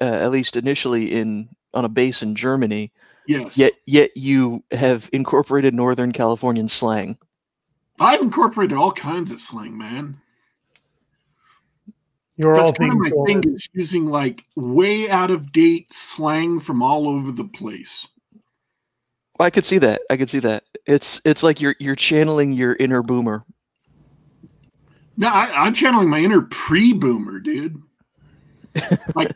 uh, 0.00 0.04
at 0.04 0.30
least 0.30 0.56
initially 0.56 1.12
in 1.12 1.48
on 1.74 1.84
a 1.84 1.88
base 1.88 2.22
in 2.22 2.34
Germany. 2.34 2.92
yes. 3.26 3.56
Yet 3.56 3.72
yet 3.86 4.10
you 4.16 4.62
have 4.72 5.08
incorporated 5.12 5.74
Northern 5.74 6.12
Californian 6.12 6.68
slang. 6.68 7.16
I've 8.00 8.20
incorporated 8.20 8.76
all 8.76 8.92
kinds 8.92 9.30
of 9.32 9.40
slang, 9.40 9.76
man. 9.78 10.20
You're 12.42 12.58
all 12.58 12.66
That's 12.66 12.78
kind 12.78 12.92
of 12.92 12.98
my 12.98 13.10
told. 13.10 13.28
thing 13.28 13.54
is 13.54 13.68
using 13.72 14.06
like 14.06 14.44
way 14.56 15.08
out 15.08 15.30
of 15.30 15.52
date 15.52 15.92
slang 15.92 16.58
from 16.58 16.82
all 16.82 17.08
over 17.08 17.30
the 17.30 17.44
place. 17.44 18.08
I 19.38 19.50
could 19.50 19.64
see 19.64 19.78
that. 19.78 20.02
I 20.10 20.16
could 20.16 20.28
see 20.28 20.40
that. 20.40 20.64
It's 20.86 21.20
it's 21.24 21.42
like 21.42 21.60
you're 21.60 21.76
you're 21.78 21.96
channeling 21.96 22.52
your 22.52 22.76
inner 22.80 23.02
boomer. 23.02 23.44
No, 25.16 25.28
I, 25.28 25.66
I'm 25.66 25.74
channeling 25.74 26.08
my 26.08 26.18
inner 26.18 26.42
pre-boomer, 26.42 27.38
dude. 27.38 27.80
Like, 29.14 29.30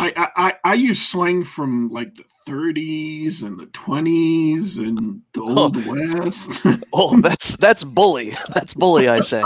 I, 0.00 0.30
I 0.36 0.54
I 0.64 0.74
use 0.74 1.00
slang 1.06 1.44
from 1.44 1.90
like 1.90 2.14
the 2.14 2.24
30s 2.48 3.42
and 3.42 3.58
the 3.58 3.66
20s 3.66 4.78
and 4.78 5.20
the 5.34 5.42
Oh. 5.42 5.58
old 5.64 5.86
west. 5.86 6.62
Oh, 6.92 7.20
that's 7.20 7.56
that's 7.56 7.84
bully. 7.84 8.30
That's 8.54 8.74
bully, 8.74 9.08
I 9.08 9.20
say. 9.20 9.42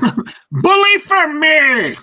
Bully 0.50 0.98
for 0.98 1.28
me. 1.34 1.96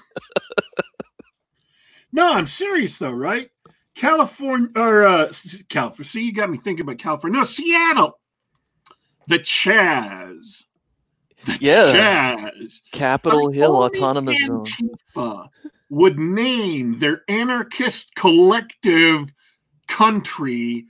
no, 2.11 2.33
I'm 2.33 2.47
serious 2.47 2.97
though, 2.97 3.11
right? 3.11 3.49
California 3.95 4.69
or 4.75 5.05
uh 5.05 5.31
California. 5.69 6.05
See, 6.09 6.23
you 6.23 6.33
got 6.33 6.49
me 6.49 6.57
thinking 6.57 6.83
about 6.83 6.97
California. 6.99 7.39
No, 7.39 7.43
Seattle. 7.45 8.17
The 9.27 9.39
Chaz. 9.39 10.63
The 11.45 11.57
Yeah. 11.59 11.91
Chaz. 12.49 12.81
Capitol 12.91 13.51
Hill 13.51 13.75
Autonomous 13.75 14.39
Zone. 14.45 14.63
Would 15.91 16.17
name 16.17 16.99
their 16.99 17.21
anarchist 17.27 18.15
collective 18.15 19.33
country 19.87 20.85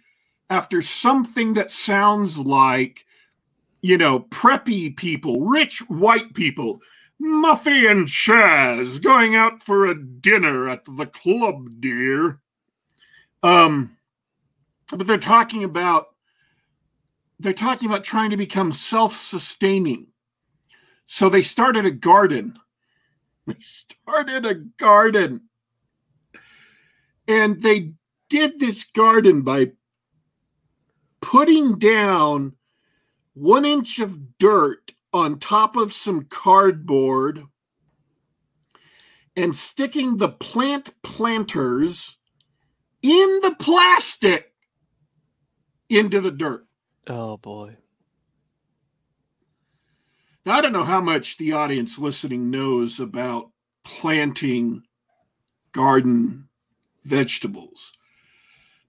after 0.47 0.81
something 0.83 1.55
that 1.55 1.71
sounds 1.71 2.37
like, 2.37 3.05
you 3.81 3.97
know, 3.97 4.19
preppy 4.19 4.95
people, 4.95 5.41
rich 5.41 5.79
white 5.89 6.35
people, 6.35 6.81
Muffy 7.19 7.89
and 7.89 8.07
Chaz 8.07 9.01
going 9.01 9.35
out 9.35 9.63
for 9.63 9.85
a 9.87 9.99
dinner 9.99 10.69
at 10.69 10.85
the 10.85 11.07
club, 11.07 11.81
dear. 11.81 12.39
Um, 13.41 13.97
but 14.91 15.07
they're 15.07 15.17
talking 15.17 15.63
about 15.63 16.07
they're 17.39 17.53
talking 17.53 17.89
about 17.89 18.03
trying 18.03 18.29
to 18.29 18.37
become 18.37 18.71
self-sustaining. 18.71 20.07
So 21.07 21.27
they 21.27 21.41
started 21.41 21.87
a 21.87 21.91
garden. 21.91 22.55
Started 23.59 24.45
a 24.45 24.55
garden. 24.55 25.49
And 27.27 27.61
they 27.61 27.93
did 28.29 28.59
this 28.59 28.83
garden 28.83 29.41
by 29.41 29.71
putting 31.21 31.77
down 31.77 32.53
one 33.33 33.65
inch 33.65 33.99
of 33.99 34.37
dirt 34.37 34.91
on 35.13 35.39
top 35.39 35.75
of 35.75 35.93
some 35.93 36.25
cardboard 36.25 37.43
and 39.35 39.55
sticking 39.55 40.17
the 40.17 40.29
plant 40.29 40.93
planters 41.03 42.17
in 43.01 43.39
the 43.41 43.55
plastic 43.59 44.53
into 45.89 46.21
the 46.21 46.31
dirt. 46.31 46.65
Oh 47.07 47.37
boy. 47.37 47.75
Now, 50.45 50.57
I 50.57 50.61
don't 50.61 50.73
know 50.73 50.83
how 50.83 51.01
much 51.01 51.37
the 51.37 51.51
audience 51.51 51.99
listening 51.99 52.49
knows 52.49 52.99
about 52.99 53.51
planting 53.83 54.83
garden 55.71 56.47
vegetables, 57.03 57.93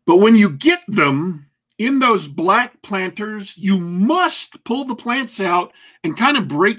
but 0.06 0.16
when 0.16 0.34
you 0.34 0.50
get 0.50 0.80
them 0.88 1.50
in 1.78 1.98
those 1.98 2.26
black 2.26 2.80
planters, 2.82 3.56
you 3.58 3.78
must 3.78 4.64
pull 4.64 4.84
the 4.84 4.94
plants 4.94 5.40
out 5.40 5.72
and 6.04 6.16
kind 6.16 6.36
of 6.36 6.48
break 6.48 6.78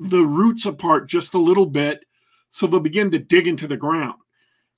the 0.00 0.22
roots 0.22 0.66
apart 0.66 1.08
just 1.08 1.34
a 1.34 1.38
little 1.38 1.66
bit 1.66 2.04
so 2.50 2.66
they'll 2.66 2.80
begin 2.80 3.10
to 3.10 3.18
dig 3.18 3.46
into 3.46 3.66
the 3.66 3.76
ground. 3.76 4.18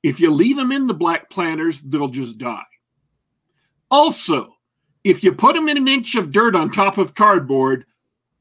If 0.02 0.20
you 0.20 0.30
leave 0.30 0.56
them 0.56 0.72
in 0.72 0.86
the 0.86 0.94
black 0.94 1.30
planters, 1.30 1.80
they'll 1.80 2.08
just 2.08 2.38
die. 2.38 2.62
Also, 3.90 4.54
if 5.04 5.24
you 5.24 5.32
put 5.32 5.54
them 5.54 5.68
in 5.68 5.76
an 5.76 5.88
inch 5.88 6.14
of 6.14 6.30
dirt 6.30 6.54
on 6.54 6.70
top 6.70 6.98
of 6.98 7.14
cardboard, 7.14 7.84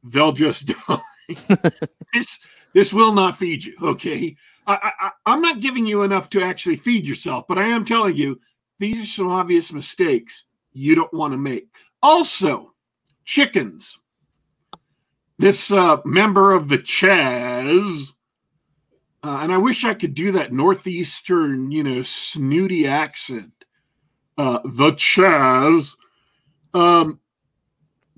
they'll 0.03 0.31
just 0.31 0.67
die. 0.87 1.01
this 2.13 2.39
this 2.73 2.93
will 2.93 3.13
not 3.13 3.37
feed 3.37 3.63
you. 3.63 3.75
Okay, 3.81 4.35
I, 4.67 4.91
I 4.99 5.09
I'm 5.25 5.41
not 5.41 5.59
giving 5.59 5.85
you 5.85 6.03
enough 6.03 6.29
to 6.31 6.41
actually 6.41 6.75
feed 6.75 7.07
yourself, 7.07 7.45
but 7.47 7.57
I 7.57 7.67
am 7.67 7.85
telling 7.85 8.15
you 8.15 8.39
these 8.79 9.03
are 9.03 9.07
some 9.07 9.29
obvious 9.29 9.73
mistakes 9.73 10.45
you 10.73 10.95
don't 10.95 11.13
want 11.13 11.33
to 11.33 11.37
make. 11.37 11.67
Also, 12.01 12.73
chickens. 13.25 13.99
This 15.37 15.71
uh, 15.71 15.97
member 16.03 16.51
of 16.51 16.67
the 16.67 16.77
Chaz, 16.77 18.13
uh, 19.23 19.39
and 19.41 19.53
I 19.53 19.57
wish 19.57 19.85
I 19.85 19.93
could 19.93 20.13
do 20.13 20.33
that 20.33 20.51
northeastern, 20.51 21.71
you 21.71 21.83
know, 21.83 22.01
snooty 22.03 22.85
accent. 22.85 23.53
Uh, 24.37 24.59
the 24.65 24.91
Chaz. 24.91 25.95
Um, 26.73 27.19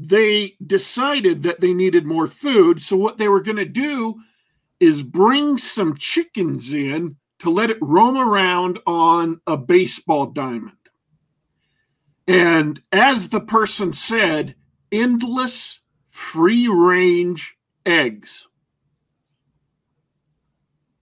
they 0.09 0.55
decided 0.65 1.43
that 1.43 1.61
they 1.61 1.73
needed 1.73 2.05
more 2.05 2.27
food. 2.27 2.83
So, 2.83 2.97
what 2.97 3.19
they 3.19 3.29
were 3.29 3.41
going 3.41 3.57
to 3.57 3.65
do 3.65 4.21
is 4.79 5.03
bring 5.03 5.57
some 5.57 5.97
chickens 5.97 6.73
in 6.73 7.17
to 7.39 7.49
let 7.51 7.71
it 7.71 7.77
roam 7.81 8.17
around 8.17 8.79
on 8.87 9.41
a 9.47 9.57
baseball 9.57 10.27
diamond. 10.27 10.73
And 12.27 12.81
as 12.91 13.29
the 13.29 13.41
person 13.41 13.93
said, 13.93 14.55
endless 14.91 15.81
free 16.09 16.67
range 16.69 17.55
eggs. 17.85 18.47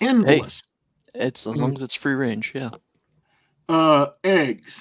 Endless 0.02 0.64
It's 1.16 1.48
as 1.48 1.56
Mm-hmm. 1.56 1.62
long 1.62 1.76
as 1.76 1.82
it's 1.84 1.96
free 1.96 2.14
range, 2.16 2.54
yeah. 2.56 2.72
uh, 3.70 4.08
eggs. 4.24 4.76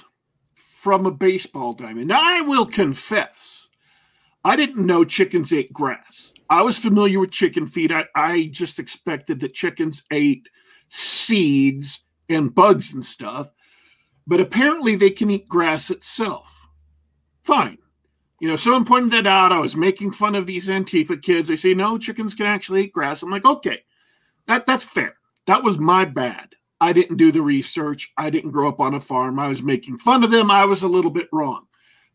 from 0.56 1.06
a 1.06 1.10
baseball 1.10 1.72
diamond. 1.72 2.08
Now, 2.08 2.20
I 2.22 2.40
will 2.42 2.66
confess, 2.66 3.57
I 4.44 4.56
didn't 4.56 4.86
know 4.86 5.04
chickens 5.04 5.52
ate 5.52 5.72
grass. 5.72 6.32
I 6.48 6.62
was 6.62 6.78
familiar 6.78 7.20
with 7.20 7.30
chicken 7.30 7.66
feed. 7.66 7.92
I, 7.92 8.04
I 8.14 8.48
just 8.52 8.78
expected 8.78 9.40
that 9.40 9.54
chickens 9.54 10.02
ate 10.10 10.48
seeds 10.88 12.00
and 12.28 12.54
bugs 12.54 12.94
and 12.94 13.04
stuff, 13.04 13.50
but 14.26 14.40
apparently 14.40 14.96
they 14.96 15.10
can 15.10 15.30
eat 15.30 15.48
grass 15.48 15.90
itself. 15.90 16.50
Fine. 17.44 17.78
You 18.40 18.48
know, 18.48 18.56
someone 18.56 18.84
pointed 18.84 19.12
that 19.12 19.26
out. 19.26 19.52
I 19.52 19.58
was 19.58 19.76
making 19.76 20.12
fun 20.12 20.34
of 20.34 20.46
these 20.46 20.68
Antifa 20.68 21.20
kids. 21.20 21.48
They 21.48 21.56
say, 21.56 21.74
no, 21.74 21.98
chickens 21.98 22.34
can 22.34 22.46
actually 22.46 22.84
eat 22.84 22.92
grass. 22.92 23.22
I'm 23.22 23.30
like, 23.30 23.44
okay, 23.44 23.82
that, 24.46 24.64
that's 24.64 24.84
fair. 24.84 25.14
That 25.46 25.64
was 25.64 25.78
my 25.78 26.04
bad. 26.04 26.54
I 26.80 26.92
didn't 26.92 27.16
do 27.16 27.32
the 27.32 27.42
research. 27.42 28.12
I 28.16 28.30
didn't 28.30 28.52
grow 28.52 28.68
up 28.68 28.80
on 28.80 28.94
a 28.94 29.00
farm. 29.00 29.40
I 29.40 29.48
was 29.48 29.62
making 29.62 29.98
fun 29.98 30.22
of 30.22 30.30
them. 30.30 30.50
I 30.50 30.64
was 30.64 30.82
a 30.82 30.88
little 30.88 31.10
bit 31.10 31.28
wrong. 31.32 31.67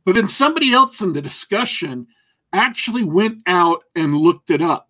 But 0.05 0.15
then 0.15 0.27
somebody 0.27 0.73
else 0.73 1.01
in 1.01 1.13
the 1.13 1.21
discussion 1.21 2.07
actually 2.51 3.03
went 3.03 3.41
out 3.47 3.83
and 3.95 4.15
looked 4.15 4.49
it 4.49 4.61
up. 4.61 4.89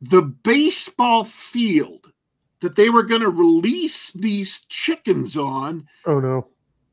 The 0.00 0.22
baseball 0.22 1.24
field 1.24 2.12
that 2.60 2.76
they 2.76 2.88
were 2.88 3.02
going 3.02 3.20
to 3.20 3.28
release 3.28 4.10
these 4.12 4.60
chickens 4.68 5.36
on. 5.36 5.86
Oh, 6.06 6.20
no. 6.20 6.48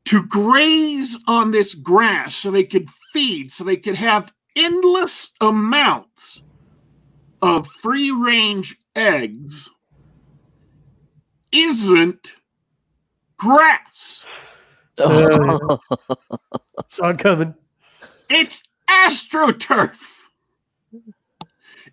To 0.06 0.22
graze 0.22 1.18
on 1.26 1.50
this 1.50 1.74
grass 1.74 2.34
so 2.34 2.50
they 2.50 2.64
could 2.64 2.90
feed, 3.12 3.50
so 3.50 3.64
they 3.64 3.78
could 3.78 3.96
have 3.96 4.32
endless 4.54 5.32
amounts 5.40 6.42
of 7.40 7.66
free 7.66 8.10
range 8.10 8.76
eggs 8.94 9.70
isn't 11.52 12.34
grass. 13.36 14.24
Saw 14.96 15.78
uh, 17.02 17.08
it 17.08 17.18
coming. 17.18 17.54
It's 18.30 18.62
astroturf. 18.88 19.98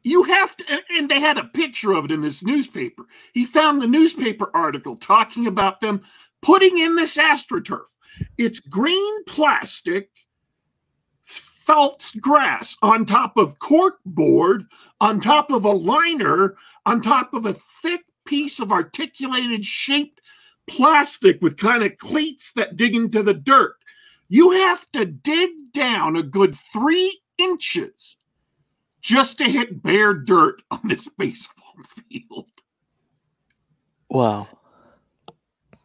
You 0.04 0.24
have 0.24 0.58
to, 0.58 0.80
and 0.98 1.10
they 1.10 1.20
had 1.20 1.38
a 1.38 1.44
picture 1.44 1.94
of 1.94 2.06
it 2.06 2.12
in 2.12 2.22
this 2.22 2.44
newspaper. 2.44 3.04
He 3.34 3.46
found 3.46 3.82
the 3.82 3.88
newspaper 3.88 4.50
article 4.54 4.96
talking 4.96 5.46
about 5.46 5.80
them 5.80 6.02
putting 6.42 6.78
in 6.78 6.96
this 6.96 7.18
astroturf. 7.18 7.86
It's 8.38 8.60
green 8.60 9.24
plastic, 9.26 10.10
felt 11.26 12.12
grass 12.20 12.76
on 12.82 13.06
top 13.06 13.38
of 13.38 13.60
cork 13.60 14.00
board, 14.06 14.66
on 15.00 15.22
top 15.22 15.52
of 15.52 15.66
a 15.66 15.72
liner, 15.72 16.56
on 16.86 17.02
top 17.02 17.34
of 17.34 17.46
a 17.46 17.54
thick 17.54 18.02
piece 18.26 18.60
of 18.60 18.72
articulated 18.72 19.66
shaped 19.66 20.21
plastic 20.72 21.42
with 21.42 21.58
kind 21.58 21.84
of 21.84 21.98
cleats 21.98 22.54
that 22.54 22.78
dig 22.78 22.96
into 22.96 23.22
the 23.22 23.34
dirt. 23.34 23.76
You 24.30 24.52
have 24.52 24.90
to 24.94 25.06
dig 25.06 25.74
down 25.74 26.16
a 26.16 26.24
good 26.24 26.56
three 26.56 27.20
inches 27.38 28.16
just 29.02 29.38
to 29.40 29.44
hit 29.46 29.84
bare 29.84 30.14
dirt 30.14 30.62
on 30.72 30.80
this 30.86 31.10
baseball 31.18 31.74
field. 31.84 32.50
Wow. 34.10 34.48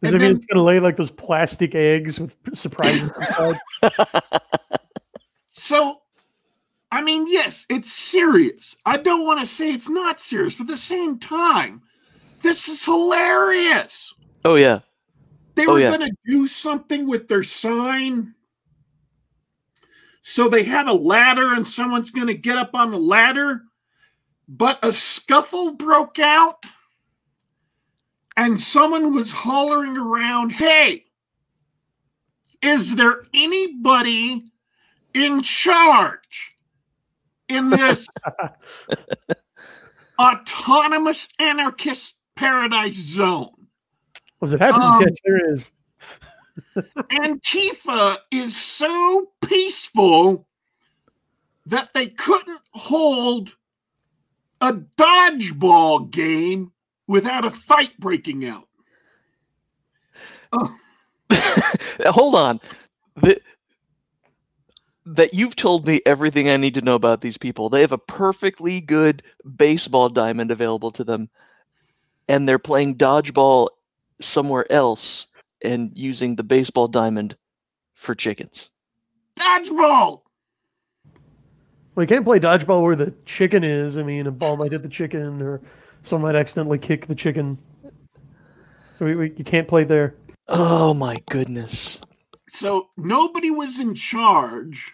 Does 0.01 0.13
it 0.13 0.21
mean 0.21 0.35
it's 0.35 0.45
going 0.45 0.57
to 0.57 0.61
lay 0.61 0.79
like 0.79 0.95
those 0.95 1.09
plastic 1.09 1.73
eggs 1.73 2.19
with 2.19 2.35
surprises 2.53 3.11
inside? 3.17 3.55
so, 5.51 6.01
I 6.91 7.01
mean, 7.01 7.25
yes, 7.27 7.65
it's 7.67 7.91
serious. 7.91 8.77
I 8.85 8.97
don't 8.97 9.25
want 9.25 9.39
to 9.39 9.47
say 9.47 9.73
it's 9.73 9.89
not 9.89 10.21
serious, 10.21 10.53
but 10.53 10.65
at 10.65 10.67
the 10.67 10.77
same 10.77 11.17
time, 11.17 11.81
this 12.43 12.67
is 12.67 12.85
hilarious. 12.85 14.13
Oh, 14.47 14.55
yeah. 14.55 14.79
They 15.55 15.67
Oh, 15.67 15.73
were 15.73 15.81
yeah. 15.81 15.97
going 15.97 16.09
to 16.09 16.17
do 16.25 16.47
something 16.47 17.05
with 17.05 17.27
their 17.27 17.43
sign. 17.43 18.33
So 20.21 20.47
they 20.47 20.63
had 20.63 20.87
a 20.87 20.93
ladder, 20.93 21.53
and 21.53 21.67
someone's 21.67 22.11
going 22.11 22.27
to 22.27 22.33
get 22.33 22.57
up 22.57 22.73
on 22.73 22.91
the 22.91 22.97
ladder, 22.97 23.63
but 24.47 24.79
a 24.83 24.93
scuffle 24.93 25.75
broke 25.75 26.17
out, 26.17 26.63
and 28.37 28.57
someone 28.57 29.13
was 29.13 29.33
hollering 29.33 29.97
around, 29.97 30.51
Hey, 30.51 31.03
is 32.61 32.95
there 32.95 33.23
anybody 33.33 34.45
in 35.13 35.41
charge 35.41 36.55
in 37.49 37.69
this 37.69 38.07
autonomous 40.19 41.27
anarchist 41.37 42.15
paradise 42.35 42.95
zone? 42.95 43.56
As 44.41 44.53
it 44.53 44.61
happens, 44.61 44.83
Um, 44.83 45.01
yes, 45.01 45.17
there 45.25 45.51
is. 45.51 45.71
Antifa 47.11 48.17
is 48.31 48.55
so 48.55 49.31
peaceful 49.41 50.47
that 51.65 51.93
they 51.93 52.07
couldn't 52.07 52.61
hold 52.71 53.55
a 54.61 54.73
dodgeball 54.73 56.09
game 56.11 56.71
without 57.07 57.45
a 57.45 57.51
fight 57.51 57.97
breaking 57.99 58.45
out. 58.45 58.67
Oh, 60.53 60.75
Hold 62.05 62.35
on. 62.35 62.59
The, 63.15 63.39
that 65.05 65.33
you've 65.33 65.55
told 65.55 65.87
me 65.87 66.01
everything 66.05 66.49
I 66.49 66.57
need 66.57 66.73
to 66.75 66.81
know 66.81 66.95
about 66.95 67.21
these 67.21 67.37
people. 67.37 67.69
They 67.69 67.81
have 67.81 67.93
a 67.93 67.97
perfectly 67.97 68.81
good 68.81 69.23
baseball 69.55 70.09
diamond 70.09 70.51
available 70.51 70.91
to 70.91 71.03
them, 71.03 71.29
and 72.27 72.47
they're 72.47 72.59
playing 72.59 72.97
dodgeball 72.97 73.69
somewhere 74.19 74.71
else 74.71 75.27
and 75.63 75.91
using 75.95 76.35
the 76.35 76.43
baseball 76.43 76.87
diamond 76.87 77.35
for 77.95 78.15
chickens. 78.15 78.69
dodgeball! 79.39 80.21
Well, 81.95 82.03
you 82.03 82.07
can't 82.07 82.25
play 82.25 82.39
dodgeball 82.39 82.83
where 82.83 82.95
the 82.95 83.11
chicken 83.25 83.63
is. 83.63 83.97
I 83.97 84.03
mean, 84.03 84.27
a 84.27 84.31
ball 84.31 84.55
might 84.55 84.71
hit 84.71 84.83
the 84.83 84.89
chicken, 84.89 85.41
or 85.41 85.61
someone 86.03 86.31
might 86.31 86.39
accidentally 86.39 86.77
kick 86.77 87.07
the 87.07 87.15
chicken. 87.15 87.57
So 88.97 89.05
we, 89.05 89.15
we, 89.15 89.33
you 89.35 89.43
can't 89.43 89.67
play 89.67 89.83
there. 89.83 90.15
Oh 90.47 90.93
my 90.93 91.21
goodness. 91.29 91.99
So 92.49 92.89
nobody 92.97 93.51
was 93.51 93.79
in 93.79 93.95
charge. 93.95 94.93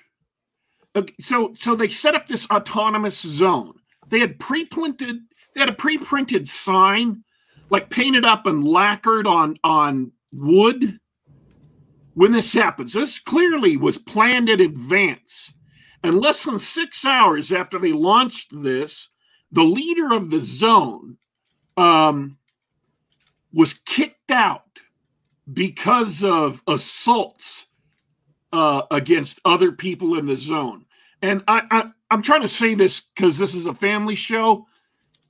Okay, 0.96 1.14
So 1.20 1.54
so 1.58 1.76
they 1.76 1.90
set 1.90 2.16
up 2.16 2.28
this 2.28 2.50
autonomous 2.50 3.20
zone. 3.20 3.74
They 4.10 4.20
had 4.20 4.40
pre-printed 4.40 5.18
they 5.54 5.60
had 5.60 5.70
a 5.70 5.74
pre-printed 5.74 6.48
sign 6.48 7.24
like 7.70 7.90
painted 7.90 8.26
up 8.26 8.46
and 8.46 8.68
lacquered 8.68 9.28
on 9.28 9.58
on 9.64 10.12
wood 10.32 11.00
when 12.14 12.32
this 12.32 12.54
happens. 12.54 12.94
This 12.94 13.20
clearly 13.20 13.78
was 13.78 13.98
planned 13.98 14.50
in 14.50 14.62
advance. 14.62 15.54
And 16.04 16.20
less 16.20 16.44
than 16.44 16.60
6 16.60 17.06
hours 17.06 17.52
after 17.52 17.80
they 17.80 17.94
launched 17.94 18.50
this, 18.52 19.10
the 19.52 19.64
leader 19.64 20.14
of 20.14 20.30
the 20.30 20.44
zone 20.44 21.18
um 21.78 22.38
was 23.52 23.74
kicked 23.74 24.32
out 24.32 24.80
because 25.52 26.24
of 26.24 26.62
assaults 26.68 27.68
uh, 28.52 28.84
against 28.92 29.40
other 29.44 29.72
people 29.72 30.18
in 30.18 30.26
the 30.26 30.36
zone. 30.36 30.86
And 31.22 31.44
I, 31.48 31.64
I 31.72 31.92
I'm 32.12 32.22
trying 32.22 32.42
to 32.42 32.48
say 32.48 32.76
this 32.76 33.02
because 33.02 33.38
this 33.38 33.56
is 33.56 33.66
a 33.66 33.74
family 33.74 34.16
show. 34.16 34.68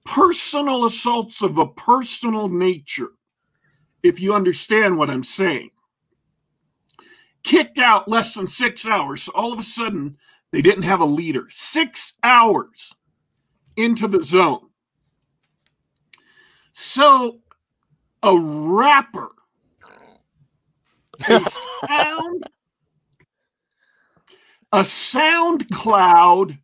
Personal 0.06 0.86
assaults 0.86 1.42
of 1.42 1.58
a 1.58 1.68
personal 1.68 2.50
nature, 2.50 3.12
if 4.02 4.20
you 4.20 4.34
understand 4.34 4.98
what 4.98 5.10
I'm 5.10 5.24
saying. 5.24 5.72
Kicked 7.44 7.80
out 7.80 8.08
less 8.08 8.34
than 8.34 8.48
six 8.48 8.86
hours. 8.86 9.24
So 9.24 9.32
all 9.34 9.54
of 9.54 9.60
a 9.60 9.64
sudden, 9.64 10.18
they 10.52 10.62
didn't 10.62 10.84
have 10.84 11.00
a 11.02 11.06
leader. 11.06 11.48
Six 11.50 12.14
hours 12.24 12.94
into 13.76 14.08
the 14.08 14.24
zone. 14.24 14.70
So 16.74 17.40
a 18.22 18.38
rapper 18.38 19.30
a 21.28 21.46
sound 21.88 22.44
a 24.72 24.80
SoundCloud 24.80 26.58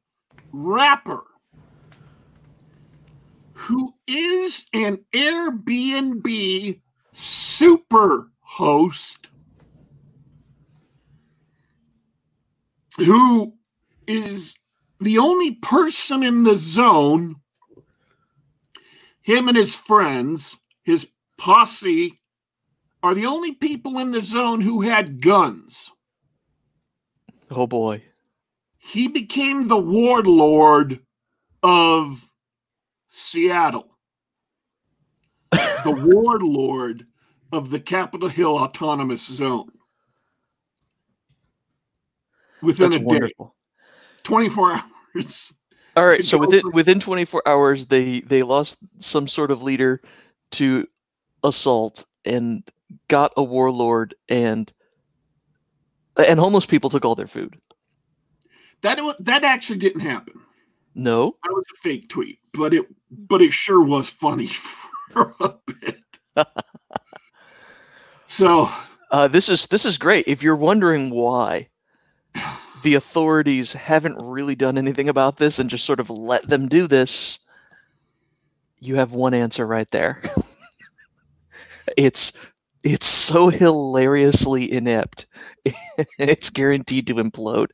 rapper 0.52 1.24
who 3.60 3.94
is 4.08 4.66
an 4.74 5.06
Airbnb 5.14 6.82
super 7.14 8.32
host 8.42 9.28
who 12.98 13.54
is 14.08 14.56
the 15.00 15.18
only 15.18 15.56
person 15.56 16.24
in 16.24 16.44
the 16.44 16.58
zone 16.58 17.36
him 19.22 19.48
and 19.48 19.58
his 19.58 19.76
friends 19.76 20.58
his 20.84 21.08
posse 21.38 22.20
are 23.02 23.16
the 23.16 23.26
only 23.26 23.54
people 23.54 23.98
in 23.98 24.12
the 24.12 24.22
zone 24.22 24.62
who 24.62 24.82
had 24.82 25.22
guns. 25.22 25.92
Oh 27.50 27.68
boy. 27.68 28.04
He 28.78 29.08
became 29.08 29.68
the 29.68 29.78
warlord 29.78 31.02
of 31.64 32.29
Seattle, 33.20 33.96
the 35.52 36.10
warlord 36.14 37.06
of 37.52 37.70
the 37.70 37.80
Capitol 37.80 38.30
Hill 38.30 38.58
Autonomous 38.58 39.26
Zone. 39.26 39.72
within 42.62 42.92
That's 42.92 43.02
a 43.02 43.06
wonderful. 43.06 43.46
day, 43.46 44.24
24 44.24 44.72
hours. 45.16 45.54
All 45.96 46.06
right, 46.06 46.24
so 46.24 46.38
within 46.38 46.62
within 46.72 47.00
24 47.00 47.48
hours, 47.48 47.88
they 47.88 48.22
they 48.22 48.44
lost 48.44 48.78
some 49.00 49.28
sort 49.28 49.52
of 49.52 49.62
leader 49.64 50.02
to 50.52 50.88
assault 51.44 52.06
and 52.26 52.64
got 53.08 53.34
a 53.38 53.44
warlord 53.44 54.16
and 54.30 54.72
and 56.16 56.40
homeless 56.40 56.66
people 56.66 56.90
took 56.90 57.04
all 57.04 57.16
their 57.16 57.28
food. 57.28 57.60
That 58.82 59.00
that 59.20 59.44
actually 59.44 59.80
didn't 59.80 60.02
happen. 60.02 60.42
No, 60.96 61.36
That 61.44 61.54
was 61.54 61.66
a 61.74 61.78
fake 61.78 62.10
tweet, 62.10 62.40
but 62.54 62.74
it 62.74 62.86
but 63.12 63.42
it 63.42 63.54
sure 63.54 63.82
was 63.82 64.10
funny 64.10 64.48
for 65.12 65.34
a 65.40 65.54
bit. 65.66 66.04
so 68.26 68.70
uh, 69.12 69.28
this 69.28 69.50
is 69.50 69.68
this 69.68 69.86
is 69.86 69.98
great. 69.98 70.28
If 70.28 70.44
you're 70.44 70.56
wondering 70.56 71.10
why 71.10 71.70
the 72.84 72.96
authorities 72.96 73.74
haven't 73.74 74.18
really 74.18 74.56
done 74.56 74.78
anything 74.78 75.10
about 75.10 75.38
this 75.38 75.60
and 75.60 75.70
just 75.70 75.86
sort 75.86 76.00
of 76.00 76.10
let 76.10 76.48
them 76.48 76.68
do 76.68 76.88
this, 76.88 77.40
you 78.80 78.96
have 78.96 79.12
one 79.12 79.34
answer 79.34 79.66
right 79.66 79.90
there. 79.92 80.22
it's 81.98 82.34
it's 82.84 83.08
so 83.08 83.50
hilariously 83.50 84.72
inept. 84.72 85.28
it's 86.18 86.50
guaranteed 86.50 87.08
to 87.08 87.16
implode. 87.16 87.68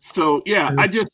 So 0.00 0.42
yeah, 0.44 0.74
I 0.76 0.86
just 0.86 1.10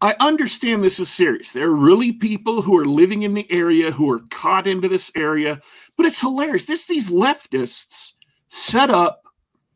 I 0.00 0.14
understand 0.20 0.84
this 0.84 1.00
is 1.00 1.10
serious. 1.10 1.52
There 1.52 1.68
are 1.68 1.74
really 1.74 2.12
people 2.12 2.62
who 2.62 2.78
are 2.78 2.84
living 2.84 3.22
in 3.22 3.34
the 3.34 3.50
area 3.50 3.90
who 3.90 4.10
are 4.10 4.20
caught 4.30 4.66
into 4.66 4.88
this 4.88 5.10
area, 5.16 5.60
but 5.96 6.06
it's 6.06 6.20
hilarious. 6.20 6.66
This 6.66 6.86
these 6.86 7.10
leftists 7.10 8.12
set 8.48 8.90
up 8.90 9.22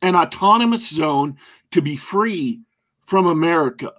an 0.03 0.17
autonomous 0.17 0.89
zone 0.89 1.37
to 1.71 1.81
be 1.81 1.97
free 1.97 2.63
from 3.05 3.27
America. 3.27 3.93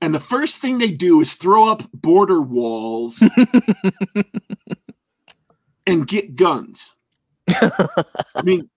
And 0.00 0.14
the 0.14 0.20
first 0.20 0.58
thing 0.58 0.78
they 0.78 0.90
do 0.90 1.20
is 1.20 1.34
throw 1.34 1.68
up 1.68 1.90
border 1.92 2.40
walls 2.40 3.22
and 5.86 6.06
get 6.06 6.36
guns. 6.36 6.94
I 7.48 8.42
mean, 8.44 8.68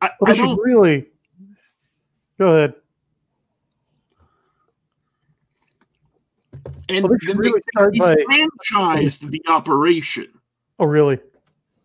I, 0.00 0.10
I 0.24 0.34
don't 0.34 0.58
really 0.58 1.06
go 2.38 2.48
ahead. 2.48 2.74
And 6.88 7.04
Well, 7.08 7.18
they 7.20 7.26
then 7.28 7.36
really 7.38 7.62
they, 7.76 7.86
they 7.92 7.98
by- 7.98 8.16
franchised 8.16 9.30
the 9.30 9.42
operation. 9.48 10.28
Oh, 10.78 10.86
really? 10.86 11.18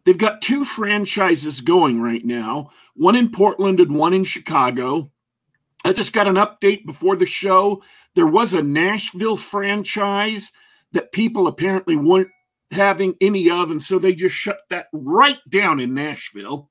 They've 0.05 0.17
got 0.17 0.41
two 0.41 0.63
franchises 0.65 1.61
going 1.61 2.01
right 2.01 2.23
now, 2.23 2.69
one 2.95 3.15
in 3.15 3.31
Portland 3.31 3.79
and 3.79 3.95
one 3.95 4.13
in 4.13 4.23
Chicago. 4.23 5.11
I 5.83 5.93
just 5.93 6.13
got 6.13 6.27
an 6.27 6.35
update 6.35 6.85
before 6.85 7.15
the 7.15 7.25
show. 7.25 7.83
There 8.15 8.27
was 8.27 8.53
a 8.53 8.61
Nashville 8.61 9.37
franchise 9.37 10.51
that 10.91 11.11
people 11.11 11.47
apparently 11.47 11.95
weren't 11.95 12.29
having 12.71 13.15
any 13.19 13.49
of, 13.49 13.71
and 13.71 13.81
so 13.81 13.99
they 13.99 14.13
just 14.13 14.35
shut 14.35 14.59
that 14.69 14.87
right 14.93 15.39
down 15.49 15.79
in 15.79 15.93
Nashville. 15.93 16.69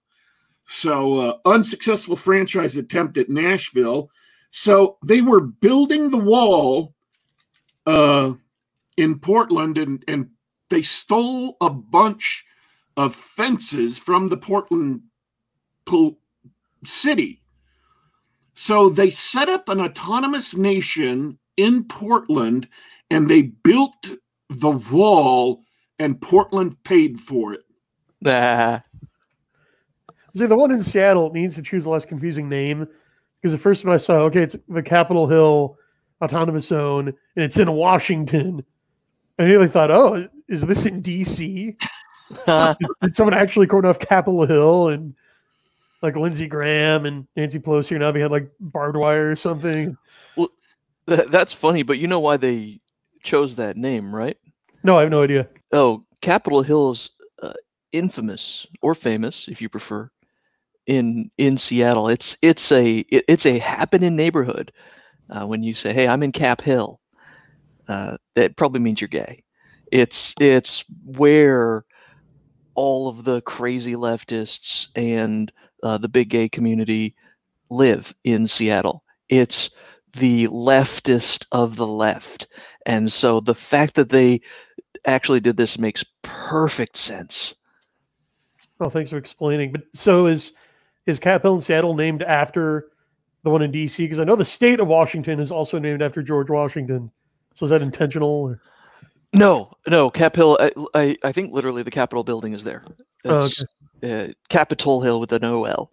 So, 0.66 1.20
uh, 1.20 1.36
unsuccessful 1.44 2.16
franchise 2.16 2.76
attempt 2.76 3.18
at 3.18 3.28
Nashville. 3.28 4.10
So 4.50 4.96
they 5.04 5.20
were 5.20 5.40
building 5.40 6.10
the 6.10 6.18
wall 6.18 6.93
uh, 7.86 8.32
in 8.96 9.18
Portland, 9.18 9.78
and 9.78 10.04
and 10.08 10.30
they 10.70 10.82
stole 10.82 11.56
a 11.60 11.70
bunch 11.70 12.44
of 12.96 13.14
fences 13.14 13.98
from 13.98 14.28
the 14.28 14.36
Portland 14.36 15.02
pol- 15.84 16.18
city. 16.84 17.42
So 18.54 18.88
they 18.88 19.10
set 19.10 19.48
up 19.48 19.68
an 19.68 19.80
autonomous 19.80 20.56
nation 20.56 21.38
in 21.56 21.84
Portland 21.84 22.68
and 23.10 23.28
they 23.28 23.42
built 23.42 24.10
the 24.48 24.70
wall, 24.70 25.62
and 25.98 26.20
Portland 26.20 26.82
paid 26.84 27.18
for 27.18 27.52
it. 27.52 27.62
Nah. 28.20 28.80
See, 30.36 30.46
the 30.46 30.56
one 30.56 30.72
in 30.72 30.82
Seattle 30.82 31.30
needs 31.32 31.54
to 31.54 31.62
choose 31.62 31.86
a 31.86 31.90
less 31.90 32.04
confusing 32.04 32.48
name 32.48 32.88
because 33.40 33.52
the 33.52 33.58
first 33.58 33.84
one 33.84 33.94
I 33.94 33.98
saw, 33.98 34.14
okay, 34.22 34.42
it's 34.42 34.56
the 34.68 34.82
Capitol 34.82 35.28
Hill 35.28 35.76
Autonomous 36.24 36.68
Zone 36.68 37.08
and 37.08 37.44
it's 37.44 37.58
in 37.58 37.70
Washington. 37.72 38.64
I 39.38 39.42
immediately 39.42 39.68
thought, 39.68 39.90
oh, 39.90 40.28
is 40.48 40.62
this 40.62 40.86
in 40.86 41.02
DC? 41.02 41.76
Did 43.02 43.14
someone 43.14 43.34
actually 43.34 43.66
cordon 43.66 43.90
off 43.90 43.98
Capitol 43.98 44.46
Hill 44.46 44.88
and 44.88 45.14
like 46.02 46.16
Lindsey 46.16 46.46
Graham 46.46 47.06
and 47.06 47.26
Nancy 47.36 47.58
Pelosi 47.58 47.92
are 47.92 47.98
now 47.98 48.12
behind 48.12 48.32
like 48.32 48.50
barbed 48.60 48.96
wire 48.96 49.30
or 49.30 49.36
something? 49.36 49.96
Th- 50.36 51.28
That's 51.28 51.52
funny, 51.52 51.82
but 51.82 51.98
you 51.98 52.06
know 52.06 52.20
why 52.20 52.36
they 52.36 52.80
chose 53.22 53.56
that 53.56 53.76
name, 53.76 54.14
right? 54.14 54.36
No, 54.82 54.96
I 54.98 55.02
have 55.02 55.10
no 55.10 55.22
idea. 55.22 55.48
Oh, 55.72 56.04
Capitol 56.20 56.62
Hill 56.62 56.92
is 56.92 57.10
uh, 57.42 57.52
infamous 57.92 58.66
or 58.82 58.94
famous, 58.94 59.48
if 59.48 59.60
you 59.60 59.68
prefer, 59.68 60.10
in 60.86 61.30
in 61.38 61.58
Seattle. 61.58 62.08
It's 62.08 62.36
it's 62.42 62.72
a 62.72 62.98
it, 63.10 63.24
it's 63.28 63.46
a 63.46 63.58
happening 63.58 64.16
neighborhood. 64.16 64.72
Uh, 65.30 65.46
when 65.46 65.62
you 65.62 65.74
say, 65.74 65.92
"Hey, 65.92 66.06
I'm 66.06 66.22
in 66.22 66.32
Cap 66.32 66.60
Hill," 66.60 67.00
uh, 67.88 68.16
that 68.34 68.56
probably 68.56 68.80
means 68.80 69.00
you're 69.00 69.08
gay. 69.08 69.42
It's 69.90 70.34
it's 70.40 70.84
where 71.04 71.84
all 72.74 73.08
of 73.08 73.24
the 73.24 73.40
crazy 73.42 73.94
leftists 73.94 74.88
and 74.96 75.52
uh, 75.82 75.98
the 75.98 76.08
big 76.08 76.28
gay 76.28 76.48
community 76.48 77.14
live 77.70 78.14
in 78.24 78.46
Seattle. 78.46 79.04
It's 79.28 79.70
the 80.14 80.48
leftist 80.48 81.46
of 81.52 81.76
the 81.76 81.86
left, 81.86 82.48
and 82.86 83.12
so 83.12 83.40
the 83.40 83.54
fact 83.54 83.94
that 83.94 84.10
they 84.10 84.40
actually 85.06 85.40
did 85.40 85.56
this 85.56 85.78
makes 85.78 86.04
perfect 86.22 86.96
sense. 86.96 87.54
Well, 88.78 88.90
thanks 88.90 89.10
for 89.10 89.16
explaining. 89.16 89.72
But 89.72 89.82
so 89.92 90.26
is 90.26 90.52
is 91.06 91.20
Cap 91.20 91.42
Hill 91.42 91.54
in 91.54 91.60
Seattle 91.60 91.94
named 91.94 92.22
after 92.22 92.88
the 93.44 93.50
one 93.50 93.62
in 93.62 93.70
DC? 93.70 93.98
Because 93.98 94.18
I 94.18 94.24
know 94.24 94.34
the 94.34 94.44
state 94.44 94.80
of 94.80 94.88
Washington 94.88 95.38
is 95.38 95.52
also 95.52 95.78
named 95.78 96.02
after 96.02 96.22
George 96.22 96.50
Washington. 96.50 97.10
So 97.54 97.64
is 97.64 97.70
that 97.70 97.82
intentional? 97.82 98.28
Or? 98.28 98.60
No, 99.32 99.70
no, 99.86 100.10
Cap 100.10 100.34
Hill. 100.34 100.58
I, 100.60 100.72
I, 100.94 101.16
I 101.22 101.32
think 101.32 101.52
literally 101.52 101.82
the 101.82 101.90
Capitol 101.90 102.24
building 102.24 102.54
is 102.54 102.64
there. 102.64 102.84
Oh, 103.24 103.44
It's 103.44 103.64
uh, 104.02 104.28
Capitol 104.48 105.02
Hill 105.02 105.20
with 105.20 105.32
an 105.32 105.44
OL, 105.44 105.92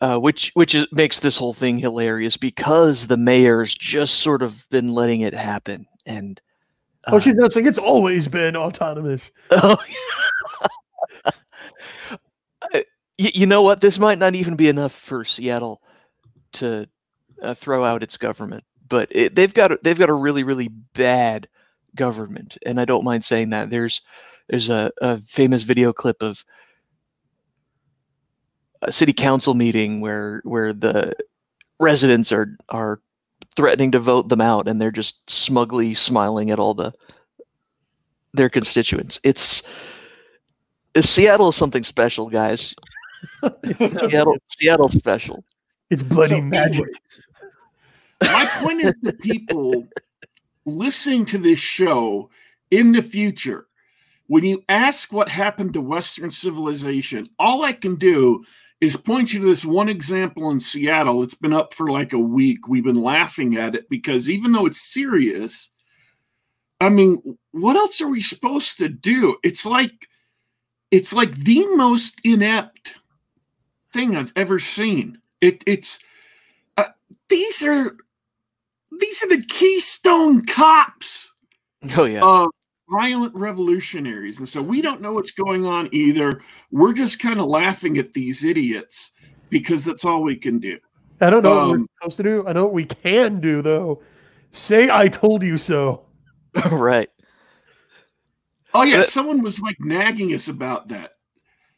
uh, 0.00 0.18
which 0.18 0.52
which 0.54 0.74
is, 0.74 0.86
makes 0.92 1.20
this 1.20 1.36
whole 1.36 1.54
thing 1.54 1.78
hilarious 1.78 2.36
because 2.36 3.06
the 3.06 3.16
mayor's 3.16 3.74
just 3.74 4.16
sort 4.20 4.42
of 4.42 4.68
been 4.70 4.92
letting 4.92 5.22
it 5.22 5.34
happen, 5.34 5.86
and 6.04 6.40
Oh, 7.08 7.16
uh, 7.16 7.20
she's 7.20 7.34
not 7.36 7.52
saying 7.52 7.66
it's 7.66 7.78
always 7.78 8.28
been 8.28 8.56
autonomous. 8.56 9.30
Oh, 9.50 9.76
Uh, 12.74 12.80
you 13.16 13.46
know 13.46 13.62
what? 13.62 13.80
This 13.80 13.98
might 13.98 14.18
not 14.18 14.34
even 14.34 14.56
be 14.56 14.68
enough 14.68 14.92
for 14.92 15.24
Seattle 15.24 15.80
to 16.56 16.88
uh, 17.42 17.54
throw 17.54 17.84
out 17.84 18.02
its 18.02 18.16
government, 18.16 18.64
but 18.88 19.08
it, 19.10 19.34
they've 19.34 19.54
got 19.54 19.72
a, 19.72 19.78
they've 19.82 19.98
got 19.98 20.10
a 20.10 20.14
really 20.14 20.44
really 20.44 20.68
bad 20.94 21.48
government, 21.94 22.56
and 22.64 22.80
I 22.80 22.84
don't 22.84 23.04
mind 23.04 23.24
saying 23.24 23.50
that. 23.50 23.70
There's 23.70 24.02
there's 24.48 24.68
a, 24.70 24.90
a 25.00 25.20
famous 25.22 25.62
video 25.62 25.92
clip 25.92 26.16
of 26.20 26.44
a 28.82 28.92
city 28.92 29.12
council 29.12 29.54
meeting 29.54 30.00
where 30.00 30.40
where 30.44 30.72
the 30.72 31.14
residents 31.80 32.32
are 32.32 32.56
are 32.68 33.00
threatening 33.56 33.92
to 33.92 33.98
vote 33.98 34.28
them 34.28 34.40
out, 34.40 34.68
and 34.68 34.80
they're 34.80 34.90
just 34.90 35.28
smugly 35.30 35.94
smiling 35.94 36.50
at 36.50 36.58
all 36.58 36.74
the 36.74 36.92
their 38.34 38.50
constituents. 38.50 39.18
It's 39.24 39.62
Seattle 41.00 41.48
is 41.48 41.56
something 41.56 41.84
special, 41.84 42.28
guys. 42.28 42.74
Seattle, 43.80 44.36
Seattle 44.48 44.88
special. 44.88 45.44
It's 45.90 46.02
bloody 46.02 46.30
So 46.30 46.40
magic. 46.40 46.74
anyways, 46.74 47.26
My 48.22 48.46
point 48.60 48.80
is 48.80 48.94
to 49.04 49.12
people 49.12 49.86
listening 50.64 51.24
to 51.26 51.38
this 51.38 51.58
show 51.58 52.30
in 52.70 52.92
the 52.92 53.02
future, 53.02 53.66
when 54.26 54.44
you 54.44 54.62
ask 54.68 55.12
what 55.12 55.28
happened 55.28 55.72
to 55.74 55.80
Western 55.80 56.30
civilization, 56.30 57.28
all 57.38 57.62
I 57.62 57.72
can 57.72 57.96
do 57.96 58.44
is 58.80 58.96
point 58.96 59.32
you 59.32 59.40
to 59.40 59.46
this 59.46 59.64
one 59.64 59.88
example 59.88 60.50
in 60.50 60.60
Seattle. 60.60 61.22
It's 61.22 61.34
been 61.34 61.52
up 61.52 61.72
for 61.72 61.90
like 61.90 62.12
a 62.12 62.18
week. 62.18 62.68
We've 62.68 62.84
been 62.84 63.00
laughing 63.02 63.56
at 63.56 63.74
it 63.74 63.88
because 63.88 64.28
even 64.28 64.52
though 64.52 64.66
it's 64.66 64.80
serious, 64.80 65.70
I 66.80 66.88
mean, 66.90 67.38
what 67.52 67.76
else 67.76 68.00
are 68.00 68.08
we 68.08 68.20
supposed 68.20 68.78
to 68.78 68.88
do? 68.88 69.38
It's 69.42 69.64
like 69.64 70.08
it's 70.90 71.12
like 71.12 71.34
the 71.34 71.66
most 71.76 72.20
inept 72.24 72.94
thing 73.92 74.16
I've 74.16 74.32
ever 74.36 74.58
seen. 74.58 75.20
It, 75.40 75.62
it's 75.66 75.98
uh, 76.76 76.86
these 77.28 77.64
are 77.64 77.96
these 78.98 79.22
are 79.22 79.28
the 79.28 79.44
Keystone 79.48 80.44
Cops 80.46 81.30
Oh 81.96 82.04
yeah. 82.04 82.24
of 82.24 82.48
violent 82.88 83.34
revolutionaries, 83.34 84.38
and 84.38 84.48
so 84.48 84.62
we 84.62 84.80
don't 84.80 85.00
know 85.02 85.12
what's 85.12 85.32
going 85.32 85.66
on 85.66 85.88
either. 85.92 86.40
We're 86.70 86.94
just 86.94 87.18
kind 87.20 87.38
of 87.40 87.46
laughing 87.46 87.98
at 87.98 88.14
these 88.14 88.44
idiots, 88.44 89.10
because 89.50 89.84
that's 89.84 90.04
all 90.04 90.22
we 90.22 90.36
can 90.36 90.58
do. 90.58 90.78
I 91.20 91.30
don't 91.30 91.42
know 91.42 91.56
what 91.56 91.68
we're 91.68 91.76
Um, 91.76 91.86
supposed 92.00 92.16
to 92.18 92.22
do. 92.22 92.44
I 92.46 92.52
know 92.52 92.64
what 92.64 92.72
we 92.74 92.84
can 92.84 93.40
do 93.40 93.60
though. 93.62 94.02
Say 94.52 94.88
I 94.90 95.08
told 95.08 95.42
you 95.42 95.58
so. 95.58 96.06
right. 96.70 97.10
Oh 98.72 98.82
yeah, 98.82 98.98
But- 98.98 99.08
someone 99.08 99.42
was 99.42 99.60
like 99.60 99.76
nagging 99.80 100.32
us 100.32 100.48
about 100.48 100.88
that. 100.88 101.12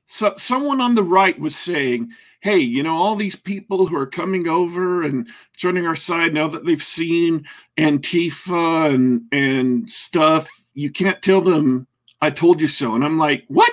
So 0.08 0.32
someone 0.38 0.80
on 0.80 0.94
the 0.94 1.02
right 1.02 1.38
was 1.38 1.54
saying, 1.54 2.10
"Hey, 2.40 2.58
you 2.58 2.82
know, 2.82 2.96
all 2.96 3.14
these 3.14 3.36
people 3.36 3.86
who 3.86 3.96
are 3.96 4.06
coming 4.06 4.48
over 4.48 5.02
and 5.02 5.28
joining 5.54 5.86
our 5.86 5.96
side 5.96 6.32
now 6.32 6.48
that 6.48 6.64
they've 6.64 6.82
seen 6.82 7.46
Antifa 7.76 8.92
and 8.92 9.22
and 9.32 9.88
stuff, 9.88 10.48
you 10.74 10.90
can't 10.90 11.20
tell 11.22 11.42
them 11.42 11.86
I 12.22 12.30
told 12.30 12.60
you 12.60 12.68
so." 12.68 12.94
And 12.94 13.04
I'm 13.04 13.18
like, 13.18 13.44
"What? 13.48 13.72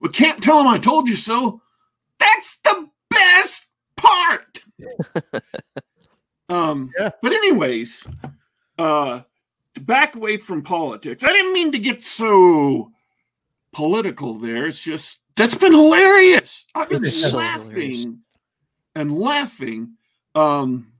We 0.00 0.08
can't 0.08 0.42
tell 0.42 0.58
them 0.58 0.66
I 0.66 0.78
told 0.78 1.08
you 1.08 1.16
so. 1.16 1.62
That's 2.18 2.56
the 2.64 2.88
best 3.08 3.66
part." 3.96 4.58
um, 6.48 6.90
Yeah. 6.98 7.10
but 7.22 7.32
anyways, 7.32 8.04
uh 8.78 9.20
to 9.74 9.80
back 9.80 10.16
away 10.16 10.36
from 10.38 10.62
politics. 10.62 11.22
I 11.22 11.28
didn't 11.32 11.52
mean 11.52 11.70
to 11.70 11.78
get 11.78 12.02
so 12.02 12.90
political 13.72 14.34
there. 14.38 14.66
It's 14.66 14.82
just 14.82 15.20
that's 15.36 15.54
been 15.54 15.72
hilarious. 15.72 16.66
I've 16.74 16.88
been 16.88 17.04
It's 17.04 17.32
laughing 17.32 18.20
and 18.94 19.12
laughing. 19.12 19.94
Um 20.34 20.92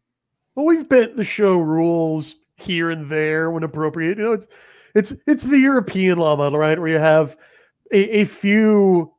Well, 0.54 0.66
we've 0.66 0.88
bent 0.88 1.16
the 1.16 1.24
show 1.24 1.58
rules 1.58 2.36
here 2.56 2.90
and 2.90 3.10
there 3.10 3.50
when 3.50 3.62
appropriate. 3.62 4.18
You 4.18 4.24
know, 4.24 4.32
it's 4.32 4.46
it's 4.94 5.14
it's 5.26 5.42
the 5.44 5.58
European 5.58 6.18
law 6.18 6.36
model, 6.36 6.58
right? 6.58 6.78
Where 6.78 6.88
you 6.88 6.98
have 6.98 7.36
a, 7.92 8.20
a 8.20 8.24
few 8.24 9.12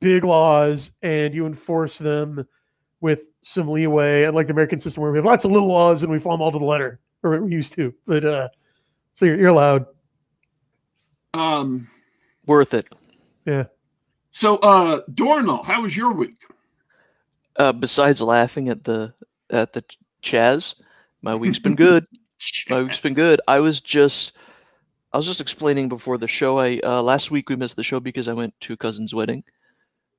big 0.00 0.24
laws 0.24 0.92
and 1.02 1.34
you 1.34 1.46
enforce 1.46 1.98
them 1.98 2.46
with 3.00 3.20
some 3.42 3.68
leeway, 3.68 4.24
unlike 4.24 4.46
the 4.46 4.52
American 4.52 4.78
system 4.78 5.02
where 5.02 5.12
we 5.12 5.18
have 5.18 5.24
lots 5.24 5.44
of 5.44 5.50
little 5.50 5.68
laws 5.68 6.02
and 6.02 6.12
we 6.12 6.18
follow 6.18 6.36
them 6.36 6.42
all 6.42 6.52
to 6.52 6.58
the 6.58 6.64
letter, 6.64 7.00
or 7.22 7.40
we 7.40 7.52
used 7.52 7.72
to. 7.74 7.92
But 8.06 8.24
uh 8.24 8.48
so 9.14 9.26
you're, 9.26 9.38
you're 9.38 9.48
allowed. 9.48 9.86
um 11.34 11.88
Worth 12.46 12.74
it. 12.74 12.86
Yeah. 13.44 13.64
So 14.30 14.56
uh 14.56 15.02
Dorrinal, 15.10 15.64
how 15.64 15.82
was 15.82 15.96
your 15.96 16.12
week? 16.12 16.36
Uh, 17.56 17.72
besides 17.72 18.22
laughing 18.22 18.68
at 18.68 18.84
the 18.84 19.12
at 19.50 19.72
the 19.72 19.84
Chaz, 20.22 20.74
my 21.22 21.34
week's 21.34 21.58
been 21.58 21.76
good. 21.76 22.06
My 22.70 22.80
week's 22.80 23.00
been 23.00 23.12
good. 23.12 23.38
I 23.46 23.58
was 23.58 23.80
just 23.80 24.32
I 25.12 25.18
was 25.18 25.26
just 25.26 25.42
explaining 25.42 25.90
before 25.90 26.16
the 26.16 26.26
show. 26.26 26.58
I 26.58 26.80
uh, 26.82 27.02
last 27.02 27.30
week 27.30 27.50
we 27.50 27.56
missed 27.56 27.76
the 27.76 27.84
show 27.84 28.00
because 28.00 28.28
I 28.28 28.32
went 28.32 28.58
to 28.60 28.72
a 28.72 28.76
cousin's 28.78 29.14
wedding. 29.14 29.44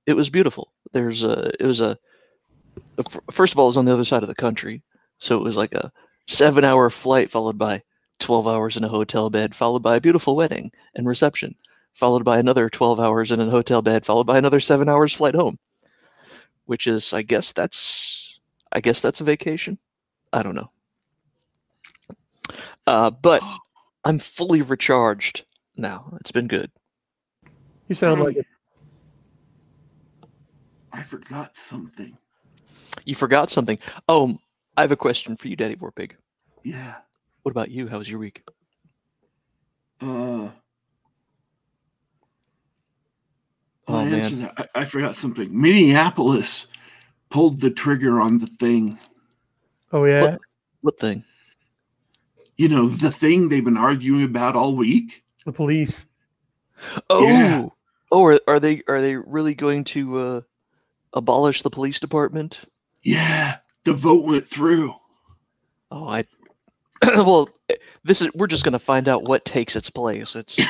It 0.05 0.13
was 0.13 0.29
beautiful. 0.29 0.71
There's 0.91 1.23
a 1.23 1.51
it 1.59 1.65
was 1.65 1.81
a 1.81 1.97
first 3.31 3.53
of 3.53 3.59
all 3.59 3.65
it 3.65 3.69
was 3.69 3.77
on 3.77 3.85
the 3.85 3.93
other 3.93 4.05
side 4.05 4.21
of 4.21 4.29
the 4.29 4.35
country, 4.35 4.83
so 5.17 5.37
it 5.37 5.43
was 5.43 5.57
like 5.57 5.73
a 5.73 5.91
seven 6.27 6.63
hour 6.63 6.89
flight 6.89 7.31
followed 7.31 7.57
by 7.57 7.81
twelve 8.19 8.47
hours 8.47 8.77
in 8.77 8.83
a 8.83 8.89
hotel 8.89 9.29
bed, 9.29 9.55
followed 9.55 9.81
by 9.81 9.95
a 9.95 10.01
beautiful 10.01 10.35
wedding 10.35 10.71
and 10.95 11.07
reception, 11.07 11.55
followed 11.93 12.23
by 12.23 12.39
another 12.39 12.69
twelve 12.69 12.99
hours 12.99 13.31
in 13.31 13.39
a 13.39 13.49
hotel 13.49 13.81
bed, 13.81 14.05
followed 14.05 14.27
by 14.27 14.37
another 14.37 14.59
seven 14.59 14.89
hours 14.89 15.13
flight 15.13 15.35
home. 15.35 15.57
Which 16.65 16.87
is, 16.87 17.13
I 17.13 17.21
guess 17.21 17.51
that's 17.51 18.39
I 18.71 18.81
guess 18.81 19.01
that's 19.01 19.21
a 19.21 19.25
vacation. 19.25 19.77
I 20.31 20.43
don't 20.43 20.55
know. 20.55 20.71
Uh, 22.87 23.11
but 23.11 23.43
I'm 24.05 24.19
fully 24.19 24.61
recharged 24.61 25.45
now. 25.77 26.13
It's 26.19 26.31
been 26.31 26.47
good. 26.47 26.71
You 27.87 27.95
sound 27.95 28.21
like 28.21 28.37
it. 28.37 28.45
I 30.93 31.03
forgot 31.03 31.57
something. 31.57 32.17
You 33.05 33.15
forgot 33.15 33.49
something. 33.49 33.79
Oh, 34.07 34.37
I 34.77 34.81
have 34.81 34.91
a 34.91 34.97
question 34.97 35.37
for 35.37 35.47
you, 35.47 35.55
Daddy 35.55 35.75
Warpig. 35.75 36.11
Yeah. 36.63 36.95
What 37.43 37.51
about 37.51 37.71
you? 37.71 37.87
How 37.87 37.97
was 37.97 38.09
your 38.09 38.19
week? 38.19 38.43
Uh 39.99 40.49
Oh, 43.87 43.95
I 43.95 44.05
man. 44.05 44.13
answered 44.15 44.39
that. 44.39 44.69
I, 44.75 44.81
I 44.81 44.85
forgot 44.85 45.15
something. 45.15 45.49
Minneapolis 45.59 46.67
pulled 47.29 47.61
the 47.61 47.71
trigger 47.71 48.19
on 48.21 48.39
the 48.39 48.47
thing. 48.47 48.99
Oh 49.91 50.05
yeah. 50.05 50.37
What 50.81 50.99
thing? 50.99 51.23
You 52.57 52.69
know, 52.69 52.87
the 52.87 53.11
thing 53.11 53.49
they've 53.49 53.65
been 53.65 53.77
arguing 53.77 54.23
about 54.23 54.55
all 54.55 54.75
week. 54.75 55.23
The 55.45 55.51
police. 55.51 56.05
Oh, 57.09 57.23
Yeah. 57.27 57.67
oh, 58.11 58.23
are, 58.25 58.39
are 58.47 58.59
they 58.59 58.83
are 58.87 59.01
they 59.01 59.15
really 59.15 59.55
going 59.55 59.83
to 59.85 60.17
uh, 60.17 60.41
abolish 61.13 61.61
the 61.61 61.69
police 61.69 61.99
department? 61.99 62.59
Yeah, 63.03 63.57
the 63.83 63.93
vote 63.93 64.25
went 64.25 64.47
through. 64.47 64.93
Oh, 65.91 66.07
I. 66.07 66.25
well, 67.03 67.49
this 68.03 68.21
is. 68.21 68.29
We're 68.35 68.47
just 68.47 68.63
going 68.63 68.73
to 68.73 68.79
find 68.79 69.07
out 69.07 69.23
what 69.23 69.43
takes 69.45 69.75
its 69.75 69.89
place. 69.89 70.35
It's. 70.35 70.59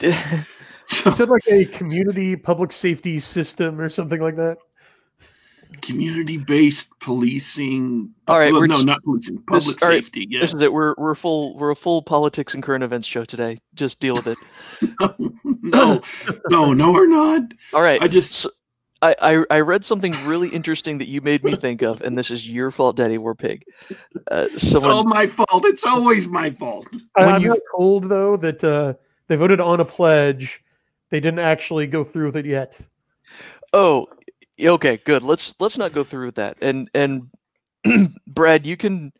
So, 1.02 1.10
You 1.10 1.16
said 1.16 1.28
like 1.28 1.46
a 1.48 1.64
community 1.66 2.36
public 2.36 2.72
safety 2.72 3.18
system 3.20 3.80
or 3.80 3.88
something 3.88 4.20
like 4.20 4.36
that. 4.36 4.58
community-based 5.80 6.90
policing. 7.00 8.10
All 8.28 8.38
right, 8.38 8.52
well, 8.52 8.60
we're 8.60 8.66
no, 8.66 8.74
just- 8.74 8.86
not 8.86 9.02
policing. 9.02 9.38
Public 9.46 9.82
all 9.82 9.88
right, 9.88 10.02
safety. 10.02 10.26
Yeah. 10.28 10.40
This 10.40 10.54
is 10.54 10.60
it. 10.62 10.72
We're 10.72 10.94
we're 10.98 11.14
full 11.14 11.56
we're 11.56 11.70
a 11.70 11.76
full 11.76 12.02
politics 12.02 12.54
and 12.54 12.62
current 12.62 12.84
events 12.84 13.06
show 13.08 13.24
today. 13.24 13.58
Just 13.74 14.00
deal 14.00 14.14
with 14.14 14.26
it. 14.26 14.38
no, 15.62 16.00
no, 16.50 16.72
no, 16.72 16.92
we're 16.92 17.06
not. 17.08 17.42
All 17.72 17.82
right. 17.82 18.02
I 18.02 18.08
just 18.08 18.34
So, 18.34 18.50
I, 19.00 19.16
I 19.20 19.44
I 19.50 19.60
read 19.60 19.84
something 19.84 20.12
really 20.26 20.48
interesting 20.50 20.98
that 20.98 21.08
you 21.08 21.20
made 21.20 21.42
me 21.42 21.56
think 21.56 21.82
of, 21.82 22.00
and 22.02 22.16
this 22.16 22.30
is 22.30 22.48
your 22.48 22.70
fault, 22.70 22.96
Daddy 22.96 23.18
Warpig. 23.18 23.62
Uh, 24.30 24.46
it's 24.52 24.74
all 24.74 25.04
my 25.04 25.26
fault. 25.26 25.64
It's 25.64 25.84
always 25.84 26.28
my 26.28 26.50
fault. 26.50 26.86
I, 27.16 27.26
When 27.26 27.34
I'm 27.34 27.42
you- 27.42 27.48
not 27.48 27.58
told 27.76 28.08
though 28.08 28.36
that 28.36 28.62
uh, 28.62 28.94
they 29.28 29.36
voted 29.36 29.60
on 29.60 29.80
a 29.80 29.84
pledge. 29.84 30.60
They 31.12 31.20
didn't 31.20 31.40
actually 31.40 31.86
go 31.86 32.04
through 32.04 32.26
with 32.28 32.36
it 32.38 32.46
yet. 32.46 32.80
oh, 33.74 34.08
okay, 34.60 34.98
good. 35.04 35.22
Let's 35.22 35.54
let's 35.60 35.78
not 35.78 35.92
go 35.92 36.04
through 36.04 36.26
with 36.26 36.36
that. 36.36 36.58
And 36.62 36.90
and 36.94 37.30
Brad, 38.26 38.66
you 38.66 38.76
can 38.76 39.12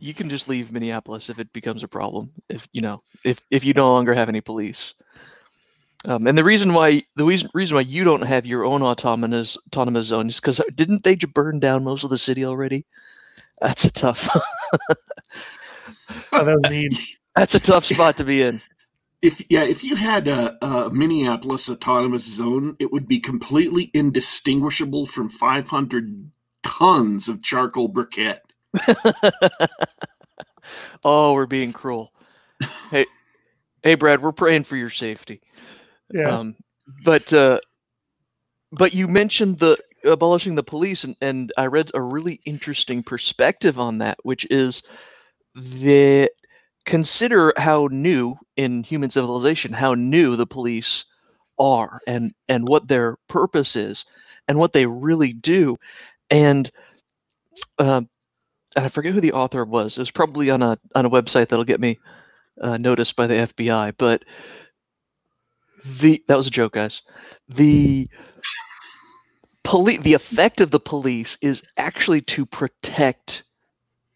you 0.00 0.14
can 0.14 0.30
just 0.30 0.48
leave 0.48 0.72
Minneapolis 0.72 1.30
if 1.30 1.38
it 1.38 1.52
becomes 1.52 1.84
a 1.84 1.88
problem. 1.88 2.32
If 2.48 2.68
you 2.72 2.82
know 2.82 3.02
if 3.24 3.40
if 3.50 3.64
you 3.64 3.74
no 3.74 3.92
longer 3.92 4.14
have 4.14 4.28
any 4.28 4.40
police. 4.40 4.94
Um, 6.06 6.26
and 6.26 6.36
the 6.36 6.44
reason 6.44 6.74
why 6.74 7.02
the 7.16 7.24
reason 7.24 7.50
reason 7.54 7.76
why 7.76 7.82
you 7.82 8.04
don't 8.04 8.22
have 8.22 8.46
your 8.46 8.64
own 8.64 8.82
autonomous 8.82 9.56
autonomous 9.68 10.06
zone 10.06 10.28
is 10.28 10.40
because 10.40 10.60
didn't 10.74 11.04
they 11.04 11.16
j- 11.16 11.26
burn 11.26 11.60
down 11.60 11.84
most 11.84 12.04
of 12.04 12.10
the 12.10 12.18
city 12.18 12.44
already? 12.44 12.86
That's 13.60 13.84
a 13.84 13.92
tough. 13.92 14.28
Oh, 16.32 16.44
that. 16.44 16.98
That's 17.36 17.54
a 17.54 17.60
tough 17.60 17.84
spot 17.84 18.16
to 18.18 18.24
be 18.24 18.42
in. 18.42 18.60
If 19.24 19.40
yeah, 19.48 19.64
if 19.64 19.82
you 19.82 19.96
had 19.96 20.28
a, 20.28 20.62
a 20.62 20.90
Minneapolis 20.90 21.70
autonomous 21.70 22.24
zone, 22.24 22.76
it 22.78 22.92
would 22.92 23.08
be 23.08 23.20
completely 23.20 23.90
indistinguishable 23.94 25.06
from 25.06 25.30
500 25.30 26.30
tons 26.62 27.26
of 27.30 27.42
charcoal 27.42 27.90
briquette. 27.90 28.40
oh, 31.04 31.32
we're 31.32 31.46
being 31.46 31.72
cruel. 31.72 32.12
Hey, 32.90 33.06
hey, 33.82 33.94
Brad, 33.94 34.22
we're 34.22 34.32
praying 34.32 34.64
for 34.64 34.76
your 34.76 34.90
safety. 34.90 35.40
Yeah. 36.12 36.28
Um, 36.28 36.56
but 37.02 37.32
uh, 37.32 37.60
but 38.72 38.92
you 38.92 39.08
mentioned 39.08 39.58
the 39.58 39.78
abolishing 40.04 40.54
the 40.54 40.62
police, 40.62 41.02
and, 41.02 41.16
and 41.22 41.50
I 41.56 41.68
read 41.68 41.90
a 41.94 42.02
really 42.02 42.42
interesting 42.44 43.02
perspective 43.02 43.78
on 43.78 43.98
that, 43.98 44.18
which 44.22 44.46
is 44.50 44.82
that 45.54 46.30
consider 46.84 47.52
how 47.56 47.88
new 47.90 48.36
in 48.56 48.82
human 48.82 49.10
civilization 49.10 49.72
how 49.72 49.94
new 49.94 50.36
the 50.36 50.46
police 50.46 51.04
are, 51.58 52.00
and 52.06 52.34
and 52.48 52.66
what 52.66 52.88
their 52.88 53.16
purpose 53.28 53.76
is, 53.76 54.04
and 54.48 54.58
what 54.58 54.72
they 54.72 54.86
really 54.86 55.32
do, 55.32 55.76
and 56.30 56.70
um, 57.78 58.08
and 58.76 58.84
I 58.84 58.88
forget 58.88 59.14
who 59.14 59.20
the 59.20 59.32
author 59.32 59.64
was. 59.64 59.96
It 59.96 60.00
was 60.00 60.10
probably 60.10 60.50
on 60.50 60.62
a 60.62 60.78
on 60.94 61.06
a 61.06 61.10
website 61.10 61.48
that'll 61.48 61.64
get 61.64 61.80
me 61.80 61.98
uh, 62.60 62.76
noticed 62.76 63.16
by 63.16 63.26
the 63.26 63.34
FBI, 63.34 63.94
but 63.98 64.24
the 66.00 66.22
that 66.28 66.36
was 66.36 66.46
a 66.46 66.50
joke, 66.50 66.74
guys. 66.74 67.02
The 67.48 68.08
police, 69.62 70.00
the 70.00 70.14
effect 70.14 70.60
of 70.60 70.70
the 70.70 70.80
police 70.80 71.38
is 71.40 71.62
actually 71.76 72.22
to 72.22 72.46
protect 72.46 73.44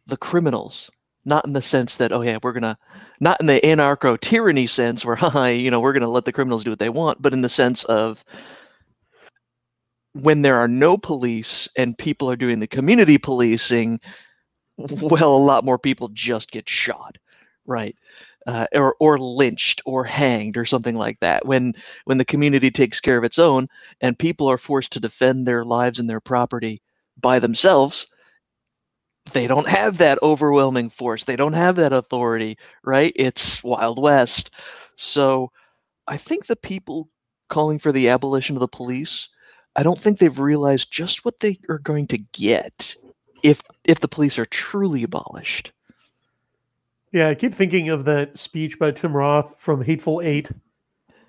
the 0.07 0.17
criminals, 0.17 0.91
not 1.29 1.47
in 1.47 1.55
the 1.55 1.63
sense 1.63 1.99
that 1.99 2.13
oh 2.13 2.23
yeah, 2.23 2.39
we're 2.43 2.55
gonna, 2.55 2.79
not 3.21 3.41
in 3.41 3.47
the 3.49 3.61
anarcho 3.63 4.21
tyranny 4.21 4.69
sense 4.69 5.05
where 5.05 5.17
haha, 5.17 5.47
you 5.47 5.71
know, 5.71 5.81
we're 5.81 5.95
gonna 5.95 6.09
let 6.09 6.27
the 6.27 6.33
criminals 6.33 6.65
do 6.65 6.71
what 6.71 6.81
they 6.81 6.91
want, 6.91 7.23
but 7.23 7.35
in 7.35 7.43
the 7.43 7.51
sense 7.51 7.85
of 7.85 8.25
when 10.15 10.43
there 10.43 10.57
are 10.57 10.69
no 10.69 10.99
police 10.99 11.69
and 11.77 11.99
people 11.99 12.31
are 12.31 12.37
doing 12.37 12.61
the 12.61 12.69
community 12.69 13.19
policing, 13.19 14.01
well, 14.79 15.35
a 15.35 15.39
lot 15.39 15.65
more 15.65 15.79
people 15.79 16.11
just 16.15 16.53
get 16.53 16.69
shot, 16.69 17.19
right? 17.67 17.97
uh, 18.47 18.67
or 18.75 18.97
or 19.01 19.19
lynched 19.19 19.83
or 19.87 20.05
hanged 20.05 20.59
or 20.59 20.67
something 20.67 20.97
like 20.97 21.21
that. 21.21 21.47
When 21.47 21.75
when 22.07 22.19
the 22.19 22.27
community 22.27 22.71
takes 22.73 23.01
care 23.01 23.19
of 23.19 23.25
its 23.25 23.41
own 23.41 23.69
and 24.03 24.19
people 24.19 24.49
are 24.51 24.59
forced 24.59 24.93
to 24.93 25.01
defend 25.01 25.47
their 25.47 25.65
lives 25.65 26.01
and 26.01 26.11
their 26.11 26.21
property 26.21 26.83
by 27.21 27.41
themselves, 27.41 28.07
they 29.33 29.47
don't 29.47 29.69
have 29.69 29.99
that 29.99 30.19
overwhelming 30.23 30.91
force. 30.91 31.25
They 31.25 31.37
don't 31.37 31.53
have 31.53 31.77
that 31.77 31.93
authority, 31.93 32.59
right? 32.85 33.13
It's 33.17 33.63
Wild 33.63 34.01
West. 34.01 34.51
So 34.97 35.51
I 36.07 36.17
think 36.17 36.47
the 36.47 36.57
people 36.57 37.09
calling 37.49 37.79
for 37.79 37.93
the 37.93 38.09
abolition 38.09 38.57
of 38.57 38.61
the 38.61 38.69
police, 38.69 39.29
I 39.77 39.83
don't 39.83 39.99
think 39.99 40.19
they've 40.19 40.39
realized 40.39 40.91
just 40.91 41.25
what 41.25 41.41
they 41.41 41.59
are 41.69 41.79
going 41.79 42.07
to 42.09 42.19
get 42.19 42.97
if 43.43 43.63
if 43.85 44.01
the 44.01 44.09
police 44.09 44.39
are 44.39 44.47
truly 44.47 45.03
abolished. 45.03 45.73
Yeah, 47.13 47.29
I 47.29 47.35
keep 47.35 47.55
thinking 47.55 47.89
of 47.89 48.05
that 48.05 48.37
speech 48.37 48.79
by 48.79 48.91
Tim 48.91 49.17
Roth 49.17 49.55
from 49.59 49.83
Hateful 49.83 50.21
Eight 50.23 50.51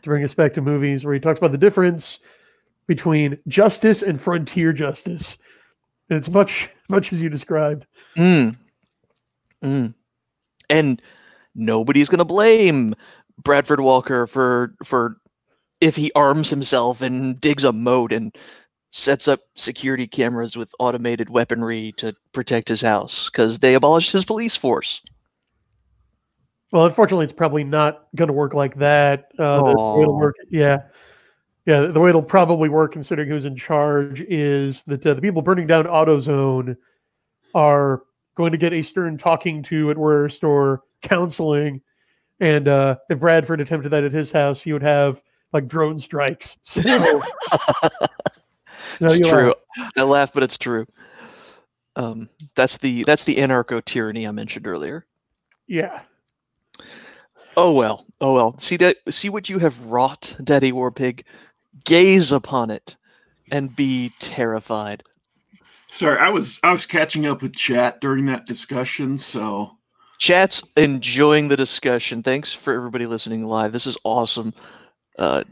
to 0.02 0.10
bring 0.10 0.24
us 0.24 0.34
back 0.34 0.54
to 0.54 0.62
movies, 0.62 1.06
where 1.06 1.14
he 1.14 1.20
talks 1.20 1.40
about 1.40 1.52
the 1.52 1.58
difference 1.58 2.20
between 2.88 3.38
justice 3.48 4.02
and 4.02 4.20
frontier 4.20 4.74
justice. 4.74 5.38
And 6.10 6.18
it's 6.18 6.30
much 6.30 6.70
much 6.90 7.14
as 7.14 7.22
you 7.22 7.30
described. 7.30 7.86
Mm. 8.18 8.58
Mm. 9.64 9.94
And 10.70 11.02
nobody's 11.56 12.10
gonna 12.10 12.26
blame 12.26 12.96
Bradford 13.44 13.80
Walker 13.80 14.28
for 14.28 14.76
for 14.84 15.18
if 15.82 15.96
he 15.96 16.12
arms 16.14 16.50
himself 16.50 17.02
and 17.02 17.40
digs 17.40 17.64
a 17.64 17.72
moat 17.72 18.12
and 18.12 18.36
sets 18.92 19.28
up 19.28 19.42
security 19.56 20.08
cameras 20.08 20.58
with 20.58 20.74
automated 20.80 21.30
weaponry 21.30 21.94
to 21.98 22.14
protect 22.34 22.68
his 22.68 22.82
house 22.82 23.30
because 23.30 23.60
they 23.60 23.76
abolished 23.76 24.12
his 24.12 24.26
police 24.26 24.56
force. 24.56 25.02
Well, 26.72 26.86
unfortunately, 26.86 27.24
it's 27.24 27.34
probably 27.34 27.64
not 27.64 28.08
going 28.16 28.28
to 28.28 28.34
work 28.34 28.54
like 28.54 28.76
that. 28.76 29.32
Uh, 29.40 29.58
the, 29.58 29.64
the 29.64 29.82
way 29.96 30.02
it'll 30.02 30.20
work, 30.20 30.36
yeah, 30.50 30.80
yeah. 31.70 31.82
The 31.82 32.00
way 32.00 32.10
it'll 32.10 32.24
probably 32.24 32.68
work, 32.68 32.94
considering 32.94 33.30
who's 33.30 33.46
in 33.46 33.56
charge, 33.56 34.22
is 34.22 34.82
that 34.88 35.06
uh, 35.06 35.14
the 35.14 35.22
people 35.22 35.44
burning 35.44 35.68
down 35.68 35.86
AutoZone 35.86 36.76
are 37.54 38.02
going 38.34 38.52
to 38.52 38.58
get 38.58 38.74
a 38.74 38.82
stern 38.82 39.20
talking 39.20 39.62
to 39.64 39.92
at 39.92 39.98
worst 39.98 40.44
or 40.44 40.82
counseling. 41.04 41.82
And 42.40 42.68
uh, 42.68 42.96
if 43.12 43.20
Bradford 43.20 43.62
attempted 43.62 43.90
that 43.90 44.04
at 44.04 44.12
his 44.12 44.32
house, 44.32 44.62
he 44.62 44.74
would 44.74 44.82
have 44.82 45.22
like 45.54 45.68
drone 45.68 45.98
strikes. 46.00 46.58
So, 49.00 49.08
no, 49.08 49.14
it's 49.14 49.30
true. 49.30 49.54
laugh. 49.78 49.92
I 49.96 50.04
laugh, 50.04 50.34
but 50.34 50.44
it's 50.44 50.58
true. 50.58 50.86
Um, 51.96 52.30
that's 52.56 52.78
the 52.78 53.04
that's 53.04 53.24
the 53.24 53.36
anarcho 53.38 53.86
tyranny 53.86 54.28
I 54.28 54.32
mentioned 54.32 54.68
earlier. 54.68 55.06
yeah. 55.68 56.02
Oh 57.56 57.74
well, 57.74 58.06
oh 58.22 58.34
well. 58.34 58.58
See 58.60 58.78
that? 58.78 58.98
See 59.10 59.30
what 59.30 59.50
you 59.50 59.60
have 59.60 59.80
wrought, 59.86 60.36
Daddy 60.44 60.72
Warpig. 60.72 61.24
Gaze 61.86 62.32
upon 62.32 62.70
it, 62.72 62.96
and 63.52 63.76
be 63.76 64.12
terrified. 64.20 65.04
Sorry, 65.88 66.20
I 66.20 66.30
was 66.30 66.60
I 66.64 66.72
was 66.72 66.86
catching 66.86 67.26
up 67.26 67.42
with 67.42 67.54
chat 67.56 68.00
during 68.02 68.26
that 68.28 68.46
discussion, 68.46 69.18
so 69.18 69.78
Chat's 70.20 70.62
enjoying 70.76 71.48
the 71.48 71.58
discussion. 71.58 72.22
Thanks 72.22 72.54
for 72.54 72.74
everybody 72.74 73.06
listening 73.06 73.46
live. 73.46 73.72
This 73.72 73.88
is 73.88 73.98
awesome. 74.04 74.54
Uh, 75.18 75.44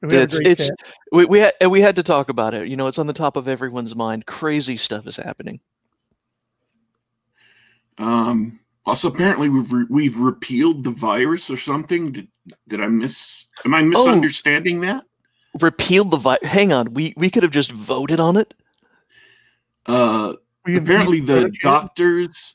We 0.00 0.16
it's 0.16 0.38
it's 0.38 0.68
chat. 0.68 0.78
we 1.12 1.24
we 1.24 1.40
had 1.40 1.52
we 1.68 1.80
had 1.80 1.96
to 1.96 2.02
talk 2.02 2.28
about 2.28 2.54
it. 2.54 2.68
You 2.68 2.76
know, 2.76 2.86
it's 2.86 2.98
on 2.98 3.08
the 3.08 3.12
top 3.12 3.36
of 3.36 3.48
everyone's 3.48 3.94
mind. 3.96 4.26
Crazy 4.26 4.76
stuff 4.76 5.06
is 5.06 5.16
happening. 5.16 5.60
um 7.98 8.58
also 8.86 9.08
apparently 9.08 9.48
we've 9.50 9.72
re- 9.72 9.86
we've 9.90 10.16
repealed 10.18 10.84
the 10.84 10.90
virus 10.90 11.50
or 11.50 11.56
something. 11.56 12.12
Did, 12.12 12.28
did 12.68 12.80
I 12.80 12.86
miss 12.86 13.46
am 13.64 13.74
I 13.74 13.82
misunderstanding 13.82 14.80
that? 14.82 15.04
Repeal 15.60 16.04
the 16.04 16.16
vi- 16.16 16.38
Hang 16.42 16.72
on, 16.72 16.94
we 16.94 17.14
we 17.16 17.30
could 17.30 17.42
have 17.42 17.52
just 17.52 17.72
voted 17.72 18.20
on 18.20 18.36
it. 18.36 18.54
Uh 19.86 20.34
We 20.64 20.76
apparently 20.76 21.20
the 21.20 21.50
doctors, 21.62 22.54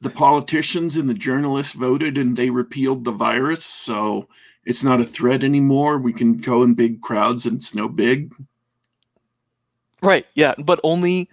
the 0.00 0.10
politicians 0.10 0.96
and 0.96 1.08
the 1.08 1.14
journalists 1.14 1.72
voted 1.74 2.16
and 2.18 2.36
they 2.36 2.50
repealed 2.50 3.04
the 3.04 3.12
virus, 3.12 3.64
so 3.64 4.28
it's 4.64 4.84
not 4.84 5.00
a 5.00 5.04
threat 5.04 5.42
anymore. 5.42 5.98
We 5.98 6.12
can 6.12 6.36
go 6.36 6.62
in 6.62 6.74
big 6.74 7.00
crowds 7.00 7.46
and 7.46 7.56
it's 7.56 7.74
no 7.74 7.88
big. 7.88 8.32
Right? 10.02 10.26
Yeah, 10.34 10.54
but 10.58 10.78
only 10.84 11.28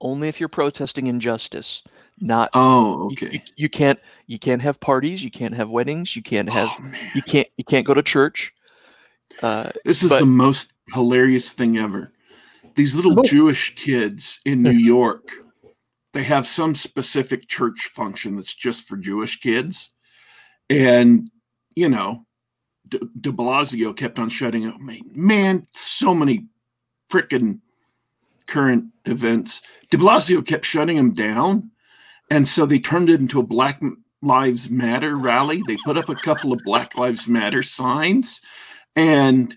only 0.00 0.28
if 0.28 0.38
you're 0.40 0.48
protesting 0.48 1.06
injustice. 1.06 1.82
Not 2.20 2.50
Oh, 2.52 3.08
you- 3.10 3.26
okay. 3.26 3.32
you, 3.32 3.40
you 3.56 3.68
can't 3.68 3.98
you 4.26 4.38
can't 4.38 4.60
have 4.62 4.78
parties. 4.80 5.24
You 5.24 5.30
can't 5.30 5.54
have 5.54 5.70
weddings. 5.70 6.14
You 6.14 6.22
can't 6.22 6.52
have 6.52 6.68
Oh, 6.78 6.90
you 7.14 7.22
can't 7.22 7.48
you 7.56 7.64
can't 7.64 7.86
go 7.86 7.94
to 7.94 8.02
church. 8.02 8.52
Uh, 9.42 9.70
This 9.84 10.02
is 10.02 10.10
But- 10.10 10.20
the 10.20 10.26
most 10.26 10.72
hilarious 10.92 11.52
thing 11.52 11.78
ever. 11.78 12.12
These 12.74 12.94
little 12.94 13.14
Nope. 13.14 13.26
Jewish 13.26 13.74
kids 13.74 14.40
in 14.44 14.62
New 14.62 14.70
York, 14.94 15.30
they 16.12 16.24
have 16.24 16.46
some 16.46 16.74
specific 16.74 17.48
church 17.48 17.90
function 17.92 18.36
that's 18.36 18.54
just 18.54 18.86
for 18.88 18.96
Jewish 18.96 19.40
kids. 19.40 19.90
And, 20.70 21.30
you 21.74 21.88
know, 21.88 22.26
de, 22.88 22.98
de 23.20 23.30
Blasio 23.30 23.94
kept 23.96 24.18
on 24.18 24.28
shutting 24.30 24.66
up. 24.66 24.80
Man, 24.80 25.00
man 25.14 25.66
so 25.72 26.14
many 26.14 26.46
freaking 27.10 27.60
current 28.46 28.86
events. 29.04 29.60
De 29.90 29.98
Blasio 29.98 30.44
kept 30.46 30.64
shutting 30.64 30.96
them 30.96 31.12
down. 31.12 31.70
And 32.30 32.48
so 32.48 32.64
they 32.64 32.78
turned 32.78 33.10
it 33.10 33.20
into 33.20 33.40
a 33.40 33.42
Black 33.46 33.82
Lives 34.22 34.70
Matter 34.70 35.16
rally. 35.16 35.62
They 35.66 35.76
put 35.84 35.98
up 35.98 36.08
a 36.08 36.14
couple 36.14 36.52
of 36.52 36.60
Black 36.64 36.96
Lives 36.96 37.28
Matter 37.28 37.62
signs 37.62 38.40
and 38.96 39.56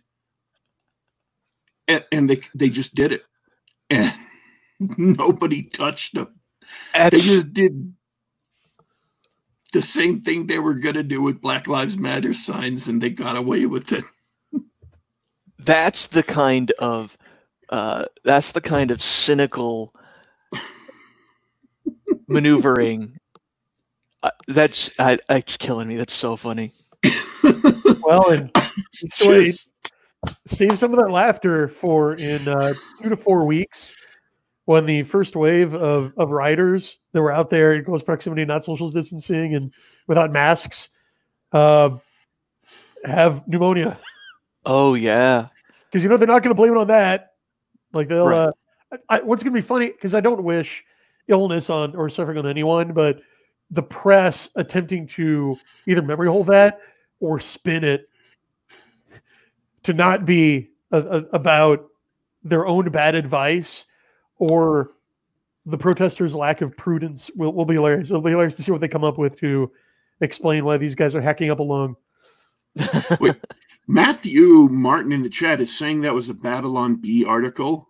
and, 1.88 2.04
and 2.12 2.30
they 2.30 2.42
they 2.54 2.70
just 2.70 2.96
did 2.96 3.12
it 3.12 3.24
and 3.90 4.14
nobody 4.98 5.64
touched 5.64 6.14
them 6.16 6.40
they 6.94 7.10
just 7.12 7.54
did 7.54 7.94
the 9.74 9.82
same 9.82 10.22
thing 10.22 10.48
they 10.48 10.60
were 10.60 10.74
going 10.74 10.96
to 10.96 11.04
do 11.04 11.22
with 11.22 11.42
black 11.42 11.68
lives 11.68 11.98
matter 11.98 12.34
signs 12.34 12.88
and 12.88 13.02
they 13.02 13.10
got 13.10 13.36
away 13.36 13.66
with 13.66 13.92
it 13.92 14.04
that's 15.60 16.08
the 16.08 16.24
kind 16.24 16.72
of 16.80 17.18
uh, 17.70 18.06
that's 18.24 18.52
the 18.52 18.62
kind 18.62 18.92
of 18.92 19.02
cynical 19.02 19.94
maneuvering. 22.28 23.18
Uh, 24.22 24.30
that's 24.48 24.92
I, 25.00 25.20
it's 25.30 25.58
killing 25.58 25.88
me. 25.88 25.96
That's 25.96 26.14
so 26.14 26.36
funny. 26.36 26.72
Well, 28.02 28.30
and 28.32 28.52
It's 29.02 29.04
So 29.18 29.32
it- 29.32 29.46
just- 29.46 29.72
save 30.48 30.80
some 30.80 30.92
of 30.92 30.98
that 31.06 31.12
laughter 31.12 31.68
for 31.68 32.16
in 32.16 32.48
uh, 32.48 32.74
two 33.02 33.10
to 33.10 33.16
four 33.18 33.46
weeks 33.46 33.94
when 34.66 34.84
the 34.88 35.04
first 35.04 35.36
wave 35.36 35.76
of, 35.76 36.12
of 36.18 36.32
riders 36.32 36.98
that 37.14 37.22
were 37.22 37.32
out 37.32 37.52
there 37.52 37.74
in 37.74 37.86
close 37.86 38.02
proximity, 38.02 38.44
not 38.44 38.64
social 38.66 38.90
distancing 38.90 39.54
and 39.54 39.72
without 40.08 40.32
masks, 40.32 40.90
uh, 41.52 41.92
have 43.04 43.48
pneumonia. 43.48 44.00
Oh 44.66 44.96
yeah, 44.96 45.50
Because 45.92 46.02
you 46.04 46.10
know 46.10 46.18
they're 46.18 46.28
not 46.28 46.42
going 46.42 46.50
to 46.50 46.56
blame 46.56 46.74
it 46.74 46.80
on 46.80 46.88
that. 46.88 47.34
Like 47.94 48.08
they'll. 48.08 48.28
Right. 48.28 48.48
Uh, 48.92 48.98
I, 49.10 49.20
what's 49.22 49.44
going 49.44 49.54
to 49.54 49.62
be 49.62 49.66
funny 49.68 49.90
because 49.90 50.16
I 50.16 50.22
don't 50.22 50.44
wish 50.44 50.84
illness 51.28 51.70
on 51.70 51.96
or 51.96 52.10
suffering 52.10 52.38
on 52.40 52.48
anyone, 52.48 52.94
but 52.94 53.20
the 53.70 53.84
press 53.84 54.50
attempting 54.56 55.06
to 55.08 55.56
either 55.88 56.02
memory 56.02 56.28
hold 56.30 56.48
that 56.48 56.80
or 57.20 57.40
spin 57.40 57.84
it 57.84 58.08
to 59.86 59.94
not 59.94 60.26
be 60.26 60.70
a, 60.92 61.00
a, 61.00 61.18
about 61.34 61.86
their 62.44 62.68
own 62.68 62.90
bad 62.90 63.16
advice 63.16 63.86
or 64.38 64.92
the 65.66 65.78
protesters' 65.78 66.36
lack 66.36 66.62
of 66.62 66.76
prudence 66.78 67.32
will, 67.36 67.54
will 67.54 67.66
be 67.66 67.76
hilarious. 67.76 68.10
It'll 68.10 68.22
be 68.22 68.32
hilarious 68.32 68.56
to 68.56 68.64
see 68.64 68.72
what 68.72 68.82
they 68.82 68.88
come 68.88 69.04
up 69.04 69.18
with 69.18 69.40
to 69.40 69.72
explain 70.22 70.66
why 70.66 70.78
these 70.78 70.96
guys 70.96 71.16
are 71.16 71.22
hacking 71.22 71.52
up 71.52 71.60
along. 71.60 71.96
matthew 73.88 74.68
martin 74.72 75.12
in 75.12 75.24
the 75.24 75.30
chat 75.30 75.62
is 75.62 75.76
saying 75.78 76.02
that 76.02 76.14
was 76.14 76.30
a 76.30 76.34
babylon 76.34 76.96
Bee 76.96 77.24
article 77.26 77.90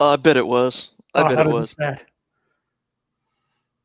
I 0.00 0.16
bet 0.16 0.36
it 0.36 0.46
was. 0.46 0.90
I 1.14 1.22
Oh, 1.22 1.24
bet 1.24 1.40
it 1.40 1.44
was. 1.46 1.74
that? 1.78 2.04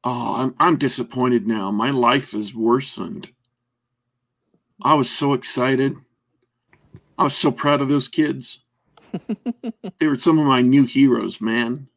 oh 0.04 0.36
i'm, 0.36 0.56
I'm 0.60 0.78
disappointed 0.78 1.48
now 1.48 1.72
my 1.72 1.90
life 1.92 2.36
is 2.36 2.54
worsened 2.54 3.33
i 4.84 4.94
was 4.94 5.10
so 5.10 5.34
excited 5.34 5.96
i 7.18 7.24
was 7.24 7.36
so 7.36 7.52
proud 7.52 7.82
of 7.82 7.90
those 7.90 8.08
kids 8.08 8.60
they 10.00 10.08
were 10.08 10.16
some 10.16 10.40
of 10.40 10.46
my 10.46 10.60
new 10.62 10.86
heroes 10.86 11.42
man 11.42 11.88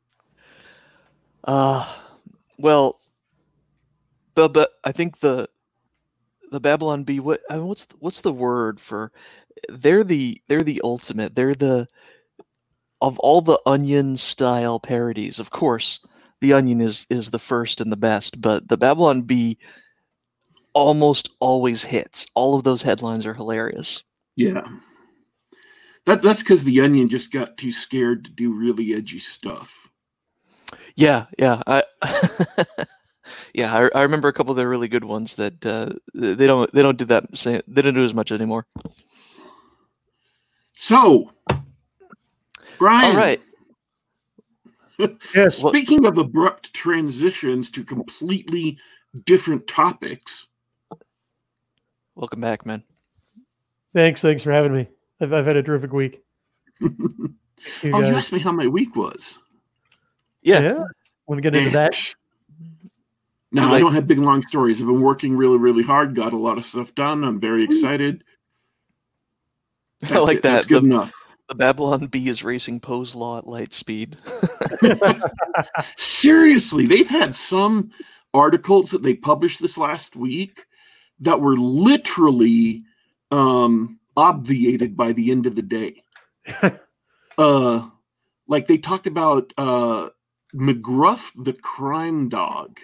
Uh 1.44 1.86
well, 2.58 3.00
the 4.34 4.48
but 4.48 4.70
I 4.84 4.92
think 4.92 5.18
the 5.18 5.48
the 6.50 6.60
Babylon 6.60 7.04
Bee. 7.04 7.20
What 7.20 7.40
I 7.50 7.56
mean, 7.56 7.66
what's 7.66 7.84
the, 7.86 7.96
what's 8.00 8.20
the 8.20 8.32
word 8.32 8.80
for? 8.80 9.12
They're 9.68 10.04
the 10.04 10.40
they're 10.48 10.62
the 10.62 10.80
ultimate. 10.84 11.34
They're 11.34 11.54
the 11.54 11.88
of 13.00 13.18
all 13.18 13.42
the 13.42 13.60
Onion 13.66 14.16
style 14.16 14.80
parodies. 14.80 15.38
Of 15.38 15.50
course, 15.50 16.00
the 16.40 16.52
Onion 16.52 16.80
is 16.80 17.06
is 17.10 17.30
the 17.30 17.38
first 17.38 17.80
and 17.80 17.92
the 17.92 17.96
best, 17.96 18.40
but 18.40 18.68
the 18.68 18.76
Babylon 18.76 19.22
Bee 19.22 19.58
almost 20.76 21.30
always 21.40 21.82
hits. 21.82 22.26
All 22.34 22.54
of 22.54 22.62
those 22.62 22.82
headlines 22.82 23.24
are 23.24 23.32
hilarious. 23.32 24.04
Yeah. 24.36 24.62
That 26.04 26.22
that's 26.22 26.42
because 26.42 26.64
the 26.64 26.82
Onion 26.82 27.08
just 27.08 27.32
got 27.32 27.56
too 27.56 27.72
scared 27.72 28.26
to 28.26 28.30
do 28.30 28.52
really 28.52 28.94
edgy 28.94 29.18
stuff. 29.18 29.88
Yeah, 30.94 31.26
yeah. 31.38 31.62
I 31.66 31.82
yeah, 33.54 33.74
I, 33.74 33.88
I 33.98 34.02
remember 34.02 34.28
a 34.28 34.32
couple 34.34 34.52
of 34.52 34.58
the 34.58 34.68
really 34.68 34.86
good 34.86 35.04
ones 35.04 35.34
that 35.36 35.64
uh, 35.64 35.90
they 36.14 36.46
don't 36.46 36.72
they 36.72 36.82
don't 36.82 36.98
do 36.98 37.06
that 37.06 37.36
same, 37.36 37.62
they 37.66 37.82
don't 37.82 37.94
do 37.94 38.04
as 38.04 38.14
much 38.14 38.30
anymore. 38.30 38.66
So, 40.74 41.32
Brian. 42.78 43.12
All 43.12 43.16
right. 43.16 43.40
Yes. 45.34 45.58
Speaking 45.58 46.06
of 46.06 46.16
abrupt 46.16 46.72
transitions 46.72 47.68
to 47.72 47.84
completely 47.84 48.78
different 49.26 49.66
topics, 49.66 50.48
Welcome 52.16 52.40
back, 52.40 52.64
man. 52.64 52.82
Thanks. 53.94 54.22
Thanks 54.22 54.42
for 54.42 54.50
having 54.50 54.72
me. 54.72 54.88
I've, 55.20 55.32
I've 55.34 55.46
had 55.46 55.56
a 55.56 55.62
terrific 55.62 55.92
week. 55.92 56.22
oh, 56.82 56.88
You 57.82 57.90
you 57.90 58.04
asked 58.16 58.32
me 58.32 58.38
how 58.38 58.52
my 58.52 58.66
week 58.66 58.96
was. 58.96 59.38
Yeah. 60.42 60.60
yeah. 60.60 60.84
Want 61.26 61.38
to 61.38 61.42
get 61.42 61.54
into 61.54 61.70
that? 61.70 61.94
No, 63.52 63.72
I 63.72 63.78
don't 63.78 63.92
have 63.94 64.06
big 64.06 64.18
long 64.18 64.42
stories. 64.42 64.80
I've 64.80 64.86
been 64.86 65.02
working 65.02 65.36
really, 65.36 65.58
really 65.58 65.82
hard. 65.82 66.14
Got 66.14 66.32
a 66.32 66.38
lot 66.38 66.56
of 66.58 66.64
stuff 66.64 66.94
done. 66.94 67.22
I'm 67.22 67.38
very 67.38 67.62
excited. 67.64 68.24
I 70.10 70.18
like 70.18 70.38
it. 70.38 70.42
That's 70.42 70.64
that. 70.66 70.68
good 70.68 70.82
The, 70.84 70.86
enough. 70.86 71.12
the 71.50 71.54
Babylon 71.54 72.06
Bee 72.06 72.28
is 72.28 72.42
racing 72.42 72.80
Poe's 72.80 73.14
Law 73.14 73.38
at 73.38 73.46
light 73.46 73.72
speed. 73.74 74.16
Seriously, 75.96 76.86
they've 76.86 77.08
had 77.10 77.34
some 77.34 77.90
articles 78.32 78.90
that 78.90 79.02
they 79.02 79.14
published 79.14 79.60
this 79.60 79.76
last 79.78 80.16
week 80.16 80.64
that 81.20 81.40
were 81.40 81.56
literally 81.56 82.84
um, 83.30 83.98
obviated 84.16 84.96
by 84.96 85.12
the 85.12 85.30
end 85.30 85.46
of 85.46 85.54
the 85.54 85.62
day. 85.62 86.02
uh, 87.38 87.88
like 88.46 88.66
they 88.66 88.78
talked 88.78 89.06
about 89.06 89.52
uh, 89.58 90.08
McGruff, 90.54 91.32
the 91.36 91.52
crime 91.52 92.28
dog, 92.28 92.78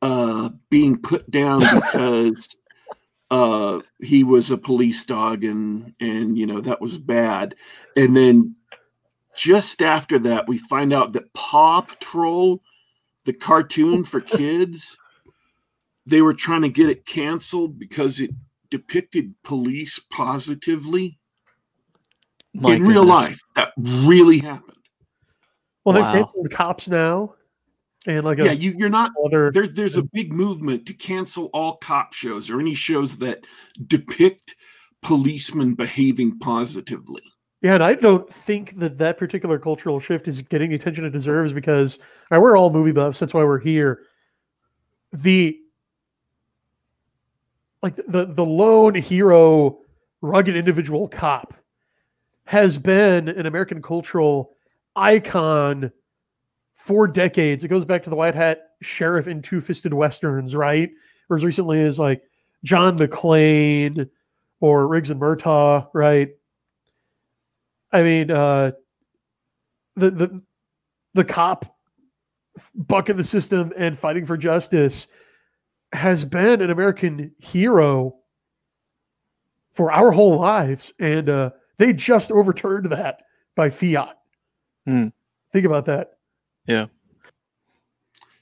uh, 0.00 0.50
being 0.68 0.98
put 0.98 1.30
down 1.30 1.60
because 1.74 2.56
uh, 3.30 3.80
he 4.00 4.24
was 4.24 4.50
a 4.50 4.58
police 4.58 5.04
dog, 5.04 5.44
and 5.44 5.94
and 6.00 6.36
you 6.36 6.46
know 6.46 6.60
that 6.60 6.80
was 6.80 6.98
bad. 6.98 7.54
And 7.96 8.16
then 8.16 8.56
just 9.34 9.80
after 9.80 10.18
that, 10.20 10.48
we 10.48 10.58
find 10.58 10.92
out 10.92 11.14
that 11.14 11.32
Paw 11.32 11.80
Patrol, 11.80 12.60
the 13.24 13.32
cartoon 13.32 14.04
for 14.04 14.20
kids, 14.20 14.98
they 16.06 16.22
were 16.22 16.34
trying 16.34 16.62
to 16.62 16.68
get 16.68 16.88
it 16.88 17.06
canceled 17.06 17.78
because 17.78 18.20
it 18.20 18.30
depicted 18.70 19.34
police 19.44 19.98
positively 20.10 21.18
My 22.54 22.74
in 22.74 22.86
real 22.86 23.04
life. 23.04 23.40
That 23.56 23.72
really 23.76 24.38
happened. 24.38 24.76
Well, 25.84 25.98
Wow. 25.98 26.12
they're 26.12 26.22
canceling 26.24 26.48
cops 26.48 26.88
now, 26.88 27.34
and 28.06 28.24
like 28.24 28.38
a 28.38 28.44
Yeah, 28.46 28.52
you, 28.52 28.74
you're 28.76 28.88
not. 28.88 29.10
other. 29.24 29.50
There's 29.52 29.72
there's 29.72 29.96
a 29.96 30.02
big 30.02 30.32
movement 30.32 30.86
to 30.86 30.94
cancel 30.94 31.46
all 31.52 31.76
cop 31.76 32.12
shows 32.12 32.50
or 32.50 32.60
any 32.60 32.74
shows 32.74 33.16
that 33.18 33.46
depict 33.86 34.54
policemen 35.02 35.74
behaving 35.74 36.38
positively. 36.38 37.22
Yeah, 37.62 37.74
and 37.74 37.82
I 37.84 37.94
don't 37.94 38.32
think 38.32 38.78
that 38.78 38.98
that 38.98 39.18
particular 39.18 39.58
cultural 39.58 40.00
shift 40.00 40.26
is 40.28 40.42
getting 40.42 40.70
the 40.70 40.76
attention 40.76 41.04
it 41.04 41.10
deserves 41.10 41.52
because 41.52 41.98
all 42.30 42.38
right, 42.38 42.38
we're 42.38 42.56
all 42.56 42.70
movie 42.70 42.92
buffs. 42.92 43.18
That's 43.18 43.34
why 43.34 43.44
we're 43.44 43.58
here. 43.60 44.02
The 45.12 45.58
like 47.82 47.96
the 47.96 48.26
the 48.26 48.44
lone 48.44 48.94
hero, 48.94 49.78
rugged 50.20 50.56
individual 50.56 51.08
cop 51.08 51.54
has 52.44 52.78
been 52.78 53.28
an 53.28 53.46
American 53.46 53.82
cultural 53.82 54.56
icon 54.96 55.90
for 56.76 57.06
decades. 57.06 57.64
It 57.64 57.68
goes 57.68 57.84
back 57.84 58.02
to 58.04 58.10
the 58.10 58.16
white 58.16 58.34
hat 58.34 58.70
sheriff 58.80 59.26
in 59.26 59.42
two 59.42 59.60
fisted 59.60 59.94
westerns, 59.94 60.54
right? 60.54 60.90
Or 61.30 61.36
as 61.36 61.44
recently 61.44 61.80
as 61.80 61.98
like 61.98 62.22
John 62.64 62.98
McClane 62.98 64.08
or 64.60 64.86
Riggs 64.86 65.10
and 65.10 65.20
Murtaugh, 65.20 65.88
right? 65.92 66.30
I 67.92 68.02
mean, 68.02 68.30
uh, 68.30 68.72
the 69.96 70.10
the 70.10 70.42
the 71.14 71.24
cop 71.24 71.76
bucking 72.74 73.16
the 73.16 73.24
system 73.24 73.72
and 73.76 73.98
fighting 73.98 74.26
for 74.26 74.36
justice 74.36 75.06
has 75.92 76.24
been 76.24 76.60
an 76.62 76.70
American 76.70 77.32
hero 77.38 78.16
for 79.74 79.92
our 79.92 80.10
whole 80.10 80.38
lives, 80.38 80.92
and 80.98 81.28
uh, 81.28 81.50
they 81.78 81.92
just 81.92 82.30
overturned 82.30 82.86
that 82.90 83.22
by 83.54 83.70
fiat. 83.70 84.16
Hmm. 84.86 85.08
Think 85.52 85.66
about 85.66 85.86
that. 85.86 86.18
Yeah. 86.66 86.86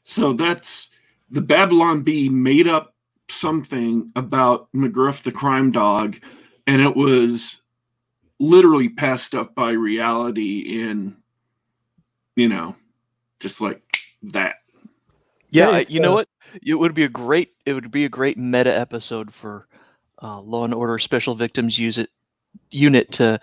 So 0.03 0.33
that's 0.33 0.89
the 1.31 1.41
Babylon 1.41 2.03
Bee 2.03 2.29
made 2.29 2.67
up 2.67 2.95
something 3.29 4.11
about 4.17 4.69
McGruff 4.73 5.23
the 5.23 5.33
crime 5.33 5.71
dog, 5.71 6.17
and 6.67 6.83
it 6.83 6.97
was 6.97 7.61
literally 8.39 8.89
passed 8.89 9.35
up 9.35 9.55
by 9.55 9.71
reality 9.71 10.61
in, 10.83 11.17
you 12.37 12.49
know, 12.49 12.75
just 13.39 13.61
like 13.61 13.83
that. 14.23 14.57
Yeah, 15.51 15.67
Yeah, 15.67 15.71
I- 15.71 15.79
it's, 15.81 15.91
you 15.91 16.01
know 16.01 16.13
what? 16.13 16.29
It 16.65 16.75
would 16.75 16.95
be 16.95 17.05
a 17.05 17.09
great 17.09 17.53
it 17.67 17.75
would 17.75 17.91
be 17.91 18.05
a 18.05 18.09
great 18.09 18.39
meta 18.39 18.77
episode 18.77 19.33
for 19.33 19.67
uh, 20.23 20.41
Law 20.41 20.65
and 20.65 20.75
Order 20.75 20.99
Special 20.99 21.35
Victims 21.35 21.79
use 21.79 21.99
it 21.99 22.11
unit 22.71 23.13
to 23.13 23.41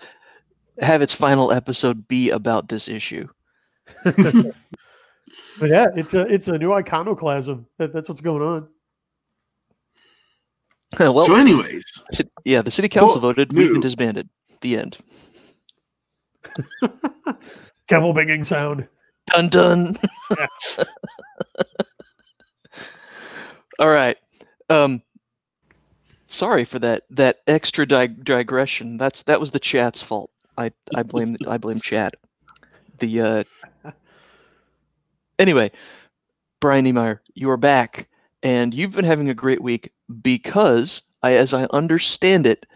have 0.80 1.02
its 1.02 1.14
final 1.14 1.52
episode 1.52 2.06
be 2.08 2.30
about 2.30 2.68
this 2.68 2.88
issue. 2.88 3.28
But 5.58 5.70
yeah, 5.70 5.86
it's 5.96 6.14
a 6.14 6.20
it's 6.22 6.48
a 6.48 6.58
new 6.58 6.72
iconoclasm. 6.72 7.66
That, 7.78 7.92
that's 7.92 8.08
what's 8.08 8.20
going 8.20 8.42
on. 8.42 8.68
well, 11.00 11.26
so, 11.26 11.34
anyways, 11.34 12.02
yeah, 12.44 12.62
the 12.62 12.70
city 12.70 12.88
council 12.88 13.20
Book 13.20 13.36
voted. 13.36 13.52
We've 13.52 13.72
been 13.72 13.80
disbanded. 13.80 14.28
The 14.60 14.78
end. 14.78 14.98
Gavel 17.88 18.12
banging 18.12 18.44
sound. 18.44 18.88
Dun 19.26 19.48
dun. 19.48 19.98
All 23.78 23.88
right. 23.88 24.16
Um, 24.68 25.02
sorry 26.26 26.64
for 26.64 26.78
that 26.80 27.04
that 27.10 27.40
extra 27.46 27.86
dig- 27.86 28.24
digression. 28.24 28.96
That's 28.98 29.22
that 29.24 29.40
was 29.40 29.50
the 29.50 29.60
chat's 29.60 30.02
fault. 30.02 30.30
I 30.56 30.72
I 30.94 31.02
blame 31.02 31.36
I 31.46 31.58
blame 31.58 31.80
chat. 31.80 32.14
The 32.98 33.20
uh. 33.20 33.44
Anyway, 35.38 35.70
Brian 36.60 36.84
Niemeier, 36.84 37.20
you 37.34 37.48
are 37.50 37.56
back, 37.56 38.08
and 38.42 38.74
you've 38.74 38.92
been 38.92 39.04
having 39.04 39.28
a 39.30 39.34
great 39.34 39.62
week 39.62 39.92
because, 40.20 41.02
I, 41.22 41.34
as 41.36 41.54
I 41.54 41.66
understand 41.66 42.44
it, 42.44 42.66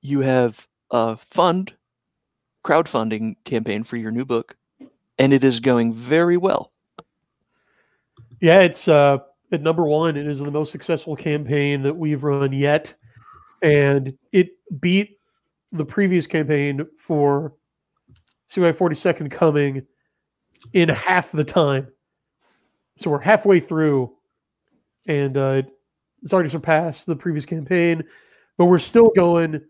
you 0.00 0.18
have 0.20 0.66
a 0.90 1.16
fund 1.16 1.72
crowdfunding 2.64 3.36
campaign 3.44 3.84
for 3.84 3.96
your 3.96 4.10
new 4.10 4.24
book, 4.24 4.56
and 5.16 5.32
it 5.32 5.44
is 5.44 5.60
going 5.60 5.94
very 5.94 6.36
well. 6.36 6.72
Yeah, 8.40 8.62
it's 8.62 8.88
uh, 8.88 9.18
at 9.52 9.62
number 9.62 9.84
one. 9.84 10.16
It 10.16 10.26
is 10.26 10.40
the 10.40 10.50
most 10.50 10.72
successful 10.72 11.14
campaign 11.14 11.82
that 11.82 11.94
we've 11.94 12.24
run 12.24 12.52
yet, 12.52 12.94
and 13.60 14.16
it 14.32 14.50
beat 14.80 15.18
the 15.70 15.84
previous 15.84 16.26
campaign 16.26 16.86
for 16.98 17.54
CY 18.48 18.72
Forty 18.72 18.94
Second 18.94 19.30
Coming 19.30 19.86
in 20.72 20.88
half 20.88 21.30
the 21.32 21.44
time. 21.44 21.88
So 22.96 23.10
we're 23.10 23.20
halfway 23.20 23.60
through, 23.60 24.12
and 25.06 25.36
uh, 25.36 25.62
it's 26.22 26.32
already 26.32 26.50
surpassed 26.50 27.06
the 27.06 27.16
previous 27.16 27.46
campaign, 27.46 28.02
but 28.56 28.66
we're 28.66 28.78
still 28.78 29.10
going. 29.14 29.60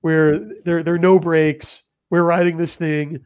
Where 0.00 0.36
there 0.64 0.82
there 0.82 0.94
are 0.94 0.98
no 0.98 1.18
breaks. 1.20 1.84
We're 2.10 2.24
riding 2.24 2.56
this 2.56 2.74
thing 2.74 3.20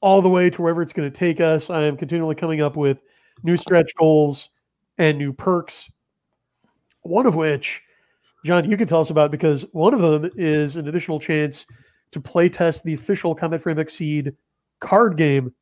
all 0.00 0.22
the 0.22 0.30
way 0.30 0.48
to 0.48 0.62
wherever 0.62 0.80
it's 0.80 0.92
going 0.92 1.10
to 1.10 1.16
take 1.16 1.40
us. 1.40 1.68
I 1.68 1.82
am 1.82 1.96
continually 1.96 2.34
coming 2.34 2.62
up 2.62 2.74
with 2.74 2.98
new 3.42 3.56
stretch 3.56 3.94
goals 3.98 4.48
and 4.98 5.18
new 5.18 5.32
perks. 5.32 5.90
One 7.02 7.26
of 7.26 7.34
which, 7.34 7.82
John, 8.44 8.70
you 8.70 8.76
can 8.76 8.88
tell 8.88 9.00
us 9.00 9.10
about 9.10 9.30
because 9.30 9.64
one 9.72 9.94
of 9.94 10.00
them 10.00 10.30
is 10.36 10.76
an 10.76 10.88
additional 10.88 11.20
chance 11.20 11.66
to 12.12 12.20
play 12.20 12.48
test 12.48 12.84
the 12.84 12.94
official 12.94 13.34
Combat 13.34 13.62
Frame 13.62 13.76
XSeed 13.76 14.34
card 14.80 15.16
game. 15.16 15.52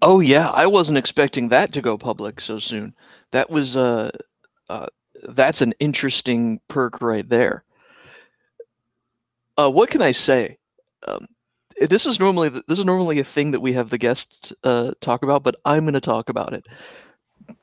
Oh 0.00 0.20
yeah, 0.20 0.48
I 0.50 0.66
wasn't 0.66 0.98
expecting 0.98 1.48
that 1.48 1.72
to 1.72 1.82
go 1.82 1.98
public 1.98 2.40
so 2.40 2.58
soon. 2.58 2.94
That 3.32 3.50
was 3.50 3.76
uh, 3.76 4.10
uh 4.68 4.86
that's 5.28 5.60
an 5.60 5.74
interesting 5.80 6.60
perk 6.68 7.02
right 7.02 7.28
there. 7.28 7.64
Uh, 9.58 9.70
what 9.70 9.90
can 9.90 10.00
I 10.00 10.12
say? 10.12 10.56
Um, 11.06 11.26
this 11.88 12.06
is 12.06 12.18
normally 12.20 12.48
this 12.48 12.78
is 12.78 12.84
normally 12.84 13.18
a 13.18 13.24
thing 13.24 13.50
that 13.50 13.60
we 13.60 13.72
have 13.74 13.90
the 13.90 13.98
guests 13.98 14.52
uh, 14.64 14.92
talk 15.00 15.22
about, 15.22 15.42
but 15.42 15.56
I'm 15.64 15.84
going 15.84 15.94
to 15.94 16.00
talk 16.00 16.28
about 16.28 16.52
it. 16.52 16.66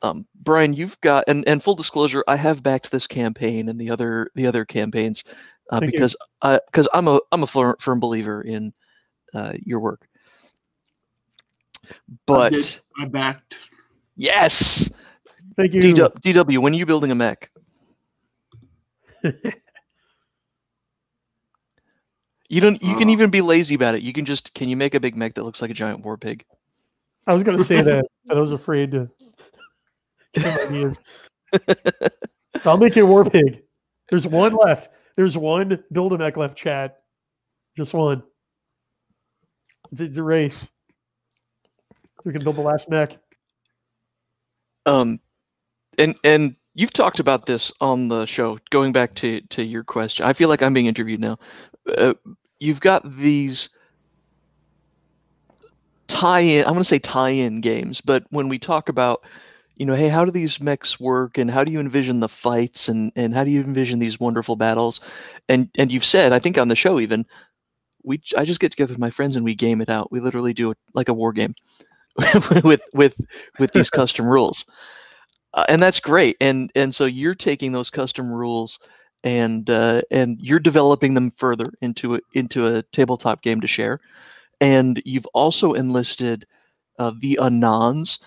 Um, 0.02 0.26
Brian, 0.44 0.74
you've 0.74 1.00
got 1.02 1.24
and, 1.28 1.48
and 1.48 1.62
full 1.64 1.76
disclosure, 1.76 2.24
I 2.28 2.36
have 2.36 2.64
backed 2.64 2.92
this 2.92 3.08
campaign 3.08 3.70
and 3.70 3.80
the 3.80 3.90
other 3.90 4.30
the 4.36 4.48
other 4.48 4.66
campaigns 4.66 5.24
uh, 5.72 5.80
because 5.80 6.16
I 6.42 6.60
because 6.72 6.88
I'm 6.94 7.08
a 7.08 7.20
I'm 7.32 7.44
a 7.44 7.48
firm, 7.48 7.76
firm 7.80 8.00
believer 8.00 8.42
in 8.42 8.74
uh, 9.34 9.54
your 9.64 9.80
work. 9.80 10.08
But 12.26 12.52
did. 12.52 12.80
I 13.00 13.06
backed. 13.06 13.58
yes, 14.16 14.90
Thank 15.56 15.74
you. 15.74 15.82
DW, 15.82 16.22
DW, 16.22 16.58
when 16.60 16.74
are 16.74 16.78
you 16.78 16.86
building 16.86 17.12
a 17.12 17.16
mech? 17.16 17.50
You 22.50 22.62
don't. 22.62 22.82
You 22.82 22.96
can 22.96 23.10
Uh. 23.10 23.12
even 23.12 23.30
be 23.30 23.42
lazy 23.42 23.76
about 23.76 23.96
it. 23.96 24.04
You 24.04 24.14
can 24.14 24.24
just. 24.26 24.54
Can 24.54 24.70
you 24.70 24.78
make 24.78 24.96
a 24.96 25.00
big 25.02 25.18
mech 25.18 25.36
that 25.36 25.44
looks 25.44 25.62
like 25.62 25.70
a 25.72 25.74
giant 25.74 26.06
war 26.06 26.18
pig? 26.18 26.46
I 27.26 27.34
was 27.34 27.44
going 27.44 27.58
to 27.58 27.64
say 27.64 27.82
that, 27.82 28.06
I 28.30 28.36
was 28.36 28.52
afraid 28.52 28.92
to 28.92 29.10
ideas. 30.38 31.00
I'll 32.66 32.78
make 32.78 32.96
you 32.96 33.04
a 33.04 33.10
war 33.10 33.26
pig. 33.26 33.62
There's 34.10 34.28
one 34.28 34.56
left. 34.56 34.90
There's 35.16 35.38
one 35.38 35.84
build 35.92 36.14
a 36.14 36.18
mech 36.18 36.38
left 36.38 36.58
chat. 36.58 37.00
Just 37.76 37.94
one. 37.94 38.24
It's, 39.92 40.02
it's 40.02 40.18
a 40.18 40.24
race. 40.24 40.68
We 42.26 42.34
can 42.34 42.44
build 42.44 42.58
the 42.58 42.62
last 42.62 42.90
mech. 42.90 43.18
Um, 44.86 45.20
and 45.98 46.16
and 46.24 46.56
you've 46.76 46.94
talked 46.94 47.20
about 47.20 47.46
this 47.46 47.72
on 47.82 48.08
the 48.08 48.26
show. 48.26 48.58
Going 48.70 48.92
back 48.92 49.16
to 49.16 49.42
to 49.42 49.64
your 49.64 49.84
question, 49.84 50.26
I 50.26 50.34
feel 50.34 50.50
like 50.50 50.62
I'm 50.62 50.74
being 50.74 50.86
interviewed 50.86 51.20
now. 51.20 51.38
Uh, 51.98 52.14
you've 52.60 52.82
got 52.82 53.10
these 53.18 53.70
tie-in. 56.08 56.64
I'm 56.66 56.72
going 56.72 56.80
to 56.80 56.84
say 56.84 57.00
tie-in 57.00 57.62
games, 57.62 58.02
but 58.02 58.26
when 58.30 58.50
we 58.50 58.58
talk 58.60 58.90
about, 58.90 59.24
you 59.78 59.86
know, 59.86 59.96
hey, 59.96 60.10
how 60.10 60.26
do 60.26 60.32
these 60.32 60.60
mechs 60.60 61.00
work, 61.00 61.38
and 61.38 61.50
how 61.50 61.64
do 61.64 61.72
you 61.72 61.80
envision 61.80 62.20
the 62.20 62.30
fights, 62.30 62.90
and 62.90 63.12
and 63.16 63.34
how 63.34 63.44
do 63.44 63.52
you 63.52 63.62
envision 63.62 64.00
these 64.00 64.20
wonderful 64.20 64.56
battles, 64.56 65.02
and 65.48 65.70
and 65.78 65.92
you've 65.92 66.06
said, 66.06 66.34
I 66.34 66.40
think 66.40 66.58
on 66.58 66.68
the 66.68 66.76
show 66.76 67.00
even, 67.00 67.26
we 68.04 68.22
I 68.36 68.46
just 68.46 68.60
get 68.60 68.72
together 68.72 68.94
with 68.94 69.00
my 69.00 69.12
friends 69.12 69.36
and 69.36 69.46
we 69.46 69.56
game 69.56 69.82
it 69.82 69.90
out. 69.90 70.12
We 70.12 70.20
literally 70.20 70.54
do 70.54 70.72
it 70.72 70.78
like 70.94 71.10
a 71.10 71.14
war 71.14 71.32
game 71.34 71.54
with 72.64 72.82
with 72.94 73.16
with 73.60 73.72
these 73.74 73.90
custom 74.00 74.26
rules. 74.28 74.66
Uh, 75.54 75.66
and 75.70 75.82
that's 75.82 76.00
great. 76.00 76.38
And 76.42 76.72
and 76.76 76.94
so 76.94 77.06
you're 77.06 77.36
taking 77.36 77.72
those 77.72 77.90
custom 77.90 78.32
rules 78.32 78.80
and 79.24 79.70
uh, 79.70 80.02
and 80.12 80.38
you're 80.40 80.60
developing 80.60 81.14
them 81.14 81.32
further 81.32 81.72
into 81.82 82.16
a, 82.16 82.20
into 82.34 82.66
a 82.66 82.84
tabletop 82.84 83.42
game 83.42 83.62
to 83.62 83.68
share. 83.68 84.00
And 84.62 85.02
you've 85.06 85.28
also 85.34 85.74
enlisted 85.74 86.48
uh, 86.98 87.12
the 87.20 87.38
anons 87.42 88.20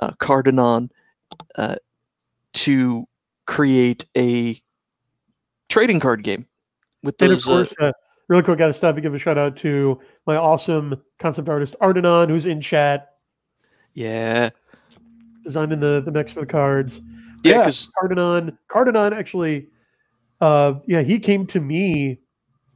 uh, 0.00 0.12
cardanon 0.20 0.90
uh, 1.56 1.76
to 2.54 3.06
create 3.46 4.04
a 4.16 4.60
trading 5.68 6.00
card 6.00 6.22
game 6.22 6.46
with 7.02 7.20
And 7.20 7.32
of 7.32 7.42
those 7.42 7.46
uh, 7.46 7.50
course, 7.50 7.74
uh, 7.80 7.92
really 8.28 8.42
quick, 8.42 8.58
got 8.58 8.66
to 8.68 8.72
stop 8.72 8.94
and 8.94 9.02
give 9.02 9.14
a 9.14 9.18
shout 9.18 9.38
out 9.38 9.56
to 9.58 10.00
my 10.26 10.36
awesome 10.36 11.00
concept 11.18 11.48
artist 11.48 11.76
Ardenon, 11.80 12.28
who's 12.28 12.46
in 12.46 12.60
chat, 12.60 13.10
yeah 13.94 14.50
designing 15.44 15.80
the 15.80 16.02
the 16.04 16.10
mechs 16.10 16.32
for 16.32 16.40
the 16.40 16.46
cards. 16.46 17.00
yeah 17.44 17.66
Yeah. 17.66 17.70
Cardanon, 18.02 18.56
Cardanon 18.68 19.16
actually, 19.16 19.68
uh, 20.40 20.74
yeah, 20.86 21.02
he 21.02 21.18
came 21.18 21.46
to 21.46 21.60
me 21.60 22.18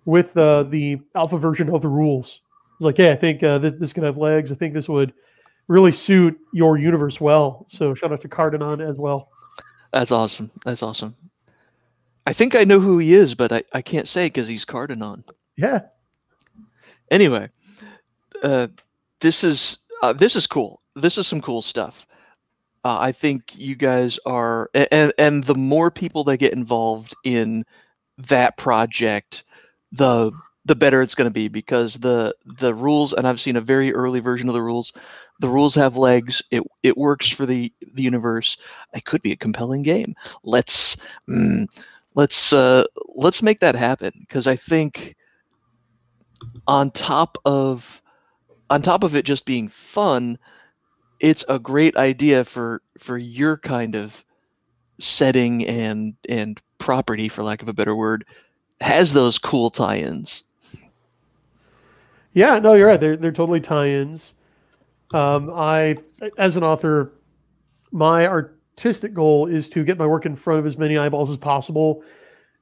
with 0.05 0.37
uh, 0.37 0.63
the 0.63 0.99
alpha 1.15 1.37
version 1.37 1.69
of 1.69 1.83
the 1.83 1.89
rules. 1.89 2.41
He's 2.79 2.87
like, 2.87 2.97
"Hey, 2.97 3.13
I 3.13 3.17
think 3.17 3.43
uh, 3.43 3.59
th- 3.59 3.75
this 3.79 3.93
could 3.93 4.05
have 4.05 4.17
legs. 4.17 4.51
I 4.51 4.55
think 4.55 4.73
this 4.73 4.89
would 4.89 5.13
really 5.71 5.93
suit 5.93 6.37
your 6.53 6.77
universe 6.77 7.21
well." 7.21 7.65
So 7.69 7.95
shout 7.95 8.13
out 8.13 8.21
to 8.23 8.29
Cardanon 8.29 8.81
as 8.87 8.97
well. 8.99 9.31
that's 9.93 10.13
awesome. 10.13 10.51
That's 10.65 10.83
awesome. 10.83 11.15
I 12.27 12.33
think 12.35 12.55
i 12.55 12.65
know 12.65 12.79
who 12.81 12.99
he 12.99 13.15
is 13.15 13.35
but 13.35 13.51
i, 13.53 13.63
I 13.73 13.83
can't 13.83 14.07
say 14.09 14.27
because 14.27 14.47
he's 14.47 14.65
cardanon 14.67 15.25
Yeah, 15.57 15.81
anyway 17.11 17.49
uh, 18.43 18.69
this 19.21 19.43
is 19.45 19.79
uh, 20.03 20.13
this 20.15 20.37
is 20.37 20.47
cool. 20.47 20.81
This 20.97 21.19
is 21.19 21.27
some 21.27 21.41
cool 21.43 21.63
stuff. 21.63 22.07
Uh, 22.85 22.99
i 23.01 23.13
think 23.13 23.43
you 23.57 23.75
guys 23.75 24.19
are 24.27 24.71
and 24.75 25.13
and 25.19 25.45
the 25.45 25.55
more 25.55 25.91
people 25.91 26.25
that 26.25 26.39
get 26.39 26.53
involved 26.55 27.15
in 27.25 27.65
that 28.17 28.57
project 28.57 29.45
the 29.93 30.31
the 30.65 30.75
better 30.75 31.01
it's 31.03 31.15
going 31.15 31.27
to 31.27 31.33
be 31.33 31.49
because 31.49 31.95
the 31.95 32.35
the 32.59 32.75
rules 32.75 33.13
and 33.13 33.27
i've 33.27 33.41
seen 33.41 33.57
a 33.57 33.61
very 33.61 33.93
early 33.95 34.21
version 34.21 34.49
of 34.49 34.55
the 34.55 34.63
rules 34.63 34.93
the 35.41 35.49
rules 35.49 35.75
have 35.75 35.97
legs. 35.97 36.43
It 36.51 36.63
it 36.83 36.99
works 36.99 37.29
for 37.29 37.47
the 37.47 37.73
the 37.95 38.03
universe. 38.03 38.59
It 38.93 39.07
could 39.07 39.23
be 39.23 39.33
a 39.33 39.37
compelling 39.37 39.83
game. 39.83 40.15
Let's 40.45 40.99
mm, 41.29 41.67
let's 42.15 42.53
uh 42.53 42.85
let's 43.15 43.43
make 43.43 43.61
that 43.61 43.75
happen 43.75 44.13
because 44.21 44.47
i 44.47 44.57
think 44.57 45.17
on 46.67 46.91
top 46.91 47.39
of 47.45 48.03
on 48.69 48.83
top 48.83 49.05
of 49.05 49.15
it 49.15 49.25
just 49.25 49.47
being 49.47 49.69
fun 49.69 50.39
it's 51.21 51.45
a 51.49 51.59
great 51.59 51.97
idea 51.97 52.45
for 52.45 52.83
for 52.99 53.17
your 53.17 53.57
kind 53.57 53.95
of 53.95 54.25
setting 54.99 55.67
and 55.67 56.15
and 56.29 56.61
property 56.79 57.29
for 57.29 57.43
lack 57.43 57.63
of 57.63 57.69
a 57.69 57.73
better 57.75 57.95
word 57.95 58.25
has 58.81 59.13
those 59.13 59.39
cool 59.39 59.71
tie-ins 59.71 60.43
yeah. 62.33 62.59
No, 62.59 62.75
you're 62.75 62.89
right. 62.89 63.01
They're 63.01 63.17
they're 63.17 63.33
totally 63.33 63.61
tie-ins. 63.61 64.35
Um, 65.13 65.51
I, 65.51 65.97
as 66.39 66.57
an 66.57 66.63
author, 66.63 67.13
my 67.91 68.27
artistic 68.27 69.13
goal 69.13 69.47
is 69.47 69.69
to 69.71 69.85
get 69.85 69.99
my 69.99 70.07
work 70.07 70.27
in 70.27 70.37
front 70.37 70.61
of 70.61 70.67
as 70.67 70.79
many 70.79 70.97
eyeballs 70.97 71.31
as 71.31 71.37
possible 71.37 72.03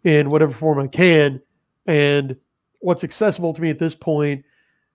in 0.04 0.30
whatever 0.30 0.54
form 0.54 0.78
I 0.78 0.86
can. 0.86 1.42
And 1.86 2.36
what's 2.80 3.04
accessible 3.04 3.52
to 3.54 3.60
me 3.60 3.70
at 3.70 3.78
this 3.78 3.94
point 3.94 4.44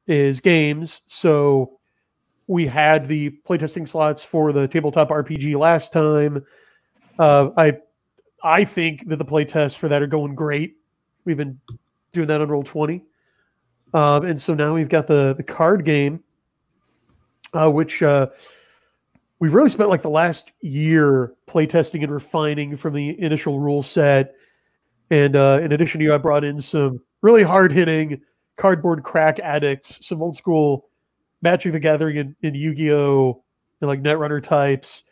is 0.08 0.40
games. 0.40 1.02
So 1.06 1.80
we 2.48 2.66
had 2.66 3.08
the 3.08 3.32
playtesting 3.48 3.88
slots 3.88 4.22
for 4.24 4.52
the 4.52 4.68
tabletop 4.68 5.10
RPG 5.10 5.58
last 5.58 5.94
time. 5.94 6.44
Uh, 7.20 7.50
I 7.58 7.78
I 8.44 8.66
think 8.66 9.08
that 9.08 9.18
the 9.18 9.26
playtests 9.26 9.76
for 9.76 9.88
that 9.88 10.02
are 10.02 10.08
going 10.08 10.36
great. 10.36 10.76
We've 11.26 11.38
been 11.38 11.60
doing 12.12 12.28
that 12.28 12.42
on 12.42 12.50
Roll 12.50 12.64
Twenty, 12.64 13.04
um, 13.94 14.26
and 14.26 14.40
so 14.40 14.54
now 14.54 14.74
we've 14.74 14.90
got 14.90 15.08
the 15.08 15.34
the 15.36 15.44
card 15.44 15.86
game, 15.86 16.24
uh, 17.54 17.70
which 17.70 18.02
uh, 18.02 18.28
we've 19.40 19.54
really 19.54 19.70
spent 19.70 19.90
like 19.90 20.02
the 20.02 20.10
last 20.10 20.52
year 20.62 21.34
playtesting 21.48 22.04
and 22.04 22.12
refining 22.12 22.78
from 22.78 22.94
the 22.94 23.20
initial 23.22 23.60
rule 23.60 23.84
set. 23.84 24.36
And 25.12 25.36
uh, 25.36 25.60
in 25.62 25.74
addition 25.74 26.00
to 26.00 26.06
you, 26.06 26.14
I 26.14 26.18
brought 26.18 26.44
in 26.44 26.60
some 26.60 27.00
really 27.22 27.44
hard 27.44 27.72
hitting 27.72 28.22
cardboard 28.58 29.04
crack 29.04 29.40
addicts, 29.40 30.06
some 30.06 30.22
old 30.22 30.36
school 30.36 30.90
Magic 31.42 31.74
the 31.74 31.80
Gathering 31.80 32.18
and, 32.18 32.36
and 32.42 32.56
Yu 32.56 32.74
Gi 32.74 32.94
Oh! 32.94 33.44
and 33.82 33.90
like 33.90 34.02
Netrunner 34.02 34.42
types 34.42 35.04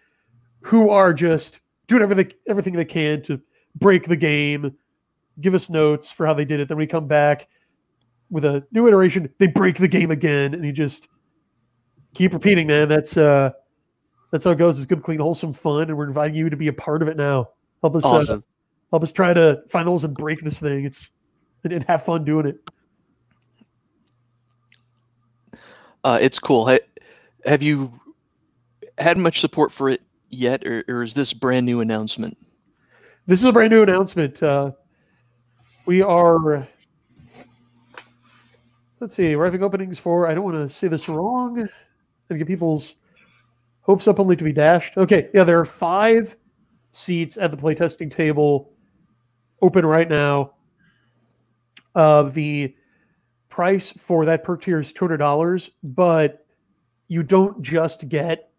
who 0.61 0.89
are 0.89 1.13
just 1.13 1.59
doing 1.87 2.01
everything 2.01 2.31
everything 2.47 2.73
they 2.73 2.85
can 2.85 3.21
to 3.23 3.39
break 3.75 4.07
the 4.07 4.15
game, 4.15 4.75
give 5.41 5.53
us 5.53 5.69
notes 5.69 6.09
for 6.09 6.25
how 6.25 6.33
they 6.33 6.45
did 6.45 6.59
it. 6.59 6.67
Then 6.67 6.77
we 6.77 6.87
come 6.87 7.07
back 7.07 7.47
with 8.31 8.45
a 8.45 8.65
new 8.71 8.87
iteration, 8.87 9.29
they 9.37 9.47
break 9.47 9.77
the 9.77 9.87
game 9.87 10.09
again, 10.09 10.53
and 10.53 10.65
you 10.65 10.71
just 10.71 11.07
keep 12.15 12.33
repeating, 12.33 12.67
man. 12.67 12.89
That's 12.89 13.17
uh 13.17 13.51
that's 14.31 14.45
how 14.45 14.51
it 14.51 14.57
goes. 14.57 14.77
It's 14.77 14.85
good, 14.85 15.03
clean, 15.03 15.19
wholesome 15.19 15.53
fun, 15.53 15.83
and 15.83 15.97
we're 15.97 16.07
inviting 16.07 16.35
you 16.35 16.49
to 16.49 16.55
be 16.55 16.69
a 16.69 16.73
part 16.73 17.01
of 17.01 17.07
it 17.07 17.17
now. 17.17 17.49
Help 17.81 17.95
us 17.95 18.05
uh, 18.05 18.39
help 18.91 19.03
us 19.03 19.11
try 19.11 19.33
to 19.33 19.61
find 19.69 19.87
those 19.87 20.03
and 20.03 20.15
break 20.15 20.39
this 20.41 20.59
thing. 20.59 20.85
It's 20.85 21.11
and, 21.63 21.83
have 21.83 22.05
fun 22.05 22.25
doing 22.25 22.47
it. 22.47 22.57
uh, 26.03 26.17
it's 26.21 26.39
cool 26.39 26.67
ha- 26.67 26.79
have 27.45 27.61
you 27.61 27.91
had 28.97 29.17
much 29.17 29.39
support 29.39 29.71
for 29.71 29.89
it 29.89 30.01
yet 30.29 30.65
or, 30.65 30.83
or 30.87 31.03
is 31.03 31.13
this 31.13 31.33
brand 31.33 31.65
new 31.65 31.81
announcement 31.81 32.37
This 33.27 33.39
is 33.39 33.45
a 33.45 33.51
brand 33.51 33.71
new 33.71 33.83
announcement. 33.83 34.41
Uh, 34.41 34.71
we 35.85 36.01
are, 36.01 36.67
let's 39.01 39.15
see, 39.15 39.35
we're 39.35 39.45
having 39.45 39.63
openings 39.63 39.97
for, 39.97 40.27
I 40.27 40.33
don't 40.33 40.43
want 40.43 40.57
to 40.57 40.69
say 40.69 40.87
this 40.87 41.09
wrong 41.09 41.67
and 42.29 42.39
get 42.39 42.47
people's 42.47 42.95
hopes 43.81 44.07
up 44.07 44.19
only 44.19 44.35
to 44.35 44.43
be 44.43 44.53
dashed. 44.53 44.95
Okay, 44.95 45.29
yeah, 45.33 45.43
there 45.43 45.59
are 45.59 45.65
five 45.65 46.35
seats 46.91 47.37
at 47.37 47.51
the 47.51 47.57
playtesting 47.57 48.11
table 48.11 48.71
open 49.61 49.85
right 49.85 50.07
now. 50.07 50.53
Uh, 51.95 52.23
the 52.23 52.73
price 53.49 53.91
for 53.91 54.23
that 54.23 54.43
perk 54.43 54.61
tier 54.61 54.79
is 54.79 54.93
$200, 54.93 55.69
but 55.83 56.45
you 57.07 57.23
don't 57.23 57.61
just 57.61 58.07
get 58.07 58.51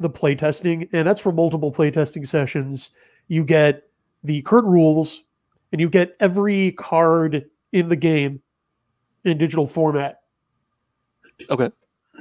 the 0.00 0.10
playtesting, 0.10 0.88
and 0.92 1.06
that's 1.06 1.20
for 1.20 1.30
multiple 1.30 1.72
playtesting 1.72 2.26
sessions 2.26 2.90
you 3.28 3.44
get 3.44 3.82
the 4.24 4.40
current 4.42 4.66
rules 4.66 5.22
and 5.70 5.80
you 5.80 5.88
get 5.88 6.16
every 6.18 6.72
card 6.72 7.44
in 7.72 7.88
the 7.88 7.96
game 7.96 8.40
in 9.24 9.38
digital 9.38 9.66
format. 9.66 10.20
Okay. 11.50 11.70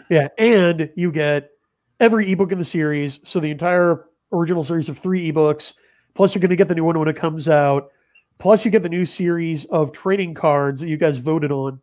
Yeah, 0.09 0.27
and 0.37 0.89
you 0.95 1.11
get 1.11 1.51
every 1.99 2.31
ebook 2.31 2.51
in 2.51 2.57
the 2.57 2.65
series. 2.65 3.19
So 3.23 3.39
the 3.39 3.51
entire 3.51 4.05
original 4.31 4.63
series 4.63 4.89
of 4.89 4.99
three 4.99 5.31
ebooks. 5.31 5.73
Plus, 6.13 6.33
you're 6.33 6.41
going 6.41 6.49
to 6.49 6.55
get 6.55 6.67
the 6.67 6.75
new 6.75 6.83
one 6.83 6.97
when 6.97 7.07
it 7.07 7.15
comes 7.15 7.47
out. 7.47 7.91
Plus, 8.39 8.65
you 8.65 8.71
get 8.71 8.83
the 8.83 8.89
new 8.89 9.05
series 9.05 9.65
of 9.65 9.91
trading 9.91 10.33
cards 10.33 10.81
that 10.81 10.89
you 10.89 10.97
guys 10.97 11.17
voted 11.17 11.51
on. 11.51 11.81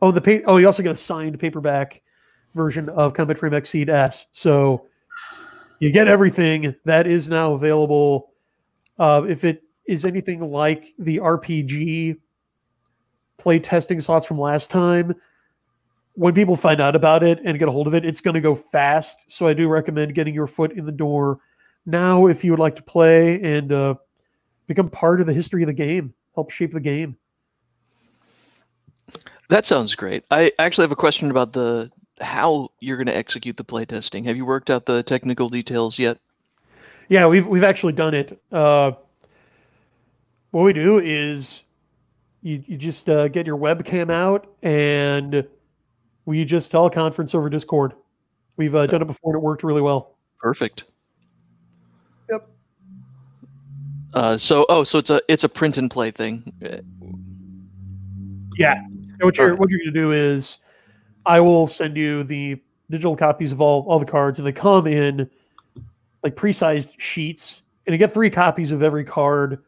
Oh, 0.00 0.12
the 0.12 0.20
pay- 0.20 0.42
oh, 0.44 0.56
you 0.56 0.66
also 0.66 0.82
get 0.82 0.92
a 0.92 0.96
signed 0.96 1.38
paperback 1.38 2.02
version 2.54 2.88
of 2.88 3.14
Combat 3.14 3.38
Frame 3.38 3.52
XSeed 3.52 3.88
S. 3.88 4.26
So 4.32 4.86
you 5.80 5.90
get 5.90 6.08
everything 6.08 6.74
that 6.84 7.06
is 7.06 7.28
now 7.28 7.52
available. 7.52 8.30
Uh, 8.98 9.24
if 9.28 9.44
it 9.44 9.62
is 9.86 10.04
anything 10.04 10.40
like 10.40 10.94
the 10.98 11.18
RPG 11.18 12.16
play 13.38 13.58
testing 13.58 14.00
slots 14.00 14.26
from 14.26 14.38
last 14.38 14.70
time, 14.70 15.14
when 16.14 16.34
people 16.34 16.56
find 16.56 16.80
out 16.80 16.94
about 16.94 17.22
it 17.22 17.40
and 17.44 17.58
get 17.58 17.68
a 17.68 17.70
hold 17.70 17.86
of 17.86 17.94
it, 17.94 18.04
it's 18.04 18.20
going 18.20 18.34
to 18.34 18.40
go 18.40 18.54
fast. 18.54 19.18
So 19.28 19.46
I 19.46 19.52
do 19.52 19.68
recommend 19.68 20.14
getting 20.14 20.34
your 20.34 20.46
foot 20.46 20.72
in 20.72 20.86
the 20.86 20.92
door 20.92 21.40
now 21.86 22.26
if 22.26 22.44
you 22.44 22.52
would 22.52 22.60
like 22.60 22.76
to 22.76 22.82
play 22.82 23.40
and 23.42 23.72
uh, 23.72 23.94
become 24.66 24.88
part 24.88 25.20
of 25.20 25.26
the 25.26 25.32
history 25.32 25.62
of 25.62 25.66
the 25.66 25.74
game, 25.74 26.14
help 26.34 26.50
shape 26.50 26.72
the 26.72 26.80
game. 26.80 27.16
That 29.48 29.66
sounds 29.66 29.94
great. 29.94 30.24
I 30.30 30.52
actually 30.58 30.84
have 30.84 30.92
a 30.92 30.96
question 30.96 31.30
about 31.30 31.52
the 31.52 31.90
how 32.20 32.70
you're 32.80 32.96
going 32.96 33.08
to 33.08 33.16
execute 33.16 33.56
the 33.56 33.64
playtesting. 33.64 34.24
Have 34.26 34.36
you 34.36 34.46
worked 34.46 34.70
out 34.70 34.86
the 34.86 35.02
technical 35.02 35.48
details 35.48 35.98
yet? 35.98 36.18
Yeah, 37.08 37.26
we've 37.26 37.46
we've 37.46 37.64
actually 37.64 37.92
done 37.92 38.14
it. 38.14 38.40
Uh, 38.50 38.92
what 40.52 40.62
we 40.62 40.72
do 40.72 40.98
is 40.98 41.63
you 42.44 42.62
you 42.66 42.76
just 42.76 43.08
uh, 43.08 43.26
get 43.28 43.46
your 43.46 43.56
webcam 43.56 44.12
out 44.12 44.46
and 44.62 45.46
we 46.26 46.44
just 46.44 46.70
teleconference 46.70 47.34
over 47.34 47.48
Discord. 47.48 47.94
We've 48.56 48.74
uh, 48.74 48.86
done 48.86 49.02
it 49.02 49.06
before 49.06 49.34
and 49.34 49.42
it 49.42 49.44
worked 49.44 49.64
really 49.64 49.80
well. 49.80 50.16
Perfect. 50.38 50.84
Yep. 52.30 52.48
Uh, 54.12 54.38
so 54.38 54.66
oh, 54.68 54.84
so 54.84 54.98
it's 54.98 55.10
a 55.10 55.22
it's 55.26 55.42
a 55.42 55.48
print 55.48 55.78
and 55.78 55.90
play 55.90 56.10
thing. 56.10 56.52
Yeah. 58.58 58.74
And 58.74 59.22
what 59.22 59.38
you're 59.38 59.56
what 59.56 59.70
you're 59.70 59.80
gonna 59.80 59.92
do 59.92 60.12
is 60.12 60.58
I 61.24 61.40
will 61.40 61.66
send 61.66 61.96
you 61.96 62.24
the 62.24 62.60
digital 62.90 63.16
copies 63.16 63.52
of 63.52 63.62
all, 63.62 63.86
all 63.88 63.98
the 63.98 64.04
cards 64.04 64.38
and 64.38 64.46
they 64.46 64.52
come 64.52 64.86
in 64.86 65.28
like 66.22 66.36
pre-sized 66.36 66.92
sheets 66.98 67.62
and 67.86 67.94
you 67.94 67.98
get 67.98 68.12
three 68.12 68.28
copies 68.28 68.70
of 68.70 68.82
every 68.82 69.04
card 69.04 69.62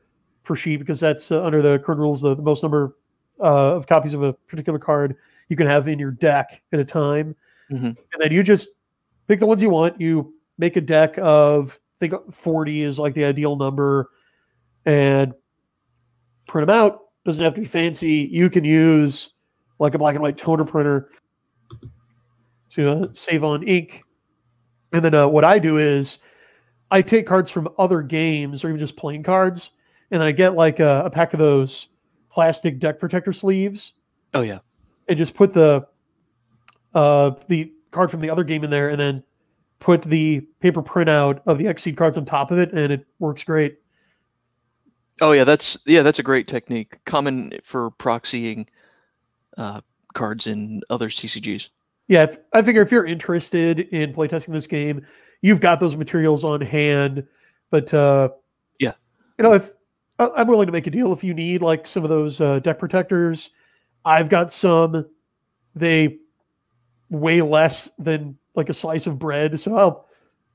per 0.47 0.57
sheet 0.57 0.77
because 0.79 0.99
that's 1.01 1.31
uh, 1.31 1.45
under 1.45 1.61
the 1.61 1.79
current 1.81 2.01
rules 2.01 2.21
the, 2.23 2.35
the 2.35 2.43
most 2.43 2.63
number 2.63 2.97
uh, 3.41 3.75
of 3.77 3.87
copies 3.87 4.15
of 4.15 4.23
a 4.23 4.33
particular 4.33 4.79
card 4.79 5.17
you 5.49 5.57
can 5.57 5.67
have 5.67 5.89
in 5.89 5.99
your 5.99 6.13
deck 6.13 6.63
at 6.73 6.81
a 6.81 6.85
time 6.85 7.35
Mhm. 7.71 7.85
and 8.13 8.21
then 8.21 8.31
you 8.33 8.43
just 8.45 8.69
pick 9.27 9.41
the 9.41 9.47
ones 9.47 9.61
you 9.61 9.71
want 9.71 10.01
you 10.01 10.33
make 10.57 10.77
a 10.77 10.81
deck 10.81 11.19
of 11.19 11.79
I 12.01 12.09
think 12.09 12.33
40 12.35 12.83
is 12.83 12.99
like 12.99 13.15
the 13.15 13.25
ideal 13.25 13.57
number 13.57 14.11
and 14.85 15.35
print 16.47 16.67
them 16.69 16.77
out 16.77 17.01
doesn't 17.25 17.43
have 17.45 17.55
to 17.57 17.61
be 17.61 17.67
fancy 17.67 18.29
you 18.31 18.49
can 18.49 18.63
use 18.65 19.31
like 19.81 19.95
a 19.95 19.99
black 19.99 20.15
and 20.15 20.23
white 20.23 20.39
toner 20.39 20.65
printer 20.65 21.11
to 22.71 22.89
uh, 22.91 23.07
save 23.13 23.43
on 23.45 23.63
ink. 23.63 24.03
And 24.93 25.05
then 25.05 25.15
uh, 25.15 25.27
what 25.29 25.45
I 25.45 25.59
do 25.59 25.79
is 25.79 26.19
I 26.91 27.03
take 27.03 27.27
cards 27.27 27.51
from 27.51 27.69
other 27.79 28.01
games 28.03 28.63
or 28.65 28.69
even 28.69 28.79
just 28.79 28.97
playing 28.97 29.23
cards, 29.23 29.73
and 30.11 30.21
then 30.21 30.27
I 30.29 30.33
get 30.33 30.55
like 30.55 30.81
a, 30.81 31.03
a 31.07 31.11
pack 31.11 31.33
of 31.33 31.39
those 31.39 31.89
plastic 32.31 32.79
deck 32.79 32.99
protector 33.01 33.33
sleeves 33.33 33.93
Oh 34.35 34.43
yeah. 34.43 34.59
and 35.09 35.17
just 35.19 35.35
put 35.35 35.53
the 35.53 35.87
uh, 36.95 37.33
the 37.49 37.73
card 37.91 38.11
from 38.11 38.21
the 38.21 38.31
other 38.31 38.45
game 38.45 38.65
in 38.65 38.71
there, 38.71 38.89
and 38.91 38.99
then 39.01 39.23
put 39.79 40.03
the 40.03 40.41
paper 40.61 40.83
printout 40.83 41.41
of 41.47 41.59
the 41.59 41.65
XSeed 41.65 41.97
cards 41.97 42.17
on 42.17 42.25
top 42.25 42.51
of 42.51 42.59
it, 42.59 42.73
and 42.73 42.93
it 42.93 43.07
works 43.19 43.43
great. 43.43 43.79
Oh 45.21 45.33
yeah. 45.33 45.45
That's 45.45 45.79
yeah. 45.87 46.03
That's 46.03 46.19
a 46.19 46.23
great 46.23 46.47
technique. 46.47 46.99
Common 47.07 47.53
for 47.65 47.91
proxying 47.93 48.67
uh, 49.57 49.81
cards 50.15 50.47
in 50.47 50.83
other 50.91 51.09
CCGs. 51.09 51.69
Yeah, 52.09 52.25
if, 52.25 52.39
I 52.53 52.63
figure 52.63 52.83
if 52.83 52.93
you're 52.93 53.07
interested 53.07 53.81
in 53.81 54.13
playtesting 54.15 54.53
this 54.53 54.67
game, 54.69 55.05
you've 55.43 55.61
got 55.61 55.81
those 55.81 55.97
materials 55.97 56.45
on 56.45 56.61
hand. 56.61 57.27
But 57.71 57.93
uh, 57.93 58.29
Yeah. 58.79 58.93
you 59.39 59.43
know, 59.43 59.55
if 59.55 59.73
I'm 60.19 60.47
willing 60.47 60.67
to 60.67 60.73
make 60.73 60.87
a 60.87 60.91
deal 60.91 61.13
if 61.13 61.23
you 61.23 61.35
need 61.35 61.63
like 61.63 61.87
some 61.87 62.03
of 62.03 62.11
those 62.11 62.41
uh, 62.41 62.59
deck 62.61 62.79
protectors, 62.79 63.51
I've 64.05 64.29
got 64.29 64.51
some. 64.51 65.07
They 65.75 66.19
weigh 67.11 67.43
less 67.43 67.91
than 67.99 68.39
like 68.55 68.69
a 68.69 68.73
slice 68.73 69.07
of 69.07 69.19
bread, 69.19 69.61
so 69.61 69.77
I'll 69.77 70.07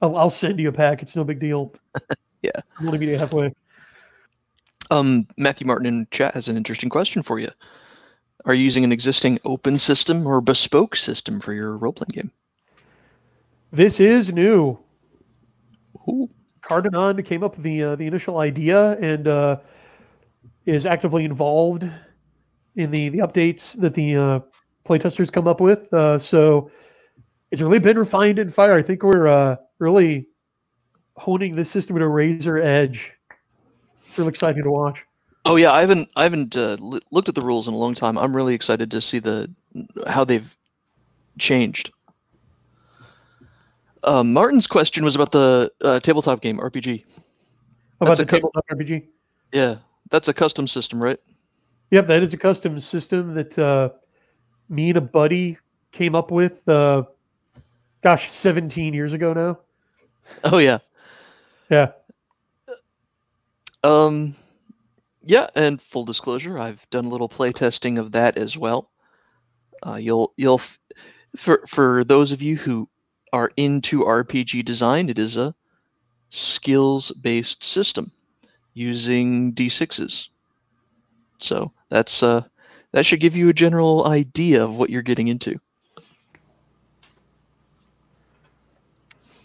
I'll, 0.01 0.15
I'll 0.15 0.29
send 0.29 0.59
you 0.59 0.69
a 0.69 0.71
pack. 0.71 1.01
It's 1.01 1.15
no 1.15 1.23
big 1.23 1.39
deal. 1.39 1.73
Yeah. 2.41 2.59
I'm 2.79 2.87
only 2.87 2.97
meeting 2.97 3.19
halfway. 3.19 3.53
Um, 4.89 5.27
Matthew 5.37 5.67
Martin 5.67 5.85
in 5.85 6.07
chat 6.09 6.33
has 6.33 6.47
an 6.47 6.57
interesting 6.57 6.89
question 6.89 7.21
for 7.21 7.37
you. 7.37 7.49
Are 8.45 8.53
you 8.53 8.63
using 8.63 8.83
an 8.83 8.91
existing 8.91 9.39
open 9.45 9.77
system 9.77 10.25
or 10.25 10.41
bespoke 10.41 10.95
system 10.95 11.39
for 11.39 11.53
your 11.53 11.77
role 11.77 11.93
playing 11.93 12.09
game? 12.11 12.31
This 13.71 13.99
is 13.99 14.33
new. 14.33 14.79
Ooh. 16.09 16.29
Cardanon 16.63 17.23
came 17.25 17.43
up 17.43 17.55
with 17.55 17.63
the 17.63 17.83
uh, 17.83 17.95
the 17.95 18.05
initial 18.05 18.37
idea 18.39 18.91
and 18.99 19.27
uh, 19.27 19.57
is 20.65 20.85
actively 20.85 21.25
involved 21.25 21.89
in 22.75 22.91
the 22.91 23.09
the 23.09 23.19
updates 23.19 23.79
that 23.79 23.93
the 23.93 24.15
uh, 24.15 24.39
playtesters 24.87 25.31
come 25.31 25.47
up 25.47 25.59
with. 25.59 25.91
Uh, 25.93 26.19
so 26.19 26.71
it's 27.51 27.61
really 27.61 27.79
been 27.79 27.97
refined 27.97 28.39
in 28.39 28.49
fire. 28.49 28.73
I 28.73 28.81
think 28.81 29.03
we're 29.03 29.27
uh, 29.27 29.57
really 29.79 30.27
honing 31.17 31.55
this 31.55 31.69
system 31.69 31.97
to 31.97 32.03
a 32.03 32.07
razor 32.07 32.61
edge. 32.61 33.11
It's 34.07 34.17
really 34.17 34.29
exciting 34.29 34.63
to 34.63 34.71
watch. 34.71 35.03
Oh 35.45 35.55
yeah, 35.55 35.71
I 35.71 35.81
haven't 35.81 36.09
I 36.15 36.23
haven't 36.23 36.55
uh, 36.55 36.77
looked 36.79 37.29
at 37.29 37.35
the 37.35 37.41
rules 37.41 37.67
in 37.67 37.73
a 37.73 37.77
long 37.77 37.95
time. 37.95 38.17
I'm 38.17 38.35
really 38.35 38.53
excited 38.53 38.91
to 38.91 39.01
see 39.01 39.19
the 39.19 39.51
how 40.07 40.23
they've 40.23 40.55
changed. 41.39 41.91
Uh, 44.03 44.23
Martin's 44.23 44.67
question 44.67 45.03
was 45.03 45.15
about 45.15 45.31
the 45.31 45.71
uh, 45.81 45.99
tabletop 45.99 46.41
game 46.41 46.57
RPG. 46.57 47.03
That's 47.05 47.19
about 47.99 48.19
a 48.19 48.25
the 48.25 48.31
tabletop 48.31 48.67
RPG? 48.67 49.05
Yeah, 49.51 49.75
that's 50.09 50.27
a 50.27 50.33
custom 50.33 50.67
system, 50.67 51.01
right? 51.01 51.19
Yep, 51.91 52.07
that 52.07 52.23
is 52.23 52.33
a 52.33 52.37
custom 52.37 52.79
system 52.79 53.33
that 53.35 53.59
uh, 53.59 53.89
me 54.69 54.89
and 54.89 54.97
a 54.97 55.01
buddy 55.01 55.57
came 55.91 56.15
up 56.15 56.31
with. 56.31 56.67
Uh, 56.67 57.03
gosh, 58.01 58.31
17 58.31 58.93
years 58.93 59.13
ago 59.13 59.33
now. 59.33 59.59
Oh 60.45 60.57
yeah. 60.59 60.79
Yeah. 61.69 61.91
Um, 63.83 64.35
yeah, 65.23 65.47
and 65.55 65.81
full 65.81 66.05
disclosure, 66.05 66.57
I've 66.57 66.87
done 66.89 67.05
a 67.05 67.09
little 67.09 67.29
play 67.29 67.51
testing 67.51 67.97
of 67.97 68.11
that 68.13 68.37
as 68.37 68.57
well. 68.57 68.91
Uh, 69.85 69.95
you'll 69.95 70.33
you'll 70.37 70.59
f- 70.59 70.79
for 71.35 71.63
for 71.67 72.03
those 72.03 72.31
of 72.31 72.41
you 72.41 72.55
who 72.55 72.87
are 73.33 73.51
into 73.57 74.03
RPG 74.03 74.65
design, 74.65 75.09
it 75.09 75.19
is 75.19 75.37
a 75.37 75.53
skills 76.29 77.11
based 77.11 77.63
system 77.63 78.11
using 78.73 79.53
d6s. 79.53 80.27
So 81.39 81.71
that's 81.89 82.23
uh 82.23 82.43
that 82.91 83.05
should 83.05 83.19
give 83.19 83.35
you 83.35 83.49
a 83.49 83.53
general 83.53 84.07
idea 84.07 84.63
of 84.63 84.77
what 84.77 84.89
you're 84.89 85.01
getting 85.01 85.27
into. 85.27 85.59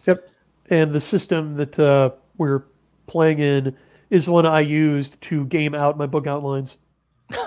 Yep, 0.07 0.28
and 0.70 0.93
the 0.93 1.01
system 1.01 1.57
that 1.57 1.78
uh, 1.78 2.11
we're 2.39 2.64
playing 3.07 3.39
in 3.39 3.76
is 4.11 4.26
the 4.26 4.32
one 4.32 4.47
I 4.47 4.61
used 4.61 5.20
to 5.22 5.45
game 5.47 5.74
out 5.74 5.99
my 5.99 6.07
book 6.07 6.26
outlines. 6.26 6.76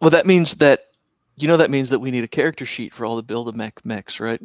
well, 0.00 0.10
that 0.10 0.26
means 0.26 0.54
that 0.56 0.91
you 1.36 1.48
know 1.48 1.56
that 1.56 1.70
means 1.70 1.90
that 1.90 2.00
we 2.00 2.10
need 2.10 2.24
a 2.24 2.28
character 2.28 2.66
sheet 2.66 2.94
for 2.94 3.04
all 3.04 3.16
the 3.16 3.22
build 3.22 3.48
a 3.48 3.52
mech 3.52 3.84
mechs, 3.84 4.20
right? 4.20 4.40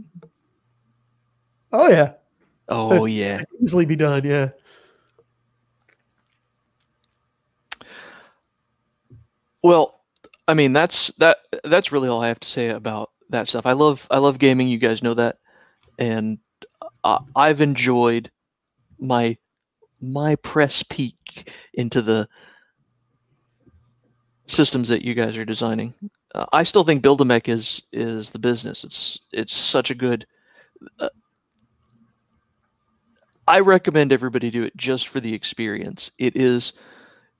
Oh 1.71 1.87
yeah, 1.89 2.13
Oh 2.69 3.05
yeah. 3.05 3.41
easily 3.61 3.85
be 3.85 3.95
done. 3.95 4.23
Yeah, 4.25 4.49
Well, 9.63 9.99
I 10.47 10.53
mean 10.53 10.73
that's 10.73 11.07
that 11.17 11.37
that's 11.63 11.91
really 11.91 12.09
all 12.09 12.21
I 12.23 12.27
have 12.27 12.39
to 12.39 12.47
say 12.47 12.69
about 12.69 13.09
that 13.29 13.47
stuff. 13.47 13.65
I 13.65 13.73
love 13.73 14.07
I 14.09 14.17
love 14.19 14.39
gaming. 14.39 14.67
You 14.67 14.77
guys 14.77 15.03
know 15.03 15.13
that, 15.15 15.37
and 15.99 16.39
uh, 17.03 17.19
I've 17.35 17.61
enjoyed 17.61 18.31
my 18.99 19.37
my 20.01 20.35
press 20.35 20.83
peek 20.83 21.51
into 21.73 22.01
the 22.01 22.27
systems 24.47 24.89
that 24.89 25.03
you 25.03 25.13
guys 25.13 25.37
are 25.37 25.45
designing. 25.45 25.93
Uh, 26.35 26.45
I 26.51 26.63
still 26.63 26.83
think 26.83 27.01
Build 27.01 27.21
a 27.21 27.25
Mech 27.25 27.47
is 27.47 27.81
is 27.91 28.31
the 28.31 28.39
business. 28.39 28.83
It's 28.83 29.19
it's 29.31 29.53
such 29.53 29.91
a 29.91 29.95
good. 29.95 30.25
Uh, 30.99 31.09
I 33.47 33.59
recommend 33.59 34.11
everybody 34.11 34.51
do 34.51 34.63
it 34.63 34.75
just 34.75 35.07
for 35.07 35.19
the 35.19 35.33
experience. 35.33 36.11
It 36.19 36.35
is 36.35 36.73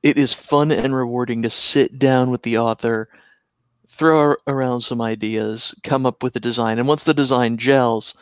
it 0.04 0.18
is 0.18 0.34
fun 0.34 0.72
and 0.72 0.96
rewarding 0.96 1.42
to 1.44 1.50
sit 1.50 2.00
down 2.00 2.30
with 2.30 2.44
the 2.44 2.58
author, 2.60 3.10
throw 3.90 4.36
around 4.48 4.82
some 4.82 5.02
ideas, 5.02 5.74
come 5.84 6.06
up 6.06 6.24
with 6.24 6.36
a 6.36 6.40
design, 6.40 6.80
and 6.80 6.88
once 6.88 7.04
the 7.04 7.14
design 7.14 7.58
gels, 7.58 8.16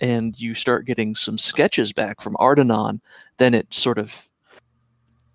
and 0.00 0.38
you 0.38 0.54
start 0.54 0.86
getting 0.86 1.14
some 1.14 1.38
sketches 1.38 1.92
back 1.92 2.20
from 2.20 2.34
Ardenon, 2.36 3.00
then 3.38 3.54
it 3.54 3.72
sort 3.72 3.98
of 3.98 4.28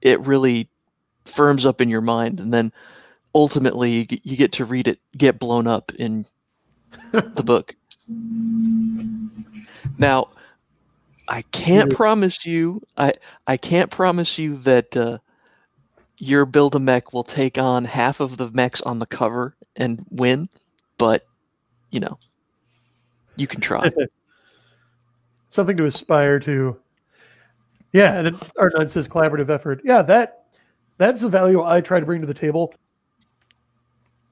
it 0.01 0.19
really 0.21 0.69
firms 1.25 1.65
up 1.65 1.81
in 1.81 1.89
your 1.89 2.01
mind, 2.01 2.39
and 2.39 2.53
then 2.53 2.71
ultimately 3.36 4.07
you 4.23 4.38
get- 4.38 4.53
to 4.53 4.65
read 4.65 4.88
it 4.88 4.99
get 5.15 5.38
blown 5.38 5.67
up 5.67 5.91
in 5.93 6.25
the 7.11 7.21
book. 7.43 7.75
Now, 9.97 10.29
I 11.27 11.41
can't 11.43 11.91
promise 11.93 12.45
you. 12.45 12.81
I 12.97 13.13
I 13.45 13.57
can't 13.57 13.91
promise 13.91 14.38
you 14.38 14.57
that 14.59 14.95
uh, 14.95 15.17
your 16.17 16.45
build 16.45 16.75
a 16.75 16.79
mech 16.79 17.13
will 17.13 17.23
take 17.23 17.57
on 17.57 17.83
half 17.86 18.19
of 18.19 18.38
the 18.38 18.49
mechs 18.51 18.81
on 18.81 18.99
the 18.99 19.05
cover 19.05 19.55
and 19.75 20.05
win, 20.09 20.47
but 20.97 21.25
you 21.91 21.99
know, 21.99 22.17
you 23.36 23.47
can 23.47 23.59
try. 23.61 23.91
Something 25.49 25.77
to 25.77 25.86
aspire 25.86 26.39
to. 26.41 26.77
Yeah, 27.93 28.17
and 28.17 28.25
then 28.25 28.36
Art9 28.57 28.89
says 28.89 29.07
collaborative 29.07 29.49
effort. 29.49 29.81
Yeah, 29.86 30.01
that 30.03 30.45
that's 30.97 31.23
a 31.23 31.29
value 31.29 31.63
I 31.63 31.81
try 31.81 31.99
to 31.99 32.05
bring 32.05 32.21
to 32.21 32.27
the 32.27 32.33
table. 32.33 32.73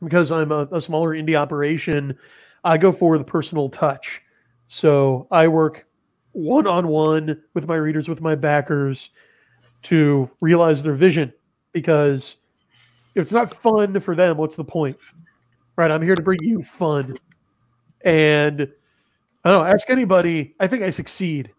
Because 0.04 0.32
I'm 0.32 0.52
a, 0.52 0.68
a 0.72 0.82
smaller 0.82 1.12
indie 1.12 1.36
operation, 1.36 2.18
I 2.64 2.78
go 2.78 2.92
for 2.92 3.18
the 3.18 3.24
personal 3.24 3.70
touch. 3.70 4.22
So 4.68 5.28
I 5.32 5.48
work 5.48 5.86
one 6.32 6.68
on 6.68 6.88
one 6.88 7.42
with 7.54 7.68
my 7.68 7.76
readers, 7.76 8.08
with 8.08 8.22
my 8.22 8.36
backers 8.36 9.10
to 9.84 10.30
realize 10.42 10.82
their 10.82 10.94
vision. 10.94 11.34
Because 11.74 12.38
if 13.16 13.22
it's 13.22 13.32
not 13.32 13.54
fun 13.62 14.00
for 14.00 14.16
them, 14.16 14.38
what's 14.38 14.56
the 14.56 14.64
point? 14.64 14.98
Right? 15.76 15.92
I'm 15.92 16.02
here 16.02 16.16
to 16.16 16.22
bring 16.22 16.40
you 16.42 16.64
fun. 16.64 17.18
And 18.04 18.62
I 19.44 19.52
don't 19.52 19.64
know, 19.64 19.66
ask 19.66 19.90
anybody. 19.90 20.56
I 20.60 20.68
think 20.68 20.84
I 20.84 20.90
succeed. 20.90 21.52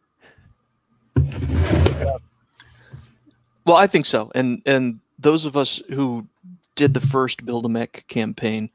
Well, 3.67 3.77
I 3.77 3.87
think 3.87 4.05
so, 4.05 4.31
and 4.35 4.61
and 4.67 5.01
those 5.19 5.47
of 5.47 5.57
us 5.57 5.81
who 5.89 6.27
did 6.75 6.95
the 6.95 7.01
first 7.01 7.45
Build 7.45 7.67
a 7.67 7.69
Mech 7.69 8.05
campaign 8.09 8.71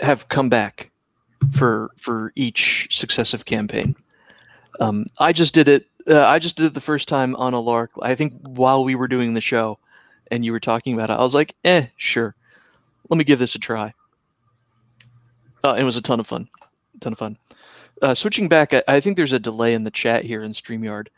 have 0.00 0.28
come 0.28 0.48
back 0.48 0.90
for 1.52 1.90
for 1.96 2.32
each 2.34 2.88
successive 2.90 3.44
campaign. 3.44 3.94
Um, 4.80 5.06
I 5.18 5.32
just 5.32 5.54
did 5.54 5.68
it. 5.68 5.86
Uh, 6.06 6.26
I 6.26 6.38
just 6.38 6.56
did 6.56 6.66
it 6.66 6.74
the 6.74 6.80
first 6.80 7.08
time 7.08 7.34
on 7.36 7.54
a 7.54 7.60
lark. 7.60 7.90
I 8.02 8.14
think 8.14 8.34
while 8.42 8.84
we 8.84 8.94
were 8.94 9.08
doing 9.08 9.34
the 9.34 9.40
show, 9.40 9.78
and 10.30 10.44
you 10.44 10.52
were 10.52 10.60
talking 10.60 10.94
about 10.94 11.10
it, 11.10 11.14
I 11.14 11.22
was 11.22 11.34
like, 11.34 11.54
"Eh, 11.64 11.86
sure, 11.96 12.34
let 13.08 13.18
me 13.18 13.24
give 13.24 13.38
this 13.38 13.54
a 13.54 13.58
try." 13.58 13.94
Uh, 15.62 15.76
it 15.78 15.84
was 15.84 15.96
a 15.96 16.02
ton 16.02 16.20
of 16.20 16.26
fun, 16.26 16.48
A 16.96 17.00
ton 17.00 17.12
of 17.12 17.18
fun. 17.18 17.38
Uh, 18.02 18.14
switching 18.14 18.48
back, 18.48 18.74
I, 18.74 18.82
I 18.86 19.00
think 19.00 19.16
there's 19.16 19.32
a 19.32 19.38
delay 19.38 19.72
in 19.72 19.84
the 19.84 19.90
chat 19.90 20.24
here 20.24 20.42
in 20.42 20.52
Streamyard 20.52 21.08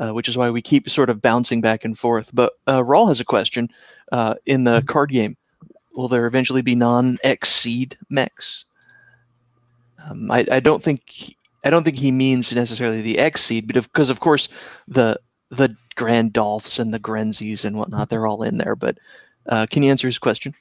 uh, 0.00 0.12
which 0.12 0.28
is 0.28 0.36
why 0.36 0.50
we 0.50 0.62
keep 0.62 0.88
sort 0.88 1.10
of 1.10 1.22
bouncing 1.22 1.60
back 1.60 1.84
and 1.84 1.96
forth. 1.98 2.30
But 2.32 2.54
uh, 2.66 2.80
Rawl 2.80 3.08
has 3.08 3.20
a 3.20 3.24
question. 3.24 3.68
Uh, 4.10 4.34
in 4.46 4.64
the 4.64 4.82
card 4.88 5.10
game, 5.10 5.36
will 5.94 6.08
there 6.08 6.26
eventually 6.26 6.62
be 6.62 6.74
non-XSeed 6.74 7.94
mechs? 8.08 8.64
Um, 10.04 10.30
I, 10.30 10.46
I 10.50 10.60
don't 10.60 10.82
think 10.82 11.02
he, 11.06 11.36
I 11.64 11.70
don't 11.70 11.84
think 11.84 11.96
he 11.96 12.10
means 12.10 12.52
necessarily 12.52 13.02
the 13.02 13.16
XSeed, 13.16 13.66
but 13.66 13.74
because 13.82 14.10
of, 14.10 14.18
course 14.18 14.48
the 14.88 15.20
the 15.50 15.76
Grand 15.96 16.32
Dolphs 16.32 16.78
and 16.78 16.94
the 16.94 16.98
Grenzys 16.98 17.64
and 17.64 17.76
whatnot, 17.76 18.08
they're 18.08 18.26
all 18.26 18.42
in 18.42 18.56
there. 18.56 18.74
But 18.74 18.98
uh, 19.46 19.66
can 19.68 19.82
you 19.82 19.90
answer 19.90 20.08
his 20.08 20.18
question? 20.18 20.54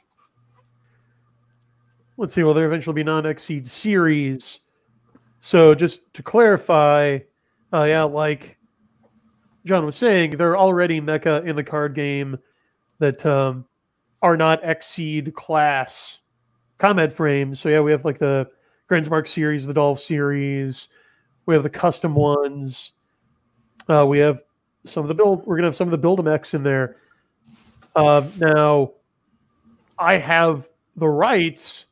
Let's 2.17 2.33
see. 2.33 2.43
Will 2.43 2.53
there 2.53 2.65
eventually 2.65 2.95
be 2.95 3.03
non-XSeed 3.03 3.67
series? 3.67 4.59
So 5.39 5.73
just 5.73 6.13
to 6.15 6.23
clarify, 6.23 7.19
uh, 7.71 7.83
yeah, 7.83 8.03
like 8.03 8.57
John 9.65 9.85
was 9.85 9.95
saying, 9.95 10.31
there 10.31 10.51
are 10.51 10.57
already 10.57 11.01
mecha 11.01 11.45
in 11.45 11.55
the 11.55 11.63
card 11.63 11.93
game 11.93 12.37
that 12.99 13.25
um, 13.25 13.65
are 14.21 14.37
not 14.37 14.61
XSeed 14.63 15.33
class 15.33 16.19
combat 16.77 17.15
frames. 17.15 17.59
So 17.59 17.69
yeah, 17.69 17.81
we 17.81 17.91
have 17.91 18.05
like 18.05 18.19
the 18.19 18.49
Grenzmark 18.89 19.27
series, 19.27 19.65
the 19.65 19.73
Dolph 19.73 19.99
series. 19.99 20.89
We 21.45 21.53
have 21.53 21.63
the 21.63 21.69
custom 21.69 22.15
ones. 22.15 22.93
Uh, 23.87 24.05
we 24.05 24.19
have 24.19 24.39
some 24.85 25.03
of 25.03 25.07
the 25.07 25.13
build. 25.13 25.45
We're 25.45 25.57
gonna 25.57 25.67
have 25.67 25.75
some 25.75 25.87
of 25.87 25.91
the 25.91 25.97
build 25.97 26.23
mechs 26.23 26.53
in 26.53 26.63
there. 26.63 26.97
Uh, 27.95 28.27
now, 28.37 28.91
I 29.97 30.17
have 30.17 30.67
the 30.95 31.07
rights 31.07 31.85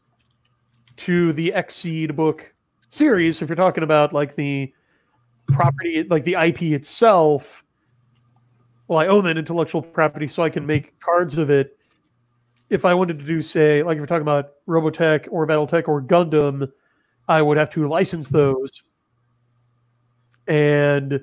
to 0.98 1.34
the 1.34 1.54
XSeed 1.56 2.16
book 2.16 2.54
series. 2.90 3.42
If 3.42 3.50
you're 3.50 3.56
talking 3.56 3.84
about 3.84 4.14
like 4.14 4.36
the 4.36 4.74
property, 5.48 6.04
like 6.04 6.24
the 6.24 6.36
IP 6.36 6.62
itself, 6.64 7.64
well, 8.88 9.00
I 9.00 9.08
own 9.08 9.24
that 9.26 9.38
intellectual 9.38 9.82
property, 9.82 10.28
so 10.28 10.44
I 10.44 10.50
can 10.50 10.66
make 10.66 11.00
cards 11.00 11.38
of 11.38 11.50
it. 11.50 11.78
If 12.70 12.86
I 12.86 12.94
wanted 12.94 13.20
to 13.20 13.26
do, 13.26 13.42
say, 13.42 13.84
like 13.84 13.96
if 13.96 14.02
we're 14.02 14.08
talking 14.08 14.22
about 14.22 14.52
Robotech 14.68 15.28
or 15.32 15.46
BattleTech 15.48 15.88
or 15.88 16.02
Gundam, 16.02 16.72
I 17.28 17.42
would 17.42 17.58
have 17.58 17.70
to 17.72 17.88
license 17.88 18.28
those. 18.28 18.84
And 20.48 21.22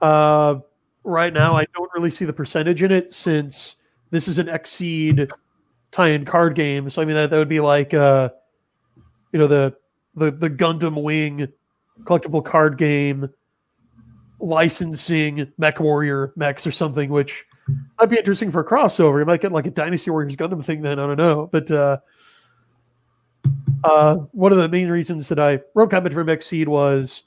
uh, 0.00 0.56
right 1.04 1.32
now, 1.32 1.56
I 1.56 1.66
don't 1.74 1.90
really 1.94 2.10
see 2.10 2.24
the 2.24 2.32
percentage 2.32 2.82
in 2.82 2.90
it 2.90 3.12
since 3.12 3.76
this 4.10 4.26
is 4.26 4.38
an 4.38 4.46
XSeed 4.46 5.30
tie-in 5.92 6.24
card 6.24 6.54
game. 6.54 6.90
So 6.90 7.02
I 7.02 7.04
mean, 7.04 7.14
that, 7.16 7.30
that 7.30 7.38
would 7.38 7.48
be 7.48 7.60
like, 7.60 7.94
uh, 7.94 8.30
you 9.32 9.38
know, 9.38 9.46
the 9.46 9.76
the 10.16 10.30
the 10.30 10.50
Gundam 10.50 11.02
Wing 11.02 11.48
collectible 12.04 12.44
card 12.44 12.78
game 12.78 13.28
licensing 14.40 15.50
Mech 15.58 15.80
Warrior 15.80 16.32
mechs 16.36 16.66
or 16.66 16.72
something, 16.72 17.10
which 17.10 17.44
might 17.98 18.10
be 18.10 18.16
interesting 18.16 18.50
for 18.50 18.60
a 18.60 18.64
crossover. 18.64 19.18
You 19.18 19.24
might 19.24 19.40
get 19.40 19.52
like 19.52 19.66
a 19.66 19.70
Dynasty 19.70 20.10
Warriors 20.10 20.36
Gundam 20.36 20.64
thing 20.64 20.82
then. 20.82 20.98
I 20.98 21.06
don't 21.06 21.16
know, 21.16 21.48
but 21.50 21.70
uh, 21.70 21.98
uh, 23.84 24.16
one 24.32 24.52
of 24.52 24.58
the 24.58 24.68
main 24.68 24.88
reasons 24.88 25.28
that 25.28 25.38
I 25.38 25.60
wrote 25.74 25.90
Combat 25.90 26.12
Frame 26.12 26.26
XSeed 26.26 26.68
was, 26.68 27.24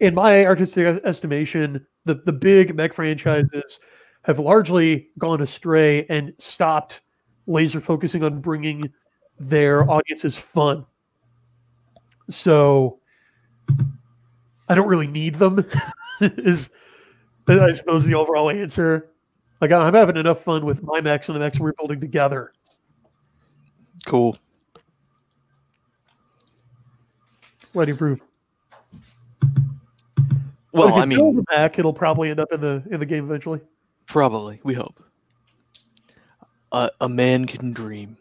in 0.00 0.14
my 0.14 0.44
artistic 0.46 1.02
estimation, 1.04 1.86
the 2.04 2.14
the 2.14 2.32
big 2.32 2.74
mech 2.74 2.92
franchises 2.92 3.78
have 4.22 4.38
largely 4.38 5.08
gone 5.18 5.42
astray 5.42 6.06
and 6.08 6.32
stopped 6.38 7.00
laser 7.46 7.80
focusing 7.80 8.24
on 8.24 8.40
bringing 8.40 8.90
their 9.38 9.88
audiences 9.90 10.36
fun. 10.36 10.86
So 12.28 12.98
I 14.68 14.74
don't 14.74 14.88
really 14.88 15.06
need 15.06 15.36
them. 15.36 15.64
is 16.20 16.70
I 17.48 17.72
suppose 17.72 18.04
the 18.04 18.14
overall 18.14 18.50
answer. 18.50 19.10
Like 19.60 19.72
I'm 19.72 19.94
having 19.94 20.16
enough 20.16 20.42
fun 20.42 20.64
with 20.64 20.82
my 20.82 21.00
Max 21.00 21.28
and 21.28 21.36
the 21.36 21.40
Max 21.40 21.58
we're 21.58 21.72
building 21.72 22.00
together. 22.00 22.52
Cool. 24.06 24.36
What 27.72 27.86
do 27.86 27.92
you 27.92 27.96
prove? 27.96 28.20
Well, 30.72 30.94
I 30.94 31.04
mean, 31.04 31.44
mech, 31.50 31.78
it'll 31.78 31.92
probably 31.92 32.30
end 32.30 32.40
up 32.40 32.52
in 32.52 32.60
the 32.60 32.82
in 32.90 32.98
the 33.00 33.06
game 33.06 33.24
eventually. 33.24 33.60
Probably, 34.06 34.60
we 34.64 34.74
hope. 34.74 35.02
Uh, 36.72 36.90
a 37.00 37.08
man 37.08 37.46
can 37.46 37.72
dream. 37.72 38.16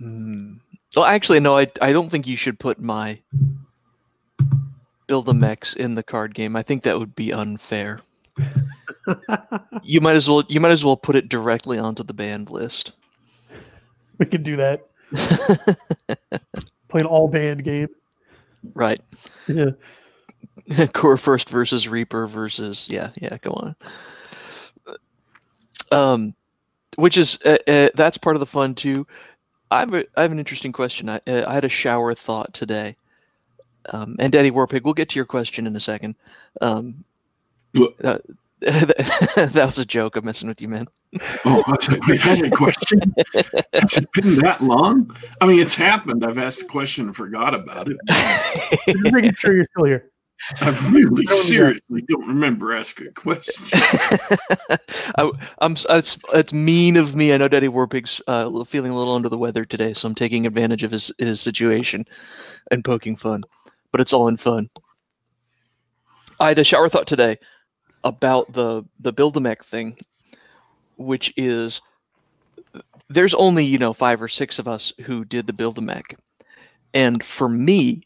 Mm. 0.00 0.60
Well, 0.96 1.04
actually, 1.04 1.40
no. 1.40 1.56
I 1.58 1.66
I 1.82 1.92
don't 1.92 2.08
think 2.10 2.26
you 2.26 2.36
should 2.38 2.58
put 2.58 2.80
my 2.80 3.20
build 5.06 5.28
a 5.28 5.34
mechs 5.34 5.74
in 5.74 5.94
the 5.94 6.02
card 6.02 6.34
game. 6.34 6.56
I 6.56 6.62
think 6.62 6.82
that 6.82 6.98
would 6.98 7.14
be 7.14 7.32
unfair. 7.32 8.00
you 9.82 10.00
might 10.00 10.16
as 10.16 10.28
well 10.28 10.42
you 10.48 10.58
might 10.58 10.72
as 10.72 10.84
well 10.84 10.96
put 10.96 11.16
it 11.16 11.28
directly 11.28 11.78
onto 11.78 12.02
the 12.02 12.14
banned 12.14 12.50
list. 12.50 12.92
we 14.18 14.26
can 14.26 14.42
do 14.42 14.56
that. 14.56 14.86
Play 16.88 17.00
an 17.00 17.06
all 17.06 17.28
band 17.28 17.62
game. 17.62 17.88
right. 18.74 19.00
Yeah. 19.46 19.70
Kurfürst 20.70 21.48
versus 21.50 21.86
Reaper 21.88 22.26
versus 22.26 22.88
yeah 22.90 23.10
yeah 23.20 23.36
go 23.42 23.50
on. 23.52 23.76
Um, 25.92 26.34
which 26.96 27.16
is 27.16 27.38
uh, 27.44 27.58
uh, 27.68 27.90
that's 27.94 28.18
part 28.18 28.34
of 28.34 28.40
the 28.40 28.46
fun 28.46 28.74
too. 28.74 29.06
I 29.70 29.80
have 29.80 29.94
a, 29.94 30.04
I 30.16 30.22
have 30.22 30.32
an 30.32 30.38
interesting 30.38 30.72
question. 30.72 31.08
I 31.08 31.20
uh, 31.26 31.44
I 31.46 31.54
had 31.54 31.64
a 31.64 31.68
shower 31.68 32.14
thought 32.14 32.52
today. 32.54 32.96
Um, 33.90 34.16
and 34.18 34.32
Daddy 34.32 34.50
Warpig, 34.50 34.82
we'll 34.82 34.94
get 34.94 35.10
to 35.10 35.16
your 35.16 35.26
question 35.26 35.66
in 35.66 35.76
a 35.76 35.80
second. 35.80 36.16
Um, 36.60 37.04
uh, 38.02 38.18
that 38.60 39.64
was 39.66 39.78
a 39.78 39.84
joke. 39.84 40.16
I'm 40.16 40.24
messing 40.24 40.48
with 40.48 40.62
you, 40.62 40.68
man. 40.68 40.88
Oh, 41.44 41.62
I 41.66 41.70
was 41.72 41.90
like, 41.90 42.06
wait, 42.06 42.24
I 42.24 42.36
had 42.36 42.44
a 42.46 42.50
question. 42.50 43.00
Has 43.74 43.98
it 43.98 44.10
been 44.12 44.36
that 44.36 44.62
long? 44.62 45.14
I 45.42 45.46
mean, 45.46 45.60
it's 45.60 45.76
happened. 45.76 46.24
I've 46.24 46.38
asked 46.38 46.60
the 46.60 46.66
question 46.66 47.06
and 47.06 47.14
forgot 47.14 47.54
about 47.54 47.88
it. 47.90 47.98
Just 48.86 49.12
making 49.12 49.34
sure 49.34 49.54
you're 49.54 49.66
still 49.66 49.84
here. 49.84 50.10
I 50.60 50.90
really 50.92 51.26
seriously 51.26 52.02
don't 52.02 52.28
remember 52.28 52.74
asking 52.74 53.08
a 53.08 53.12
question. 53.12 53.66
I, 55.16 55.30
am 55.60 55.74
it's 55.88 56.18
it's 56.34 56.52
mean 56.52 56.96
of 56.96 57.16
me. 57.16 57.32
I 57.32 57.38
know 57.38 57.48
Daddy 57.48 57.68
Warpig's 57.68 58.20
uh, 58.26 58.64
feeling 58.64 58.90
a 58.90 58.96
little 58.96 59.14
under 59.14 59.28
the 59.28 59.38
weather 59.38 59.64
today, 59.64 59.94
so 59.94 60.06
I'm 60.06 60.14
taking 60.14 60.46
advantage 60.46 60.84
of 60.84 60.90
his 60.90 61.10
his 61.18 61.40
situation 61.40 62.04
and 62.70 62.84
poking 62.84 63.16
fun. 63.16 63.44
But 63.92 64.00
it's 64.00 64.12
all 64.12 64.28
in 64.28 64.36
fun. 64.36 64.68
I 66.38 66.48
had 66.48 66.58
a 66.58 66.64
shower 66.64 66.88
thought 66.88 67.06
today 67.06 67.38
about 68.04 68.52
the 68.52 68.84
the 69.00 69.12
build 69.12 69.36
a 69.36 69.40
mech 69.40 69.64
thing, 69.64 69.96
which 70.96 71.32
is 71.36 71.80
there's 73.08 73.34
only 73.34 73.64
you 73.64 73.78
know 73.78 73.94
five 73.94 74.20
or 74.20 74.28
six 74.28 74.58
of 74.58 74.68
us 74.68 74.92
who 75.02 75.24
did 75.24 75.46
the 75.46 75.52
build 75.52 75.78
a 75.78 75.82
mech, 75.82 76.16
and 76.92 77.24
for 77.24 77.48
me, 77.48 78.05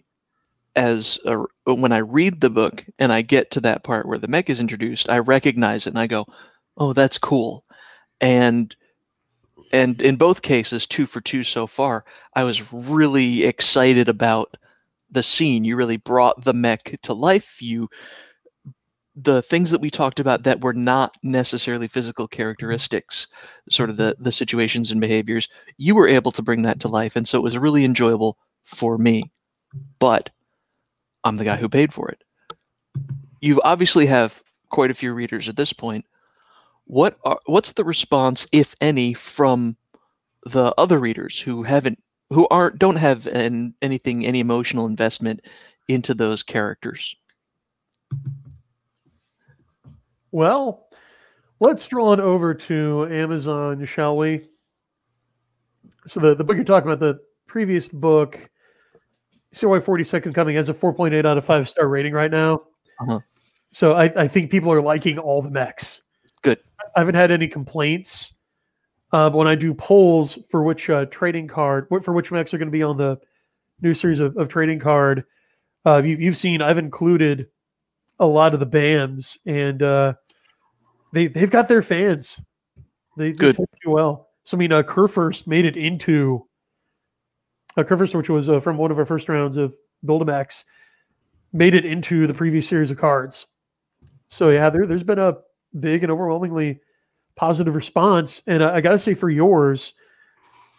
as 0.77 1.19
a, 1.25 1.45
when 1.67 1.93
I 1.93 1.99
read 1.99 2.41
the 2.41 2.51
book 2.51 2.85
and 2.99 3.13
I 3.13 3.23
get 3.23 3.51
to 3.53 3.61
that 3.63 3.85
part 3.85 4.07
where 4.07 4.19
the 4.19 4.29
mech 4.29 4.51
is 4.51 4.61
introduced, 4.61 5.09
I 5.09 5.19
recognize 5.19 5.87
it 5.87 5.91
and 5.91 5.99
I 5.99 6.07
go, 6.07 6.27
"Oh, 6.77 6.93
that's 6.93 7.19
cool," 7.19 7.65
and 8.21 8.75
and 9.73 10.01
in 10.01 10.17
both 10.17 10.43
cases, 10.43 10.87
two 10.87 11.07
for 11.07 11.21
two 11.21 11.45
so 11.45 11.67
far, 11.67 12.05
I 12.35 12.45
was 12.45 12.73
really 12.73 13.45
excited 13.45 14.09
about 14.09 14.57
the 15.11 15.23
scene. 15.23 15.65
You 15.65 15.77
really 15.77 15.97
brought 15.97 16.45
the 16.45 16.53
mech 16.53 16.99
to 17.03 17.15
life. 17.15 17.61
You 17.61 17.89
the 19.17 19.43
things 19.43 19.71
that 19.71 19.81
we 19.81 19.91
talked 19.91 20.21
about 20.21 20.45
that 20.45 20.61
were 20.61 20.73
not 20.73 21.17
necessarily 21.23 21.89
physical 21.89 22.29
characteristics, 22.29 23.27
sort 23.69 23.91
of 23.91 23.97
the 23.97 24.13
mm-hmm. 24.15 24.25
the 24.25 24.33
situations 24.33 24.91
and 24.91 25.01
behaviors, 25.01 25.49
you 25.77 25.95
were 25.95 26.09
able 26.09 26.33
to 26.33 26.43
bring 26.43 26.63
that 26.63 26.81
to 26.81 26.89
life, 26.89 27.17
and 27.17 27.27
so 27.27 27.39
it 27.39 27.43
was 27.43 27.59
really 27.59 27.85
enjoyable 27.85 28.39
for 28.65 28.99
me. 28.99 29.31
But 29.99 30.31
I'm 31.25 31.37
the 31.37 31.45
guy 31.45 31.57
who 31.57 31.69
paid 31.69 31.93
for 31.93 32.09
it. 32.09 32.23
You 33.41 33.61
obviously 33.63 34.07
have 34.07 34.43
quite 34.71 34.91
a 34.91 34.95
few 34.95 35.13
readers 35.13 35.49
at 35.49 35.57
this 35.57 35.73
point. 35.73 36.05
What 36.85 37.19
are, 37.25 37.39
what's 37.47 37.73
the 37.73 37.85
response, 37.85 38.47
if 38.53 38.75
any, 38.81 39.15
from 39.15 39.77
the 40.47 40.75
other 40.79 40.99
readers 40.99 41.39
who 41.39 41.63
haven't 41.63 42.03
who 42.31 42.47
aren't 42.49 42.79
don't 42.79 42.97
have 42.97 43.27
an, 43.27 43.75
anything 43.83 44.25
any 44.25 44.41
emotional 44.41 44.87
investment 44.87 45.41
into 45.89 46.15
those 46.15 46.43
characters? 46.43 47.15
Well, 50.33 50.89
let's 51.61 51.87
draw 51.87 52.13
it 52.13 52.21
over 52.21 52.55
to 52.55 53.09
Amazon, 53.11 53.85
shall 53.85 54.17
we? 54.17 54.49
So 56.07 56.21
the, 56.21 56.35
the 56.35 56.45
book 56.45 56.57
you're 56.57 56.65
talking 56.65 56.91
about, 56.91 57.01
the 57.01 57.21
previous 57.47 57.89
book, 57.89 58.50
CY 59.53 59.67
42nd 59.81 60.35
Coming 60.35 60.57
has 60.57 60.69
a 60.69 60.75
4.8 60.75 61.27
out 61.27 61.39
of 61.39 61.45
5 61.45 61.69
star 61.69 61.89
rating 61.89 62.13
right 62.13 62.31
now. 62.31 62.63
Uh-huh. 63.01 63.21
So 63.73 63.93
I, 63.93 64.05
I 64.17 64.29
think 64.29 64.51
people 64.51 64.73
are 64.73 64.81
liking 64.81 65.19
all 65.19 65.43
the 65.43 65.51
mechs. 65.51 66.03
Good. 66.43 66.59
I 66.97 67.01
haven't 67.01 67.15
had 67.15 67.31
any 67.31 67.49
complaints. 67.49 68.35
Uh, 69.13 69.29
when 69.31 69.49
I 69.49 69.57
do 69.57 69.75
polls 69.75 70.39
for 70.51 70.63
which 70.63 70.89
uh, 70.89 71.07
trading 71.07 71.49
card, 71.49 71.89
for 72.03 72.13
which 72.13 72.31
mechs 72.31 72.55
are 72.55 72.59
going 72.59 72.69
to 72.69 72.73
be 72.73 72.83
on 72.83 72.97
the 72.97 73.19
new 73.81 73.93
series 73.93 74.21
of, 74.21 74.37
of 74.37 74.49
trading 74.49 74.79
card, 74.79 75.25
uh, 75.85 76.01
you, 76.05 76.27
have 76.27 76.37
seen 76.37 76.63
I've 76.63 76.79
included 76.79 77.49
a 78.21 78.27
lot 78.27 78.55
of 78.55 78.61
the 78.61 78.67
BAMs, 78.67 79.39
and 79.47 79.83
uh, 79.83 80.15
they 81.13 81.27
they've 81.27 81.51
got 81.51 81.69
their 81.69 81.83
fans. 81.83 82.41
They, 83.17 83.33
they 83.33 83.53
do 83.53 83.67
well. 83.87 84.29
So 84.45 84.57
I 84.57 84.59
mean, 84.59 84.73
uh, 84.73 84.83
Kurfürst 84.83 85.47
made 85.47 85.65
it 85.65 85.77
into 85.77 86.47
uh, 87.77 87.83
Kurfürst, 87.83 88.15
which 88.15 88.29
was 88.29 88.49
uh, 88.49 88.61
from 88.61 88.77
one 88.77 88.91
of 88.91 88.99
our 88.99 89.07
first 89.07 89.29
rounds 89.29 89.57
of 89.57 89.75
Build-A-Mechs, 90.05 90.65
made 91.53 91.75
it 91.75 91.85
into 91.85 92.27
the 92.27 92.35
previous 92.35 92.69
series 92.69 92.91
of 92.91 92.99
cards. 92.99 93.47
So 94.29 94.51
yeah, 94.51 94.71
there, 94.71 94.87
there's 94.87 95.03
been 95.03 95.19
a 95.19 95.39
big 95.79 96.03
and 96.03 96.13
overwhelmingly 96.13 96.81
positive 97.37 97.75
response. 97.75 98.43
And 98.47 98.63
I, 98.63 98.77
I 98.77 98.81
got 98.81 98.93
to 98.93 98.99
say, 98.99 99.15
for 99.15 99.31
yours, 99.31 99.95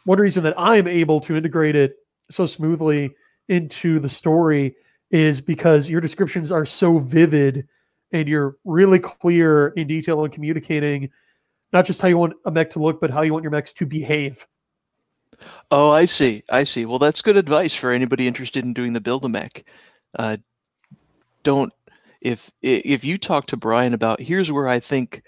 one 0.05 0.19
reason 0.19 0.43
that 0.43 0.57
I'm 0.57 0.87
able 0.87 1.19
to 1.21 1.35
integrate 1.35 1.75
it 1.75 1.95
so 2.29 2.45
smoothly 2.45 3.11
into 3.49 3.99
the 3.99 4.09
story 4.09 4.75
is 5.11 5.41
because 5.41 5.89
your 5.89 6.01
descriptions 6.01 6.51
are 6.51 6.65
so 6.65 6.99
vivid 6.99 7.67
and 8.13 8.27
you're 8.27 8.55
really 8.63 8.99
clear 8.99 9.69
in 9.69 9.87
detail 9.87 10.23
in 10.23 10.31
communicating 10.31 11.09
not 11.73 11.85
just 11.85 12.01
how 12.01 12.07
you 12.07 12.17
want 12.17 12.33
a 12.45 12.51
mech 12.51 12.69
to 12.71 12.79
look, 12.79 12.99
but 12.99 13.09
how 13.09 13.21
you 13.21 13.31
want 13.31 13.43
your 13.43 13.51
mechs 13.51 13.73
to 13.73 13.85
behave. 13.85 14.45
Oh, 15.69 15.91
I 15.91 16.05
see. 16.05 16.43
I 16.49 16.63
see. 16.63 16.85
Well, 16.85 16.99
that's 16.99 17.21
good 17.21 17.37
advice 17.37 17.75
for 17.75 17.91
anybody 17.91 18.27
interested 18.27 18.63
in 18.65 18.73
doing 18.73 18.93
the 18.93 19.01
build 19.01 19.25
a 19.25 19.29
mech. 19.29 19.63
Uh, 20.17 20.37
don't 21.43 21.73
if 22.21 22.51
if 22.61 23.03
you 23.03 23.17
talk 23.17 23.47
to 23.47 23.57
Brian 23.57 23.93
about 23.93 24.19
here's 24.19 24.51
where 24.51 24.67
I 24.67 24.79
think 24.79 25.23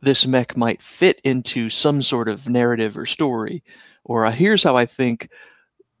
this 0.00 0.26
mech 0.26 0.56
might 0.56 0.82
fit 0.82 1.20
into 1.24 1.70
some 1.70 2.02
sort 2.02 2.28
of 2.28 2.48
narrative 2.48 2.96
or 2.96 3.06
story, 3.06 3.62
or 4.04 4.26
uh, 4.26 4.32
here's 4.32 4.62
how 4.62 4.76
I 4.76 4.86
think 4.86 5.30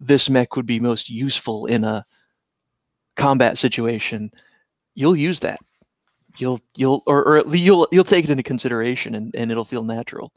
this 0.00 0.28
mech 0.28 0.56
would 0.56 0.66
be 0.66 0.80
most 0.80 1.08
useful 1.08 1.66
in 1.66 1.84
a 1.84 2.04
combat 3.16 3.58
situation, 3.58 4.30
you'll 4.94 5.16
use 5.16 5.40
that. 5.40 5.60
You'll 6.36 6.60
you'll 6.76 7.02
or, 7.06 7.26
or 7.26 7.54
you'll 7.54 7.88
you'll 7.92 8.04
take 8.04 8.24
it 8.24 8.30
into 8.30 8.42
consideration 8.42 9.14
and, 9.14 9.34
and 9.34 9.50
it'll 9.50 9.64
feel 9.64 9.84
natural. 9.84 10.32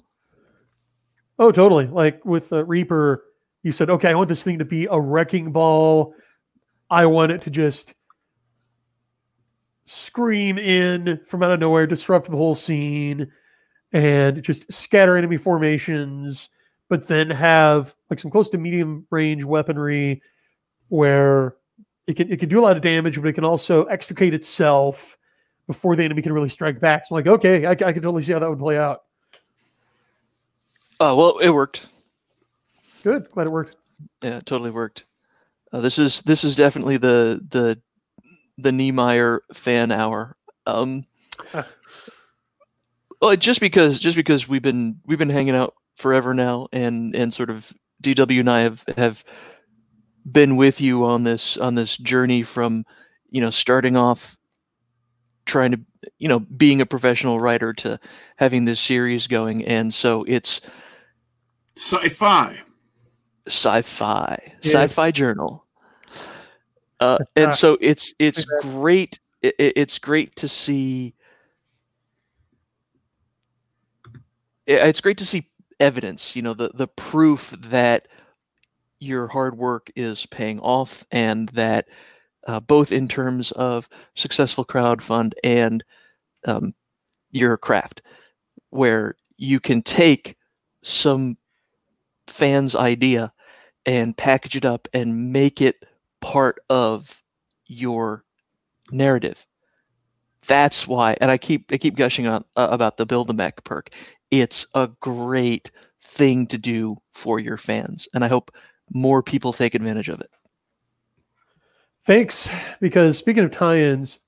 Oh, 1.39 1.51
totally. 1.51 1.87
Like 1.87 2.23
with 2.25 2.51
uh, 2.51 2.65
Reaper, 2.65 3.23
you 3.63 3.71
said, 3.71 3.89
okay, 3.89 4.09
I 4.09 4.15
want 4.15 4.29
this 4.29 4.43
thing 4.43 4.59
to 4.59 4.65
be 4.65 4.87
a 4.89 4.99
wrecking 4.99 5.51
ball. 5.51 6.15
I 6.89 7.05
want 7.05 7.31
it 7.31 7.41
to 7.43 7.49
just 7.49 7.93
scream 9.85 10.57
in 10.57 11.19
from 11.27 11.43
out 11.43 11.51
of 11.51 11.59
nowhere, 11.59 11.87
disrupt 11.87 12.29
the 12.29 12.37
whole 12.37 12.55
scene, 12.55 13.31
and 13.93 14.41
just 14.41 14.71
scatter 14.71 15.17
enemy 15.17 15.37
formations, 15.37 16.49
but 16.89 17.07
then 17.07 17.29
have 17.29 17.93
like 18.09 18.19
some 18.19 18.31
close 18.31 18.49
to 18.49 18.57
medium 18.57 19.05
range 19.11 19.43
weaponry 19.43 20.21
where 20.89 21.55
it 22.07 22.15
can 22.15 22.31
it 22.31 22.39
can 22.39 22.49
do 22.49 22.59
a 22.59 22.63
lot 22.63 22.77
of 22.77 22.83
damage, 22.83 23.19
but 23.19 23.27
it 23.27 23.33
can 23.33 23.43
also 23.45 23.85
extricate 23.85 24.33
itself 24.33 25.17
before 25.67 25.95
the 25.95 26.03
enemy 26.03 26.21
can 26.21 26.33
really 26.33 26.49
strike 26.49 26.79
back. 26.79 27.05
So 27.05 27.15
I'm 27.15 27.23
like, 27.23 27.33
okay, 27.35 27.65
I, 27.65 27.71
I 27.71 27.75
can 27.75 28.01
totally 28.01 28.23
see 28.23 28.33
how 28.33 28.39
that 28.39 28.49
would 28.49 28.59
play 28.59 28.77
out. 28.77 29.01
Oh 30.99 31.15
well, 31.15 31.37
it 31.37 31.49
worked. 31.49 31.85
Good, 33.03 33.29
glad 33.31 33.47
it 33.47 33.51
worked. 33.51 33.77
Yeah, 34.23 34.37
it 34.37 34.45
totally 34.45 34.71
worked. 34.71 35.05
Uh, 35.71 35.81
this 35.81 35.99
is 35.99 36.21
this 36.23 36.43
is 36.43 36.55
definitely 36.55 36.97
the 36.97 37.41
the 37.49 37.79
the 38.57 38.71
Niemeier 38.71 39.39
fan 39.53 39.91
hour. 39.91 40.35
Um, 40.65 41.03
well, 43.21 43.35
just 43.35 43.59
because 43.59 43.99
just 43.99 44.17
because 44.17 44.47
we've 44.47 44.61
been 44.61 44.99
we've 45.05 45.19
been 45.19 45.29
hanging 45.29 45.55
out 45.55 45.75
forever 45.95 46.33
now, 46.33 46.67
and 46.73 47.15
and 47.15 47.33
sort 47.33 47.49
of 47.49 47.71
DW 48.01 48.39
and 48.39 48.49
I 48.49 48.59
have 48.61 48.83
have 48.97 49.23
been 50.29 50.57
with 50.57 50.81
you 50.81 51.05
on 51.05 51.23
this 51.23 51.57
on 51.57 51.75
this 51.75 51.97
journey 51.97 52.43
from 52.43 52.85
you 53.29 53.41
know 53.41 53.49
starting 53.51 53.95
off 53.95 54.37
trying 55.45 55.71
to 55.71 55.79
you 56.19 56.27
know 56.27 56.39
being 56.39 56.81
a 56.81 56.85
professional 56.85 57.39
writer 57.39 57.73
to 57.73 57.99
having 58.35 58.65
this 58.65 58.79
series 58.79 59.27
going 59.27 59.65
and 59.65 59.93
so 59.93 60.23
it's 60.27 60.61
sci-fi. 61.77 62.59
Sci-fi. 63.47 64.41
Yeah. 64.45 64.59
sci-fi 64.61 65.11
journal. 65.11 65.65
Uh, 66.99 67.19
and 67.35 67.53
so 67.53 67.77
it's 67.79 68.13
it's 68.19 68.45
great 68.61 69.19
it, 69.41 69.55
it's 69.57 69.99
great 69.99 70.35
to 70.35 70.47
see 70.47 71.13
it's 74.65 74.99
great 74.99 75.17
to 75.17 75.25
see 75.25 75.47
evidence 75.79 76.35
you 76.35 76.41
know 76.41 76.53
the 76.53 76.71
the 76.73 76.87
proof 76.87 77.51
that 77.59 78.07
your 78.99 79.27
hard 79.27 79.57
work 79.57 79.91
is 79.95 80.25
paying 80.25 80.59
off 80.59 81.05
and 81.11 81.49
that 81.49 81.87
uh, 82.47 82.59
both 82.59 82.91
in 82.91 83.07
terms 83.07 83.51
of 83.51 83.87
successful 84.15 84.65
crowdfund 84.65 85.33
and 85.43 85.83
um, 86.45 86.73
your 87.31 87.57
craft 87.57 88.01
where 88.71 89.15
you 89.37 89.59
can 89.59 89.83
take 89.83 90.35
some 90.81 91.37
fan's 92.27 92.75
idea 92.75 93.31
and 93.85 94.17
package 94.17 94.55
it 94.55 94.65
up 94.65 94.87
and 94.93 95.31
make 95.31 95.61
it 95.61 95.85
part 96.21 96.59
of 96.69 97.21
your 97.65 98.23
narrative 98.91 99.45
that's 100.47 100.87
why 100.87 101.15
and 101.19 101.29
i 101.29 101.37
keep 101.37 101.71
i 101.71 101.77
keep 101.77 101.95
gushing 101.95 102.27
on 102.27 102.43
uh, 102.55 102.67
about 102.71 102.97
the 102.97 103.05
build 103.05 103.29
a 103.29 103.33
mech 103.33 103.63
perk 103.63 103.89
it's 104.31 104.65
a 104.73 104.89
great 105.01 105.71
thing 106.01 106.47
to 106.47 106.57
do 106.57 106.95
for 107.13 107.39
your 107.39 107.57
fans 107.57 108.07
and 108.13 108.23
i 108.23 108.27
hope 108.27 108.51
more 108.93 109.21
people 109.21 109.53
take 109.53 109.75
advantage 109.75 110.09
of 110.09 110.19
it. 110.21 110.29
Thanks. 112.05 112.47
Because 112.79 113.17
speaking 113.17 113.43
of 113.43 113.51
tie-ins, 113.51 114.19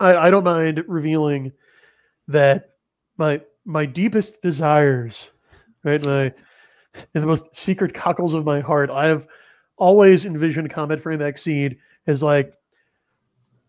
I, 0.00 0.16
I 0.16 0.30
don't 0.30 0.44
mind 0.44 0.84
revealing 0.88 1.52
that 2.28 2.70
my 3.18 3.40
my 3.64 3.86
deepest 3.86 4.42
desires, 4.42 5.30
right, 5.84 6.02
my 6.02 6.32
in 7.14 7.20
the 7.20 7.26
most 7.26 7.44
secret 7.52 7.94
cockles 7.94 8.32
of 8.32 8.44
my 8.44 8.60
heart, 8.60 8.90
I 8.90 9.08
have 9.08 9.26
always 9.76 10.24
envisioned 10.24 10.70
Combat 10.70 11.00
Frame 11.00 11.20
XSeed 11.20 11.78
as 12.06 12.22
like 12.22 12.54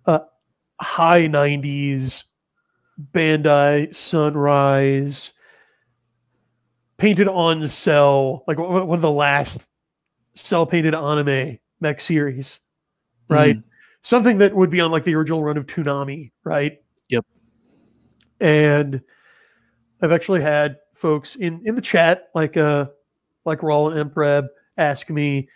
a 0.06 0.22
high 0.80 1.24
90s 1.24 2.26
Bandai 3.14 3.96
Sunrise 3.96 5.34
painted 6.98 7.28
on 7.28 7.68
cell, 7.68 8.44
like 8.48 8.58
one 8.58 8.98
of 8.98 9.02
the 9.02 9.12
last 9.12 9.68
cell 10.36 10.66
painted 10.66 10.94
anime 10.94 11.60
mech 11.80 12.00
series, 12.00 12.60
right? 13.30 13.58
Mm. 13.58 13.64
Something 14.02 14.38
that 14.40 14.54
would 14.56 14.70
be 14.70 14.82
on 14.82 14.92
like 14.92 15.04
the 15.04 15.16
original 15.16 15.44
run 15.44 15.58
of 15.58 15.66
Toonami, 15.66 16.32
right? 16.44 16.82
Yep. 17.10 17.26
And 18.40 19.02
I've 20.02 20.12
actually 20.12 20.42
had 20.42 20.78
folks 20.94 21.36
in 21.36 21.62
in 21.66 21.76
the 21.76 21.82
chat, 21.82 22.30
like 22.36 22.58
uh, 22.58 22.88
like 23.46 23.64
Roland 23.64 24.12
Empreb, 24.12 24.48
ask 24.78 25.10
me, 25.10 25.48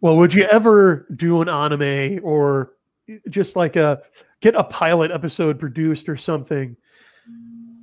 well, 0.00 0.16
would 0.16 0.32
you 0.32 0.44
ever 0.44 1.06
do 1.16 1.42
an 1.42 1.48
anime 1.48 2.20
or 2.22 2.72
just 3.28 3.56
like 3.56 3.76
a 3.76 4.00
get 4.40 4.54
a 4.54 4.64
pilot 4.64 5.10
episode 5.10 5.58
produced 5.58 6.08
or 6.08 6.16
something, 6.16 6.76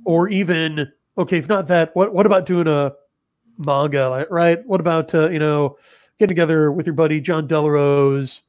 or 0.04 0.28
even 0.28 0.90
okay, 1.18 1.38
if 1.38 1.48
not 1.48 1.66
that, 1.68 1.94
what 1.94 2.14
what 2.14 2.26
about 2.26 2.46
doing 2.46 2.66
a 2.66 2.92
manga, 3.58 4.26
right? 4.30 4.64
What 4.66 4.80
about 4.80 5.14
uh, 5.14 5.30
you 5.30 5.38
know 5.38 5.76
getting 6.18 6.34
together 6.34 6.72
with 6.72 6.86
your 6.86 6.94
buddy 6.94 7.20
Jon 7.20 7.46
Del 7.46 7.64
Arroz, 7.64 8.40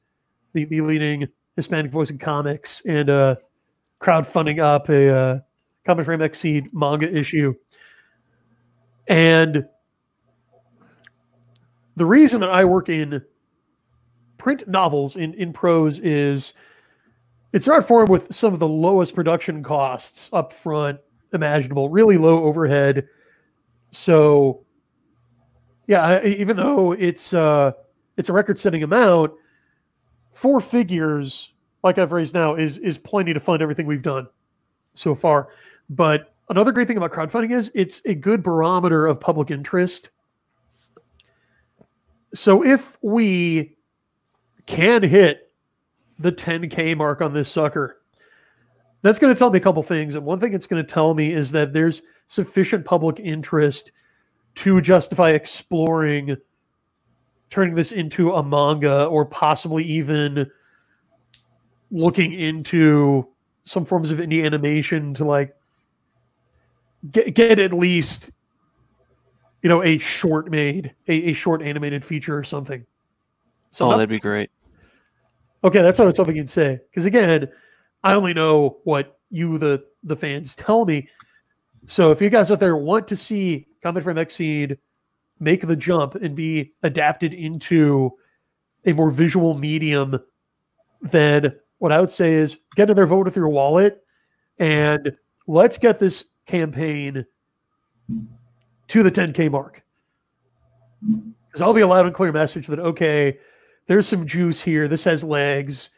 the, 0.53 0.65
the 0.65 0.81
leading 0.81 1.27
Hispanic 1.55 1.91
voice 1.91 2.09
in 2.09 2.17
comics, 2.17 2.81
and 2.85 3.09
uh, 3.09 3.35
crowdfunding 4.01 4.59
up 4.59 4.89
a 4.89 5.09
uh, 5.09 5.39
Combat 5.85 6.05
Frame 6.05 6.19
XSeed 6.19 6.73
manga 6.73 7.13
issue, 7.13 7.53
and 9.07 9.65
the 11.97 12.05
reason 12.05 12.39
that 12.41 12.49
I 12.49 12.63
work 12.63 12.89
in 12.89 13.21
print 14.37 14.67
novels 14.67 15.15
in, 15.15 15.33
in 15.33 15.51
prose 15.51 15.97
is 15.99 16.53
it's 17.53 17.65
an 17.65 17.73
art 17.73 17.87
form 17.87 18.07
with 18.07 18.33
some 18.33 18.53
of 18.53 18.59
the 18.59 18.67
lowest 18.67 19.15
production 19.15 19.63
costs 19.63 20.29
up 20.31 20.53
front 20.53 20.99
imaginable, 21.33 21.89
really 21.89 22.17
low 22.17 22.43
overhead. 22.43 23.07
So 23.89 24.63
yeah, 25.87 26.23
even 26.23 26.55
though 26.55 26.91
it's 26.91 27.33
uh 27.33 27.71
it's 28.15 28.29
a 28.29 28.33
record 28.33 28.59
setting 28.59 28.83
amount, 28.83 29.31
four 30.33 30.61
figures 30.61 31.53
like 31.83 31.97
I've 31.97 32.11
raised 32.11 32.35
now 32.35 32.53
is 32.53 32.77
is 32.77 32.99
plenty 32.99 33.33
to 33.33 33.39
fund 33.39 33.63
everything 33.63 33.87
we've 33.87 34.03
done 34.03 34.27
so 34.93 35.15
far. 35.15 35.47
But 35.89 36.35
another 36.49 36.71
great 36.71 36.87
thing 36.87 36.97
about 36.97 37.11
crowdfunding 37.11 37.53
is 37.53 37.71
it's 37.73 38.03
a 38.05 38.13
good 38.13 38.43
barometer 38.43 39.07
of 39.07 39.19
public 39.19 39.49
interest. 39.49 40.11
So 42.33 42.63
if 42.63 42.97
we 43.01 43.77
can 44.65 45.03
hit 45.03 45.51
the 46.19 46.31
10K 46.31 46.97
mark 46.97 47.21
on 47.21 47.33
this 47.33 47.49
sucker, 47.49 48.01
that's 49.01 49.19
going 49.19 49.33
to 49.33 49.37
tell 49.37 49.49
me 49.49 49.59
a 49.59 49.61
couple 49.61 49.83
things. 49.83 50.15
And 50.15 50.25
one 50.25 50.39
thing 50.39 50.53
it's 50.53 50.67
going 50.67 50.83
to 50.83 50.91
tell 50.93 51.13
me 51.13 51.31
is 51.31 51.51
that 51.51 51.73
there's 51.73 52.01
sufficient 52.27 52.85
public 52.85 53.19
interest 53.19 53.91
to 54.55 54.81
justify 54.81 55.31
exploring 55.31 56.35
turning 57.49 57.75
this 57.75 57.91
into 57.91 58.33
a 58.33 58.43
manga 58.43 59.05
or 59.05 59.25
possibly 59.25 59.83
even 59.83 60.49
looking 61.91 62.33
into 62.33 63.27
some 63.63 63.85
forms 63.85 64.11
of 64.11 64.19
indie 64.19 64.45
animation 64.45 65.13
to 65.13 65.23
like 65.23 65.55
get, 67.11 67.33
get 67.33 67.59
at 67.59 67.73
least 67.73 68.31
you 69.67 69.73
know 69.73 69.83
a 69.83 69.97
short 69.97 70.49
made 70.49 70.93
a, 71.09 71.31
a 71.31 71.33
short 71.33 71.61
animated 71.61 72.05
feature 72.05 72.37
or 72.37 72.45
something 72.45 72.85
so 73.73 73.83
Oh, 73.85 73.89
not- 73.89 73.97
that'd 73.97 74.09
be 74.09 74.17
great. 74.17 74.49
Okay, 75.61 75.81
that's 75.81 75.99
what 75.99 76.05
I 76.05 76.07
was 76.07 76.15
hoping 76.15 76.37
you'd 76.37 76.49
say. 76.49 76.79
Because 76.89 77.05
again, 77.05 77.49
I 78.01 78.13
only 78.13 78.33
know 78.33 78.77
what 78.85 79.19
you, 79.29 79.57
the 79.57 79.83
the 80.03 80.15
fans, 80.15 80.55
tell 80.55 80.85
me. 80.85 81.09
So 81.85 82.11
if 82.11 82.21
you 82.21 82.29
guys 82.29 82.49
out 82.49 82.61
there 82.61 82.77
want 82.77 83.09
to 83.09 83.17
see 83.17 83.67
Combat 83.83 84.03
Frame 84.03 84.15
XSeed 84.15 84.77
make 85.41 85.67
the 85.67 85.75
jump 85.75 86.15
and 86.15 86.33
be 86.33 86.71
adapted 86.83 87.33
into 87.33 88.13
a 88.85 88.93
more 88.93 89.11
visual 89.11 89.53
medium, 89.53 90.17
then 91.01 91.53
what 91.79 91.91
I 91.91 91.99
would 91.99 92.09
say 92.09 92.35
is 92.35 92.57
get 92.77 92.89
in 92.89 92.95
there, 92.95 93.05
vote 93.05 93.25
with 93.25 93.35
your 93.35 93.49
wallet, 93.49 94.01
and 94.59 95.11
let's 95.45 95.77
get 95.77 95.99
this 95.99 96.23
campaign 96.45 97.25
to 98.89 99.03
the 99.03 99.11
10K 99.11 99.51
mark. 99.51 99.83
Because 101.01 101.61
I'll 101.61 101.73
be 101.73 101.81
a 101.81 101.87
loud 101.87 102.05
and 102.05 102.15
clear 102.15 102.31
message 102.31 102.67
that, 102.67 102.79
okay, 102.79 103.37
there's 103.87 104.07
some 104.07 104.25
juice 104.25 104.61
here. 104.61 104.87
This 104.87 105.03
has 105.03 105.23
legs. 105.23 105.89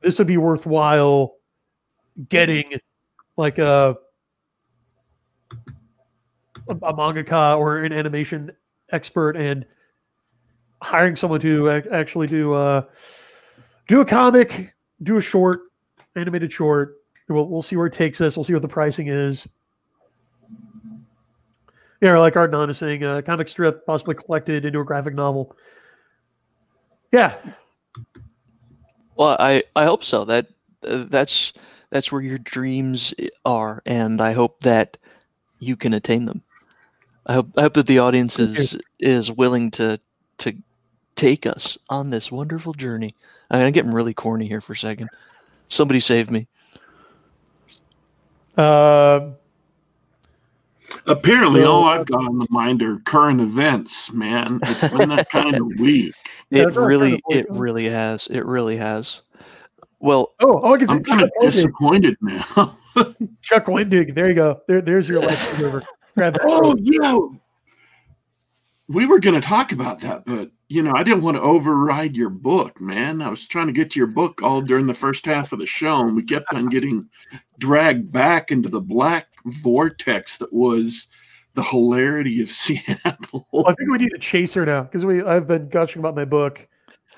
This 0.00 0.18
would 0.18 0.26
be 0.26 0.36
worthwhile 0.36 1.34
getting 2.28 2.64
like 3.36 3.58
a 3.58 3.96
a, 6.68 6.72
a 6.72 6.94
mangaka 6.94 7.56
or 7.58 7.84
an 7.84 7.92
animation 7.92 8.50
expert 8.92 9.36
and 9.36 9.64
hiring 10.82 11.16
someone 11.16 11.40
to 11.40 11.70
ac- 11.70 11.88
actually 11.90 12.26
do 12.26 12.52
uh 12.54 12.82
do 13.86 14.00
a 14.00 14.04
comic, 14.04 14.74
do 15.02 15.16
a 15.16 15.20
short, 15.20 15.60
animated 16.16 16.52
short. 16.52 16.96
We'll 17.28 17.48
we'll 17.48 17.62
see 17.62 17.76
where 17.76 17.86
it 17.86 17.92
takes 17.92 18.20
us. 18.20 18.36
We'll 18.36 18.44
see 18.44 18.52
what 18.54 18.62
the 18.62 18.68
pricing 18.68 19.08
is. 19.08 19.46
Yeah, 22.00 22.18
like 22.18 22.34
Ardnan 22.34 22.70
is 22.70 22.78
saying, 22.78 23.02
a 23.02 23.22
comic 23.22 23.48
strip 23.48 23.84
possibly 23.84 24.14
collected 24.14 24.64
into 24.64 24.80
a 24.80 24.84
graphic 24.84 25.14
novel. 25.14 25.56
Yeah, 27.10 27.36
Well, 29.16 29.36
I 29.40 29.62
I 29.74 29.84
hope 29.84 30.04
so. 30.04 30.24
That 30.24 30.46
uh, 30.86 31.04
that's 31.08 31.52
that's 31.90 32.12
where 32.12 32.22
your 32.22 32.38
dreams 32.38 33.12
are, 33.44 33.82
and 33.84 34.20
I 34.20 34.32
hope 34.32 34.60
that 34.60 34.96
you 35.58 35.76
can 35.76 35.94
attain 35.94 36.24
them. 36.24 36.42
I 37.26 37.34
hope 37.34 37.48
I 37.56 37.62
hope 37.62 37.74
that 37.74 37.86
the 37.86 37.98
audience 37.98 38.38
is 38.38 38.78
is 39.00 39.30
willing 39.32 39.70
to 39.72 40.00
to 40.38 40.54
take 41.16 41.46
us 41.46 41.76
on 41.90 42.10
this 42.10 42.30
wonderful 42.30 42.74
journey. 42.74 43.14
I 43.50 43.58
mean, 43.58 43.66
I'm 43.66 43.72
getting 43.72 43.92
really 43.92 44.14
corny 44.14 44.46
here 44.46 44.60
for 44.60 44.74
a 44.74 44.76
second. 44.76 45.10
Somebody 45.68 46.00
save 46.00 46.30
me. 46.30 46.46
Um, 48.56 49.34
Apparently, 51.06 51.62
So- 51.62 51.72
all 51.72 51.84
I've 51.84 52.06
got 52.06 52.20
on 52.20 52.38
the 52.38 52.46
mind 52.50 52.82
are 52.82 52.98
current 53.00 53.40
events, 53.40 54.12
man. 54.12 54.60
It's 54.64 54.88
been 54.92 55.08
that 55.10 55.30
kind 55.30 55.54
of 55.56 55.66
week. 55.78 56.14
It 56.50 56.62
That's 56.62 56.76
what 56.76 56.84
I'm 56.84 56.88
trying 56.88 56.88
really 56.88 57.22
it 57.30 57.46
really 57.50 57.84
has. 57.86 58.26
It 58.28 58.44
really 58.44 58.76
has. 58.76 59.22
Well, 60.00 60.34
oh, 60.40 60.60
oh, 60.62 60.74
I 60.74 60.78
can 60.78 60.90
I'm 60.90 61.02
kind 61.02 61.22
of 61.22 61.30
disappointed 61.40 62.16
now. 62.20 62.78
Chuck 63.42 63.66
Wendig. 63.66 64.14
There 64.14 64.28
you 64.28 64.34
go. 64.34 64.60
There, 64.68 64.80
there's 64.80 65.08
your 65.08 65.20
life 65.20 65.38
preserver. 65.50 65.82
Grab 66.14 66.34
that. 66.34 66.42
oh, 66.46 66.76
yeah. 66.80 67.18
We 68.88 69.06
were 69.06 69.18
going 69.20 69.38
to 69.40 69.46
talk 69.46 69.72
about 69.72 70.00
that, 70.00 70.24
but 70.24 70.50
you 70.68 70.82
know, 70.82 70.92
I 70.94 71.02
didn't 71.02 71.22
want 71.22 71.36
to 71.36 71.42
override 71.42 72.16
your 72.16 72.28
book, 72.28 72.80
man. 72.80 73.22
I 73.22 73.30
was 73.30 73.48
trying 73.48 73.68
to 73.68 73.72
get 73.72 73.90
to 73.92 73.98
your 73.98 74.06
book 74.06 74.42
all 74.42 74.60
during 74.60 74.86
the 74.86 74.94
first 74.94 75.24
half 75.24 75.52
of 75.52 75.58
the 75.58 75.66
show, 75.66 76.00
and 76.00 76.14
we 76.14 76.22
kept 76.22 76.52
on 76.52 76.66
getting 76.68 77.08
dragged 77.58 78.12
back 78.12 78.50
into 78.50 78.68
the 78.68 78.80
black 78.80 79.28
vortex 79.46 80.36
that 80.38 80.52
was 80.52 81.06
the 81.54 81.62
hilarity 81.62 82.42
of 82.42 82.50
Seattle. 82.52 83.48
Well, 83.52 83.66
I 83.66 83.74
think 83.74 83.90
we 83.90 83.98
need 83.98 84.12
a 84.14 84.18
chaser 84.18 84.66
now 84.66 84.82
because 84.82 85.04
we 85.04 85.22
I've 85.22 85.46
been 85.48 85.68
gushing 85.68 86.00
about 86.00 86.14
my 86.14 86.24
book 86.26 86.66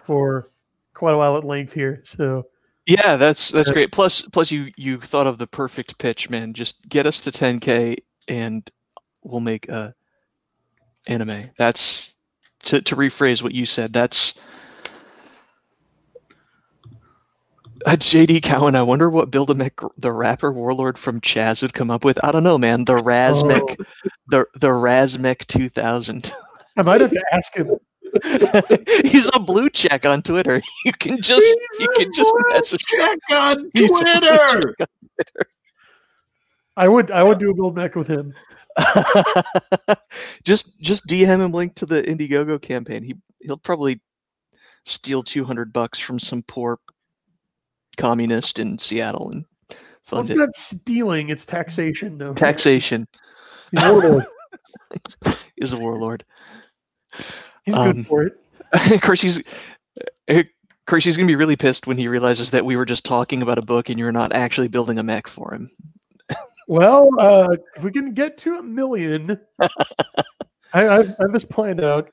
for 0.07 0.51
quite 0.95 1.15
a 1.15 1.17
while 1.19 1.37
at 1.37 1.45
length 1.45 1.73
here. 1.73 2.03
So 2.05 2.47
yeah, 2.87 3.17
that's 3.17 3.51
that's 3.51 3.69
Yeah. 3.69 3.75
great. 3.75 3.93
Plus 3.93 4.23
plus 4.23 4.51
you 4.53 4.71
you 4.77 4.99
thought 5.01 5.27
of 5.27 5.39
the 5.39 5.47
perfect 5.47 5.99
pitch, 5.99 6.31
man. 6.31 6.55
Just 6.55 6.89
get 6.89 7.07
us 7.07 7.21
to 7.23 7.31
10k 7.33 7.97
and 8.29 8.71
we'll 9.23 9.41
make 9.41 9.69
a 9.69 9.95
anime. 11.09 11.51
That's 11.59 12.15
to 12.65 12.81
to 12.83 12.97
rephrase 12.97 13.43
what 13.43 13.53
you 13.55 13.67
said. 13.67 13.93
That's 13.93 14.35
Uh, 17.87 17.93
JD 17.93 18.43
Cowan, 18.43 18.77
I 18.77 18.83
wonder 18.83 19.09
what 19.09 19.31
Build 19.31 19.49
a 19.51 19.55
Mech 19.55 19.73
the 19.97 20.13
rapper 20.13 20.53
warlord 20.53 20.99
from 20.99 21.19
Chaz 21.23 21.63
would 21.63 21.73
come 21.73 21.91
up 21.91 22.05
with. 22.05 22.23
I 22.23 22.31
don't 22.31 22.43
know, 22.43 22.59
man. 22.59 22.85
The 22.85 22.95
Razmech, 22.95 23.81
the 24.29 24.45
the 24.57 24.69
Razmech 24.69 25.47
2000. 25.47 26.33
I 26.77 26.83
might 26.83 27.01
have 27.01 27.11
to 27.11 27.25
ask 27.33 27.55
him. 27.57 27.71
He's 29.05 29.31
a 29.35 29.41
blue 29.41 29.71
check 29.71 30.05
on 30.05 30.21
Twitter. 30.23 30.61
You 30.85 30.93
can 30.93 31.23
just 31.23 31.47
He's 31.47 31.81
you 31.81 31.89
a 31.91 31.95
can 31.99 32.13
just 32.15 32.33
blue 32.35 32.53
message. 32.53 32.83
check 32.85 33.19
on 33.31 33.71
He's 33.73 33.89
a 33.91 33.93
blue 33.95 34.03
Twitter. 34.05 34.75
I 36.77 36.87
would 36.89 37.11
I 37.11 37.23
would 37.23 37.39
do 37.39 37.51
a 37.51 37.55
build 37.55 37.77
mech 37.77 37.95
with 37.95 38.09
him. 38.09 38.35
just 40.45 40.81
just 40.81 41.07
DM 41.07 41.41
him 41.41 41.53
link 41.53 41.75
to 41.77 41.87
the 41.87 42.03
Indiegogo 42.03 42.61
campaign. 42.61 43.03
He 43.03 43.15
he'll 43.43 43.57
probably 43.57 44.01
steal 44.87 45.23
200 45.23 45.73
bucks 45.73 45.99
from 45.99 46.19
some 46.19 46.43
poor 46.47 46.79
communist 47.97 48.59
in 48.59 48.79
Seattle 48.79 49.31
and 49.31 49.45
Well, 49.69 49.79
fund 50.05 50.21
it's 50.23 50.31
it. 50.31 50.37
not 50.37 50.55
stealing; 50.55 51.29
it's 51.31 51.45
taxation. 51.47 52.17
No 52.17 52.33
Taxation 52.35 53.07
warlord. 53.73 54.25
is 55.57 55.73
a 55.73 55.77
warlord. 55.79 56.25
He's 57.65 57.75
Um, 57.75 57.93
good 57.93 58.07
for 58.07 58.23
it. 58.25 58.41
of 58.93 59.01
course, 59.01 59.21
he's. 59.21 59.43
Of 60.29 60.47
course, 60.87 61.05
he's 61.05 61.17
gonna 61.17 61.27
be 61.29 61.37
really 61.37 61.57
pissed 61.57 61.87
when 61.87 61.97
he 61.99 62.09
realizes 62.09 62.51
that 62.51 62.65
we 62.65 62.77
were 62.77 62.85
just 62.87 63.05
talking 63.05 63.43
about 63.43 63.59
a 63.59 63.63
book 63.63 63.91
and 63.91 63.99
you're 63.99 64.11
not 64.13 64.33
actually 64.33 64.69
building 64.69 64.99
a 64.99 65.03
mech 65.05 65.29
for 65.29 65.53
him. 65.55 65.71
Well, 66.71 67.11
uh, 67.19 67.49
if 67.75 67.83
we 67.83 67.91
can 67.91 68.15
get 68.15 68.39
to 68.39 68.59
a 68.59 68.63
million, 68.63 69.41
I, 69.61 69.69
I, 70.73 70.99
I 71.01 71.27
this 71.33 71.43
planned 71.43 71.83
out. 71.83 72.11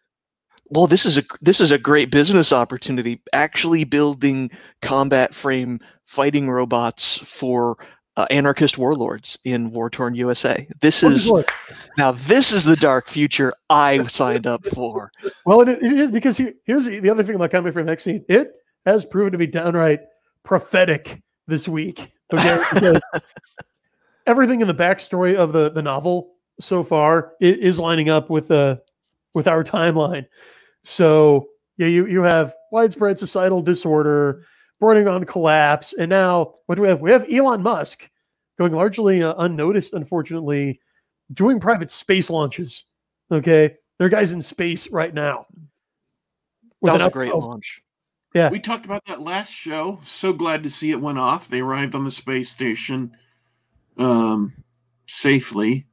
Well, 0.70 0.88
this 0.88 1.06
is 1.06 1.20
a 1.20 1.24
this 1.42 1.62
is 1.62 1.72
a 1.72 1.78
great 1.78 2.10
business 2.10 2.52
opportunity. 2.52 3.22
Actually, 3.34 3.84
building 3.84 4.50
combat 4.82 5.36
frame 5.36 5.80
fighting 6.06 6.50
robots 6.50 7.20
for 7.20 7.78
uh, 8.16 8.26
anarchist 8.32 8.80
warlords 8.80 9.38
in 9.44 9.70
war 9.70 9.92
torn 9.92 10.16
USA. 10.16 10.68
This 10.82 11.04
is 11.04 11.32
now 12.00 12.14
this 12.14 12.52
is 12.52 12.66
the 12.66 12.78
dark 12.78 13.10
future 13.10 13.54
I 13.70 14.08
signed 14.08 14.48
up 14.48 14.66
for. 14.66 15.12
Well, 15.46 15.62
it, 15.62 15.70
it 15.70 15.84
is 15.84 16.10
because 16.10 16.36
he, 16.36 16.54
here's 16.66 16.86
the, 16.86 17.00
the 17.00 17.12
other 17.12 17.24
thing 17.24 17.36
about 17.36 17.52
Combat 17.52 17.74
Frame 17.74 17.86
XSeed. 17.86 18.26
It 18.28 18.54
has 18.88 19.06
proven 19.06 19.34
to 19.34 19.38
be 19.38 19.46
downright 19.46 20.00
prophetic 20.44 21.22
this 21.46 21.68
week. 21.68 22.12
Okay, 22.34 22.60
because 22.74 23.00
everything 24.28 24.62
in 24.62 24.68
the 24.68 24.76
backstory 24.76 25.36
of 25.36 25.54
the 25.54 25.72
the 25.72 25.82
novel 25.82 26.36
so 26.60 26.84
far 26.84 27.34
is 27.40 27.80
lining 27.80 28.10
up 28.10 28.30
with 28.30 28.48
the 28.50 28.82
with 29.34 29.48
our 29.48 29.64
timeline. 29.64 30.26
So 30.84 31.48
yeah, 31.78 31.88
you 31.88 32.06
you 32.06 32.22
have 32.22 32.54
widespread 32.72 33.18
societal 33.18 33.62
disorder, 33.62 34.44
bordering 34.80 35.08
on 35.08 35.24
collapse, 35.24 35.94
and 35.98 36.10
now 36.10 36.56
what 36.68 36.76
do 36.76 36.84
we 36.84 36.90
have? 36.90 37.02
We 37.02 37.12
have 37.12 37.32
Elon 37.32 37.64
Musk 37.64 38.08
going 38.60 38.74
largely 38.74 39.24
uh, 39.24 39.36
unnoticed, 39.38 39.94
unfortunately, 39.94 40.80
doing 41.34 41.60
private 41.60 41.90
space 41.90 42.30
launches. 42.30 42.84
Okay, 43.32 43.76
there 43.98 44.08
are 44.08 44.12
guys 44.12 44.32
in 44.32 44.42
space 44.42 44.90
right 44.92 45.14
now. 45.14 45.46
That 46.84 46.94
was 46.94 47.08
a 47.08 47.10
great 47.10 47.32
oh, 47.32 47.40
launch. 47.40 47.82
Yeah, 48.34 48.50
We 48.50 48.60
talked 48.60 48.86
about 48.86 49.06
that 49.06 49.22
last 49.22 49.52
show. 49.52 50.00
So 50.04 50.32
glad 50.32 50.62
to 50.64 50.70
see 50.70 50.92
it 50.92 51.02
went 51.02 51.18
off. 51.18 51.48
They 51.48 51.62
arrived 51.62 51.96
on 51.96 52.04
the 52.04 52.12
space 52.12 52.52
station 52.52 53.16
um, 53.98 54.54
safely. 55.08 55.86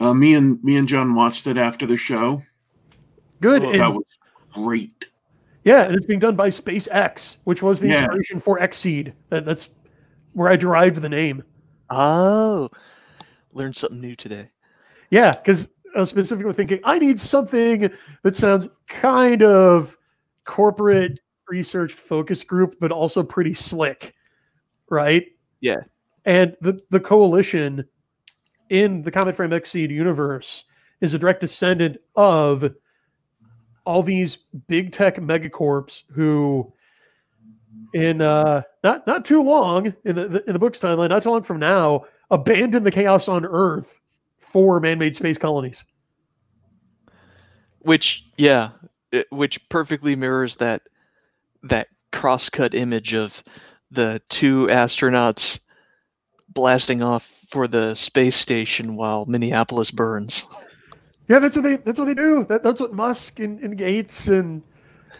Uh, 0.00 0.12
me 0.14 0.34
and 0.34 0.62
me 0.64 0.76
and 0.76 0.88
John 0.88 1.14
watched 1.14 1.46
it 1.46 1.56
after 1.56 1.86
the 1.86 1.96
show. 1.96 2.42
good. 3.40 3.64
Oh, 3.64 3.72
That 3.76 3.92
was 3.92 4.04
great. 4.52 5.08
Yeah, 5.64 5.84
and 5.84 5.94
it's 5.94 6.04
being 6.04 6.18
done 6.20 6.36
by 6.36 6.48
SpaceX, 6.48 7.36
which 7.44 7.62
was 7.62 7.80
the 7.80 7.88
Yeah. 7.88 8.04
inspiration 8.04 8.38
for 8.40 8.58
Xseed. 8.60 9.12
That, 9.30 9.44
that's 9.46 9.68
where 10.34 10.48
I 10.48 10.56
derived 10.56 11.00
the 11.00 11.08
name. 11.08 11.42
Oh, 11.90 12.68
learned 13.52 13.76
something 13.76 14.00
new 14.00 14.14
today. 14.14 14.48
Yeah, 15.10 15.30
because 15.32 15.70
I 15.96 16.00
was 16.00 16.08
specifically 16.10 16.52
thinking 16.52 16.80
I 16.84 16.98
need 16.98 17.18
something 17.20 17.90
that 18.24 18.34
sounds 18.36 18.68
kind 18.88 19.42
of 19.42 19.96
corporate 20.44 21.20
research 21.48 21.94
focus 21.94 22.42
group, 22.42 22.76
but 22.80 22.90
also 22.90 23.22
pretty 23.22 23.54
slick, 23.54 24.14
right? 24.90 25.26
Yeah. 25.60 25.76
And 26.24 26.56
the 26.60 26.80
the 26.90 27.00
coalition 27.00 27.84
in 28.70 29.02
the 29.02 29.10
Combat 29.10 29.36
Frame 29.36 29.50
XSeed 29.50 29.90
universe 29.90 30.64
is 31.00 31.12
a 31.14 31.18
direct 31.18 31.40
descendant 31.40 31.98
of 32.16 32.72
all 33.84 34.02
these 34.02 34.38
big 34.68 34.92
tech 34.92 35.16
megacorps 35.16 36.02
who 36.12 36.72
in 37.92 38.22
uh 38.22 38.62
not 38.82 39.06
not 39.06 39.24
too 39.24 39.42
long 39.42 39.94
in 40.04 40.16
the, 40.16 40.28
the 40.28 40.44
in 40.46 40.52
the 40.54 40.58
book's 40.58 40.78
timeline 40.80 41.10
not 41.10 41.22
too 41.22 41.30
long 41.30 41.42
from 41.42 41.58
now 41.58 42.02
abandon 42.30 42.82
the 42.82 42.90
chaos 42.90 43.28
on 43.28 43.44
earth 43.44 44.00
for 44.38 44.80
man-made 44.80 45.14
space 45.14 45.36
colonies. 45.36 45.84
Which 47.80 48.24
yeah, 48.38 48.70
it- 49.12 49.30
which 49.30 49.68
perfectly 49.68 50.16
mirrors 50.16 50.56
that 50.56 50.82
that 51.64 51.88
cross-cut 52.12 52.74
image 52.74 53.12
of 53.14 53.42
the 53.90 54.22
two 54.30 54.66
astronauts 54.68 55.58
blasting 56.54 57.02
off 57.02 57.28
for 57.48 57.68
the 57.68 57.94
space 57.94 58.36
station 58.36 58.96
while 58.96 59.26
Minneapolis 59.26 59.90
burns. 59.90 60.44
yeah 61.28 61.38
that's 61.38 61.56
what 61.56 61.62
they 61.62 61.76
that's 61.76 61.98
what 61.98 62.06
they 62.06 62.14
do. 62.14 62.44
That, 62.48 62.62
that's 62.62 62.80
what 62.80 62.92
musk 62.92 63.38
and, 63.40 63.60
and 63.60 63.76
gates 63.76 64.28
and 64.28 64.62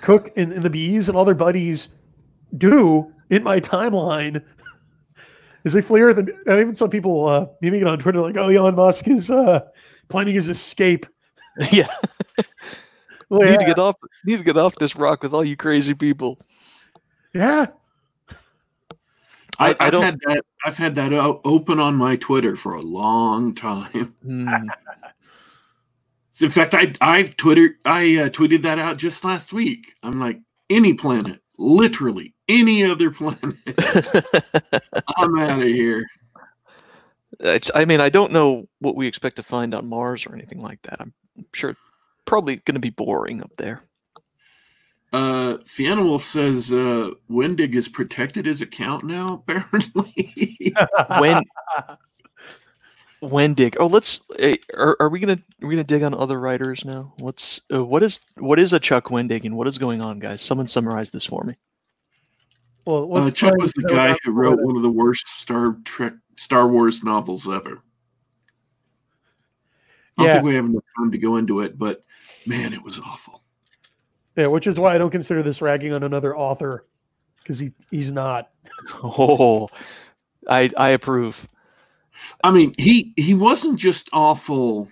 cook 0.01 0.30
and, 0.37 0.53
and 0.53 0.62
the 0.62 0.70
bees 0.70 1.09
and 1.09 1.16
all 1.16 1.24
their 1.24 1.35
buddies 1.35 1.89
do 2.57 3.12
in 3.30 3.43
my 3.43 3.61
timeline. 3.61 4.43
Is 5.64 5.72
they 5.72 5.80
flee 5.80 6.03
earth 6.03 6.18
and, 6.18 6.28
and 6.47 6.61
even 6.61 6.74
some 6.74 6.91
people 6.91 7.26
uh 7.26 7.47
memeing 7.62 7.80
it 7.80 7.87
on 7.87 7.99
twitter 7.99 8.20
like 8.20 8.37
oh 8.37 8.51
elon 8.51 8.74
musk 8.74 9.09
is 9.09 9.30
uh 9.30 9.61
planning 10.09 10.35
his 10.35 10.49
escape. 10.49 11.07
Yeah, 11.70 11.87
well, 13.28 13.43
need 13.43 13.51
yeah, 13.53 13.57
to 13.59 13.64
get 13.64 13.78
off 13.78 13.95
need 14.24 14.39
to 14.39 14.43
get 14.43 14.57
off 14.57 14.74
this 14.74 14.97
rock 14.97 15.22
with 15.22 15.32
all 15.32 15.45
you 15.45 15.57
crazy 15.57 15.95
people. 15.95 16.41
yeah 17.32 17.66
I- 19.59 19.70
I, 19.70 19.76
I 19.80 19.84
have 19.84 20.02
had 20.02 20.20
that. 20.26 20.44
I've 20.64 20.76
had 20.76 20.94
that 20.96 21.12
open 21.12 21.80
on 21.80 21.94
my 21.94 22.16
Twitter 22.16 22.57
for 22.57 22.74
a 22.74 22.82
long 22.82 23.55
time. 23.55 24.14
Hmm. 24.22 24.48
In 26.40 26.50
fact, 26.50 26.74
I 26.74 26.92
I've 27.00 27.36
Twitter 27.36 27.78
I 27.84 28.16
uh, 28.16 28.28
tweeted 28.28 28.62
that 28.62 28.78
out 28.80 28.96
just 28.96 29.22
last 29.24 29.52
week. 29.52 29.94
I'm 30.02 30.18
like 30.18 30.40
any 30.68 30.92
planet, 30.92 31.40
literally 31.59 32.34
any 32.48 32.82
other 32.84 33.12
planet. 33.12 33.38
I'm 35.16 35.38
out 35.38 35.61
of 35.61 35.68
here. 35.68 36.05
It's, 37.38 37.70
I 37.74 37.84
mean, 37.84 38.00
I 38.00 38.09
don't 38.09 38.32
know 38.32 38.66
what 38.80 38.96
we 38.96 39.07
expect 39.07 39.36
to 39.36 39.42
find 39.44 39.74
on 39.74 39.88
Mars 39.88 40.26
or 40.26 40.34
anything 40.34 40.61
like 40.61 40.82
that. 40.82 41.00
I'm 41.00 41.12
sure 41.52 41.76
probably 42.26 42.57
going 42.57 42.74
to 42.74 42.80
be 42.80 42.90
boring 42.90 43.40
up 43.40 43.52
there. 43.57 43.82
Uh, 45.15 45.59
Fianimal 45.59 46.21
says 46.21 46.73
uh, 46.73 47.11
Wendig 47.31 47.75
has 47.75 47.87
protected 47.87 48.47
his 48.47 48.61
account 48.61 49.05
now. 49.05 49.45
Apparently, 49.49 50.75
When 51.21 51.45
Wendig. 53.23 53.77
Oh, 53.79 53.87
let's. 53.87 54.23
eh, 54.41 54.57
Are, 54.77 54.97
are 54.99 55.09
we 55.09 55.21
gonna 55.21 55.39
are 55.62 55.69
we 55.69 55.75
gonna 55.77 55.85
dig 55.85 56.03
on 56.03 56.15
other 56.17 56.41
writers 56.41 56.85
now? 56.85 57.15
What's 57.19 57.61
uh, 57.73 57.85
what 57.85 58.03
is 58.03 58.19
what 58.39 58.59
is 58.59 58.73
a 58.73 58.81
Chuck 58.81 59.05
Wendig 59.05 59.45
and 59.45 59.57
what 59.57 59.69
is 59.69 59.79
going 59.79 60.01
on, 60.01 60.19
guys? 60.19 60.43
Someone 60.43 60.67
summarize 60.67 61.12
this 61.12 61.25
for 61.25 61.45
me. 61.45 61.55
well 62.85 63.17
uh, 63.17 63.31
Chuck 63.31 63.57
was 63.59 63.73
the 63.75 63.89
guy 63.89 64.17
who 64.25 64.33
wrote 64.33 64.59
one 64.61 64.75
of 64.77 64.83
the 64.83 64.91
worst 64.91 65.29
Star 65.29 65.77
Trek 65.85 66.15
Star 66.39 66.67
Wars 66.67 67.05
novels 67.05 67.49
ever. 67.49 67.85
I 70.19 70.23
don't 70.23 70.27
Yeah. 70.27 70.33
think 70.35 70.45
we 70.47 70.55
have 70.57 70.65
enough 70.67 70.83
time 70.99 71.12
to 71.12 71.19
go 71.19 71.37
into 71.37 71.61
it, 71.61 71.79
but 71.79 72.05
man, 72.47 72.73
it 72.73 72.83
was 72.83 72.99
awful. 72.99 73.43
Yeah, 74.37 74.49
which 74.49 74.66
is 74.66 74.80
why 74.80 74.95
I 74.95 74.99
don't 74.99 75.11
consider 75.11 75.43
this 75.43 75.62
ragging 75.62 75.93
on 75.93 76.03
another 76.05 76.37
author 76.37 76.87
because 77.43 77.59
he, 77.59 77.72
he's 77.91 78.12
not. 78.12 78.51
Oh, 79.03 79.68
I 80.49 80.70
I 80.76 80.91
approve. 80.91 81.49
I 82.45 82.51
mean, 82.53 82.74
he 82.78 83.14
he 83.16 83.35
wasn't 83.35 83.78
just 83.78 84.09
awful 84.12 84.89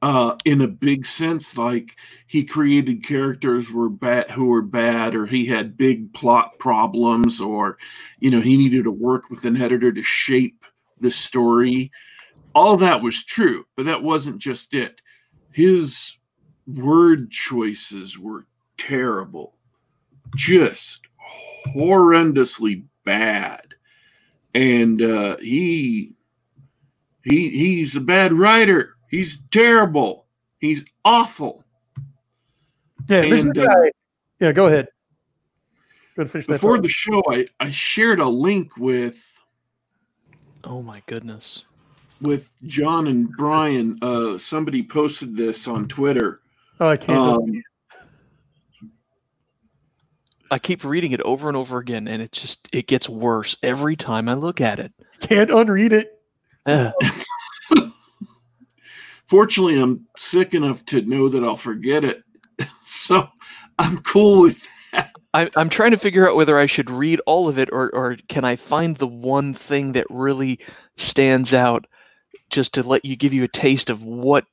uh 0.00 0.36
in 0.44 0.60
a 0.60 0.68
big 0.68 1.04
sense 1.06 1.58
like 1.58 1.96
he 2.26 2.44
created 2.44 3.04
characters 3.04 3.70
were 3.70 3.88
bad 3.88 4.30
who 4.30 4.46
were 4.46 4.62
bad 4.62 5.14
or 5.14 5.26
he 5.26 5.46
had 5.46 5.76
big 5.76 6.12
plot 6.14 6.58
problems 6.60 7.40
or 7.40 7.76
you 8.20 8.30
know 8.30 8.40
he 8.40 8.56
needed 8.56 8.84
to 8.84 8.92
work 8.92 9.28
with 9.28 9.44
an 9.44 9.60
editor 9.60 9.90
to 9.92 10.02
shape 10.02 10.64
the 11.00 11.10
story 11.10 11.90
all 12.54 12.76
that 12.78 13.02
was 13.02 13.24
true 13.24 13.66
but 13.76 13.86
that 13.86 14.02
wasn't 14.02 14.38
just 14.38 14.74
it 14.74 15.00
his 15.52 16.16
word 16.66 17.30
choices 17.30 18.18
were 18.18 18.46
terrible 18.76 19.54
just 20.36 21.02
horrendously 21.76 22.84
bad 23.04 23.74
and 24.54 25.02
uh, 25.02 25.36
he 25.38 26.12
he 27.22 27.48
he's 27.50 27.96
a 27.96 28.00
bad 28.00 28.32
writer. 28.32 28.96
He's 29.10 29.38
terrible. 29.50 30.26
He's 30.58 30.84
awful. 31.04 31.64
Yeah, 33.08 33.22
this 33.22 33.38
is 33.38 33.44
And, 33.44 33.58
uh, 33.58 33.66
guy. 33.66 33.90
Yeah, 34.40 34.52
go 34.52 34.66
ahead. 34.66 34.86
Go 36.16 36.22
ahead 36.22 36.26
and 36.26 36.30
finish 36.30 36.46
that 36.46 36.52
Before 36.52 36.78
the 36.78 36.88
show, 36.88 37.22
I, 37.30 37.46
I 37.60 37.70
shared 37.70 38.20
a 38.20 38.28
link 38.28 38.76
with 38.76 39.30
Oh 40.64 40.82
my 40.82 41.02
goodness. 41.06 41.64
with 42.20 42.50
John 42.64 43.06
and 43.08 43.30
Brian. 43.36 43.98
Uh, 44.00 44.38
somebody 44.38 44.82
posted 44.82 45.36
this 45.36 45.66
on 45.68 45.88
Twitter. 45.88 46.40
Oh, 46.80 46.88
I 46.88 46.96
can't. 46.96 47.18
Um, 47.18 47.62
I 50.50 50.58
keep 50.58 50.84
reading 50.84 51.12
it 51.12 51.20
over 51.22 51.48
and 51.48 51.56
over 51.56 51.78
again, 51.78 52.06
and 52.08 52.20
it 52.20 52.32
just 52.32 52.68
it 52.72 52.86
gets 52.86 53.08
worse 53.08 53.56
every 53.62 53.96
time 53.96 54.28
I 54.28 54.34
look 54.34 54.60
at 54.60 54.78
it. 54.78 54.92
can't 55.20 55.50
unread 55.50 55.92
it. 55.92 56.20
Ugh. 56.66 56.92
fortunately, 59.26 59.80
I'm 59.80 60.06
sick 60.16 60.54
enough 60.54 60.84
to 60.86 61.02
know 61.02 61.28
that 61.28 61.44
I'll 61.44 61.56
forget 61.56 62.04
it, 62.04 62.22
so 62.84 63.28
I'm 63.78 63.98
cool 63.98 64.42
with. 64.42 64.66
I, 65.34 65.50
I'm 65.56 65.68
trying 65.68 65.90
to 65.90 65.96
figure 65.96 66.28
out 66.28 66.36
whether 66.36 66.56
I 66.56 66.66
should 66.66 66.88
read 66.88 67.20
all 67.26 67.48
of 67.48 67.58
it 67.58 67.68
or, 67.72 67.92
or 67.92 68.16
can 68.28 68.44
I 68.44 68.54
find 68.54 68.96
the 68.96 69.08
one 69.08 69.52
thing 69.52 69.90
that 69.92 70.06
really 70.08 70.60
stands 70.96 71.52
out 71.52 71.88
just 72.50 72.74
to 72.74 72.84
let 72.84 73.04
you 73.04 73.16
give 73.16 73.32
you 73.32 73.42
a 73.42 73.48
taste 73.48 73.90
of 73.90 74.04
what 74.04 74.44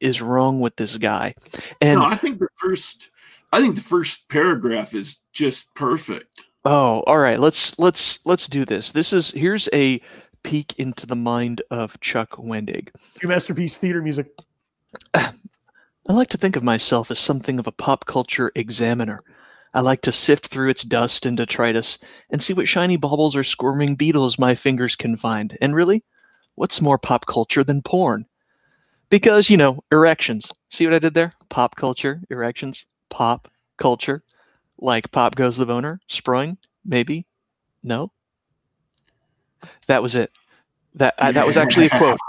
is 0.00 0.22
wrong 0.22 0.60
with 0.60 0.76
this 0.76 0.96
guy. 0.96 1.34
And 1.80 2.00
no, 2.00 2.06
I 2.06 2.16
think 2.16 2.38
the 2.38 2.48
first 2.56 3.10
I 3.52 3.60
think 3.60 3.74
the 3.74 3.80
first 3.80 4.28
paragraph 4.28 4.94
is 4.94 5.16
just 5.32 5.72
perfect. 5.74 6.44
Oh, 6.64 7.00
all 7.06 7.18
right. 7.18 7.40
Let's 7.40 7.78
let's 7.78 8.20
let's 8.24 8.46
do 8.46 8.64
this. 8.64 8.92
This 8.92 9.12
is 9.12 9.30
here's 9.30 9.68
a 9.72 10.00
peek 10.42 10.74
into 10.78 11.06
the 11.06 11.16
mind 11.16 11.62
of 11.70 11.98
Chuck 12.00 12.32
Wendig. 12.32 12.88
Your 13.22 13.30
masterpiece 13.30 13.76
theater 13.76 14.02
music. 14.02 14.26
I 15.14 15.32
like 16.12 16.30
to 16.30 16.38
think 16.38 16.56
of 16.56 16.62
myself 16.62 17.10
as 17.10 17.18
something 17.18 17.58
of 17.58 17.66
a 17.66 17.72
pop 17.72 18.06
culture 18.06 18.50
examiner. 18.54 19.22
I 19.72 19.80
like 19.80 20.02
to 20.02 20.12
sift 20.12 20.48
through 20.48 20.70
its 20.70 20.82
dust 20.82 21.26
and 21.26 21.36
detritus 21.36 21.98
and 22.30 22.42
see 22.42 22.52
what 22.54 22.66
shiny 22.68 22.96
baubles 22.96 23.36
or 23.36 23.44
squirming 23.44 23.94
beetles 23.94 24.38
my 24.38 24.54
fingers 24.54 24.96
can 24.96 25.16
find. 25.16 25.56
And 25.60 25.74
really, 25.74 26.02
what's 26.56 26.80
more 26.80 26.98
pop 26.98 27.26
culture 27.26 27.62
than 27.62 27.82
porn? 27.82 28.26
Because, 29.10 29.50
you 29.50 29.56
know, 29.56 29.82
erections. 29.90 30.50
See 30.70 30.86
what 30.86 30.94
I 30.94 30.98
did 31.00 31.14
there? 31.14 31.30
Pop 31.48 31.76
culture, 31.76 32.20
erections, 32.30 32.86
pop 33.08 33.48
culture. 33.76 34.22
Like 34.78 35.10
Pop 35.10 35.34
Goes 35.34 35.58
the 35.58 35.66
Boner, 35.66 36.00
Sproing, 36.08 36.56
maybe? 36.84 37.26
No? 37.82 38.10
That 39.88 40.02
was 40.02 40.14
it. 40.14 40.32
That 40.94 41.14
uh, 41.18 41.32
that 41.32 41.46
was 41.46 41.56
actually 41.56 41.86
a 41.86 41.90
quote. 41.90 42.18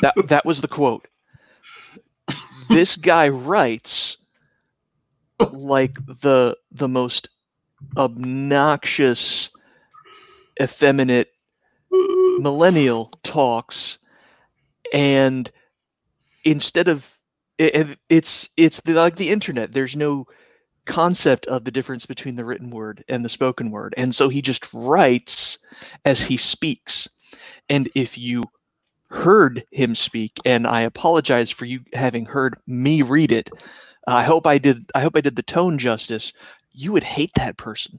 That 0.00 0.14
that 0.28 0.44
was 0.46 0.60
the 0.60 0.68
quote. 0.68 1.08
This 2.68 2.94
guy 2.94 3.30
writes 3.30 4.16
like 5.50 5.94
the 6.22 6.56
the 6.70 6.86
most 6.86 7.30
obnoxious 7.96 9.50
effeminate 10.62 11.32
millennial 11.90 13.10
talks 13.24 13.98
and 14.92 15.50
instead 16.50 16.88
of 16.88 17.18
it, 17.58 17.98
it's 18.08 18.48
it's 18.56 18.86
like 18.86 19.16
the 19.16 19.30
internet. 19.30 19.72
There's 19.72 19.96
no 19.96 20.26
concept 20.86 21.46
of 21.46 21.64
the 21.64 21.70
difference 21.70 22.06
between 22.06 22.36
the 22.36 22.44
written 22.44 22.70
word 22.70 23.04
and 23.08 23.24
the 23.24 23.28
spoken 23.28 23.70
word. 23.70 23.94
And 23.96 24.14
so 24.14 24.28
he 24.28 24.40
just 24.40 24.72
writes 24.72 25.58
as 26.04 26.22
he 26.22 26.36
speaks. 26.36 27.08
And 27.68 27.90
if 27.94 28.16
you 28.16 28.42
heard 29.10 29.64
him 29.72 29.94
speak 29.94 30.32
and 30.44 30.66
i 30.66 30.82
apologize 30.82 31.50
for 31.50 31.64
you 31.64 31.80
having 31.94 32.26
heard 32.26 32.54
me 32.66 33.00
read 33.00 33.32
it 33.32 33.48
i 34.06 34.22
hope 34.22 34.46
i 34.46 34.58
did 34.58 34.84
i 34.94 35.00
hope 35.00 35.16
i 35.16 35.20
did 35.22 35.34
the 35.34 35.42
tone 35.42 35.78
justice. 35.78 36.30
You 36.72 36.92
would 36.92 37.04
hate 37.04 37.32
that 37.36 37.56
person. 37.56 37.98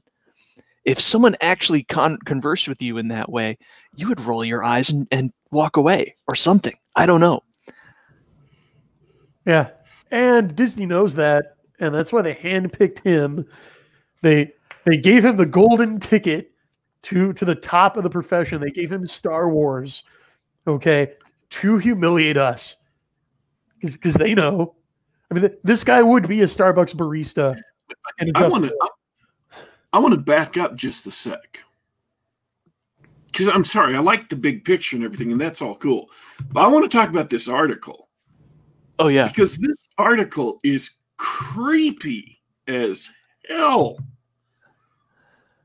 If 0.84 1.00
someone 1.00 1.36
actually 1.40 1.82
con- 1.82 2.18
conversed 2.24 2.68
with 2.68 2.80
you 2.80 2.96
in 2.98 3.08
that 3.08 3.30
way 3.30 3.58
you 3.96 4.08
would 4.08 4.20
roll 4.20 4.44
your 4.44 4.62
eyes 4.62 4.88
and, 4.90 5.06
and 5.10 5.32
walk 5.50 5.76
away 5.76 6.14
or 6.28 6.36
something. 6.36 6.76
I 6.94 7.06
don't 7.06 7.20
know 7.20 7.42
Yeah. 9.46 9.70
And 10.10 10.54
Disney 10.54 10.86
knows 10.86 11.14
that, 11.14 11.56
and 11.78 11.94
that's 11.94 12.12
why 12.12 12.22
they 12.22 12.34
handpicked 12.34 13.00
him. 13.00 13.46
They 14.22 14.52
they 14.84 14.98
gave 14.98 15.24
him 15.24 15.36
the 15.36 15.46
golden 15.46 16.00
ticket 16.00 16.52
to 17.02 17.32
to 17.34 17.44
the 17.44 17.54
top 17.54 17.96
of 17.96 18.02
the 18.02 18.10
profession. 18.10 18.60
They 18.60 18.70
gave 18.70 18.90
him 18.90 19.06
Star 19.06 19.48
Wars, 19.48 20.02
okay, 20.66 21.12
to 21.50 21.78
humiliate 21.78 22.36
us. 22.36 22.76
Because 23.80 24.14
they 24.14 24.34
know. 24.34 24.74
I 25.30 25.34
mean, 25.34 25.42
th- 25.42 25.58
this 25.64 25.84
guy 25.84 26.02
would 26.02 26.28
be 26.28 26.42
a 26.42 26.44
Starbucks 26.44 26.94
barista. 26.94 27.58
I 28.34 28.48
want 28.48 28.64
to 28.64 28.76
I 29.92 29.98
want 29.98 30.14
to 30.14 30.20
back 30.20 30.56
up 30.56 30.76
just 30.76 31.06
a 31.06 31.10
sec. 31.10 31.60
Cuz 33.32 33.48
I'm 33.48 33.64
sorry, 33.64 33.96
I 33.96 34.00
like 34.00 34.28
the 34.28 34.36
big 34.36 34.64
picture 34.64 34.96
and 34.96 35.04
everything 35.04 35.32
and 35.32 35.40
that's 35.40 35.62
all 35.62 35.76
cool. 35.76 36.10
But 36.52 36.64
I 36.64 36.66
want 36.66 36.90
to 36.90 36.94
talk 36.94 37.08
about 37.08 37.30
this 37.30 37.48
article 37.48 38.09
oh 39.00 39.08
yeah 39.08 39.26
because 39.26 39.56
this 39.56 39.88
article 39.98 40.60
is 40.62 40.92
creepy 41.16 42.40
as 42.68 43.10
hell. 43.48 43.98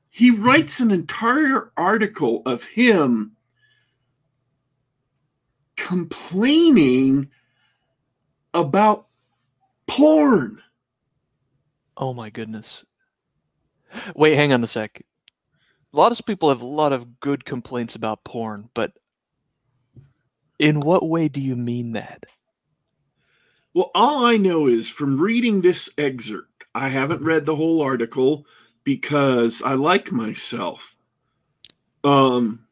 He 0.10 0.32
writes 0.32 0.80
an 0.80 0.92
entire 0.92 1.72
article 1.78 2.42
of 2.46 2.64
him 2.64 3.36
complaining 5.76 7.30
about 8.54 9.08
porn. 9.88 10.62
Oh 11.98 12.14
my 12.14 12.30
goodness. 12.30 12.84
Wait, 14.16 14.36
hang 14.36 14.52
on 14.52 14.64
a 14.64 14.68
sec. 14.68 15.02
A 15.94 15.98
lot 15.98 16.12
of 16.12 16.26
people 16.26 16.50
have 16.50 16.62
a 16.62 16.66
lot 16.66 16.92
of 16.92 17.20
good 17.20 17.46
complaints 17.46 17.96
about 17.96 18.24
porn, 18.24 18.70
but 18.74 18.94
in 20.60 20.80
what 20.80 21.08
way 21.08 21.28
do 21.28 21.40
you 21.40 21.56
mean 21.56 21.94
that? 21.94 22.26
Well, 23.76 23.92
all 23.94 24.26
I 24.26 24.38
know 24.38 24.68
is 24.68 24.88
from 24.88 25.20
reading 25.20 25.62
this 25.62 25.90
excerpt, 25.98 26.64
I 26.74 26.88
haven't 26.88 27.26
read 27.26 27.46
the 27.46 27.58
whole 27.58 27.82
article 27.82 28.46
because 28.86 29.62
I 29.62 29.74
like 29.74 30.14
myself. 30.14 30.96
Um, 32.02 32.68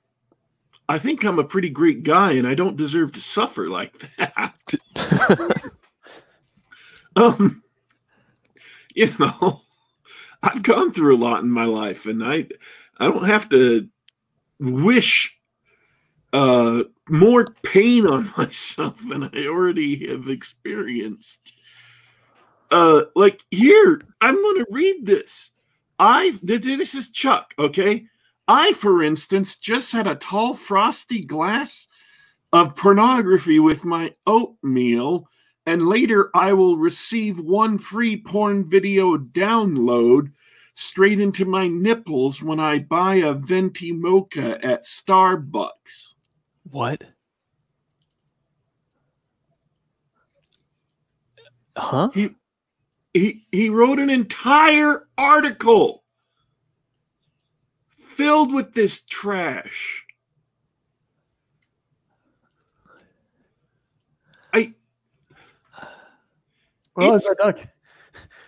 I 0.88 1.00
think 1.00 1.26
I'm 1.26 1.40
a 1.40 1.44
pretty 1.44 1.70
great 1.70 2.04
guy 2.04 2.32
and 2.32 2.48
I 2.48 2.54
don't 2.54 2.78
deserve 2.78 3.12
to 3.14 3.20
suffer 3.22 3.70
like 3.70 3.94
that. 4.16 4.56
um, 7.18 7.62
you 8.96 9.14
know, 9.20 9.62
I've 10.42 10.64
gone 10.64 10.94
through 10.94 11.18
a 11.18 11.20
lot 11.20 11.44
in 11.44 11.52
my 11.52 11.66
life 11.66 12.06
and 12.06 12.24
I, 12.24 12.48
I 12.98 13.08
don't 13.08 13.26
have 13.26 13.50
to 13.50 13.90
wish 14.58 15.38
uh, 16.32 16.84
more 17.10 17.48
pain 17.64 18.08
on 18.08 18.32
myself 18.38 19.02
than 19.08 19.24
I 19.24 19.48
already 19.48 20.08
have 20.10 20.30
experienced. 20.30 21.54
Uh, 22.72 23.04
like 23.16 23.42
here, 23.52 24.02
I'm 24.22 24.36
going 24.36 24.66
to 24.66 24.72
read 24.72 25.06
this. 25.06 25.52
I 26.00 26.38
this 26.42 26.96
is 26.96 27.12
Chuck. 27.12 27.54
Okay, 27.60 28.06
I, 28.48 28.74
for 28.74 29.04
instance, 29.04 29.56
just 29.56 29.92
had 29.92 30.08
a 30.08 30.16
tall 30.16 30.54
frosty 30.54 31.24
glass 31.24 31.88
of 32.52 32.76
pornography 32.76 33.60
with 33.60 33.86
my 33.86 34.16
oatmeal, 34.26 35.28
and 35.66 35.88
later 35.88 36.30
I 36.36 36.54
will 36.54 36.78
receive 36.78 37.40
one 37.40 37.78
free 37.78 38.18
porn 38.18 38.68
video 38.68 39.18
download 39.18 40.32
straight 40.74 41.20
into 41.20 41.46
my 41.46 41.68
nipples 41.68 42.42
when 42.42 42.60
I 42.60 42.80
buy 42.80 43.16
a 43.16 43.34
venti 43.34 43.92
mocha 43.92 44.64
at 44.66 44.84
Starbucks. 44.84 46.16
What? 46.74 47.04
Huh? 51.78 52.10
He 52.16 52.32
he 53.14 53.46
he 53.52 53.70
wrote 53.70 54.00
an 54.00 54.10
entire 54.10 55.08
article 55.20 56.04
filled 58.00 58.52
with 58.52 58.74
this 58.74 59.04
trash. 59.04 60.04
I 64.52 64.74
Well, 66.96 67.14
as 67.14 67.26
It's- 67.30 67.38
I, 67.40 67.52
doc- 67.52 67.68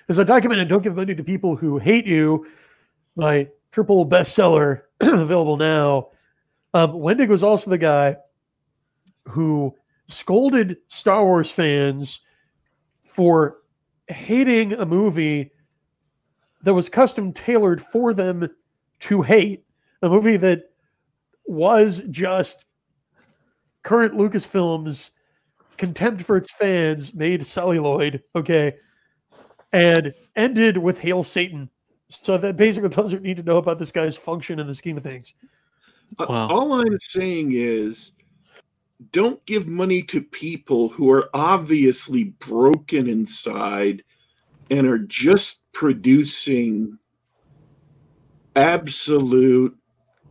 as 0.10 0.18
I 0.18 0.24
documented, 0.24 0.68
Don't 0.68 0.82
Give 0.82 0.96
Money 0.96 1.14
to 1.14 1.24
People 1.24 1.56
Who 1.56 1.78
Hate 1.78 2.08
You, 2.08 2.48
my 3.16 3.50
triple 3.72 4.04
bestseller 4.08 4.82
available 5.00 5.58
now. 5.58 6.10
Um, 6.76 6.92
Wendig 6.92 7.30
was 7.30 7.42
also 7.42 7.70
the 7.70 7.78
guy 7.78 8.18
who 9.30 9.74
scolded 10.10 10.76
Star 10.90 11.24
Wars 11.24 11.50
fans 11.50 12.20
for 13.06 13.60
hating 14.10 14.74
a 14.74 14.86
movie 14.86 15.52
that 16.64 16.74
was 16.74 16.90
custom 16.90 17.32
tailored 17.32 17.82
for 17.82 18.14
them 18.14 18.50
to 19.00 19.22
hate. 19.22 19.64
A 20.02 20.10
movie 20.10 20.36
that 20.36 20.64
was 21.46 22.04
just 22.12 22.66
current 23.84 24.16
Lucasfilms 24.16 25.12
contempt 25.78 26.24
for 26.24 26.36
its 26.36 26.52
fans 26.52 27.14
made 27.14 27.46
celluloid, 27.46 28.22
okay, 28.36 28.76
and 29.72 30.14
ended 30.36 30.78
with 30.78 31.00
Hail 31.00 31.24
Satan. 31.24 31.70
So 32.10 32.38
that 32.38 32.58
basically 32.58 32.90
doesn't 32.90 33.24
need 33.24 33.38
to 33.38 33.44
know 33.44 33.58
about 33.58 33.80
this 33.80 33.94
guy's 33.94 34.18
function 34.18 34.60
in 34.60 34.68
the 34.68 34.74
scheme 34.74 34.98
of 34.98 35.04
things. 35.04 35.34
Uh, 36.20 36.26
Wow. 36.30 36.48
All 36.50 36.74
I'm 36.74 37.00
saying 37.00 37.52
is 37.54 38.12
don't 39.12 39.46
give 39.46 39.68
money 39.68 40.02
to 40.04 40.22
people 40.22 40.90
who 40.90 41.12
are 41.12 41.30
obviously 41.34 42.26
broken 42.40 43.08
inside 43.08 44.04
and 44.70 44.88
are 44.88 45.00
just 45.00 45.62
producing 45.74 46.98
absolute. 48.56 49.78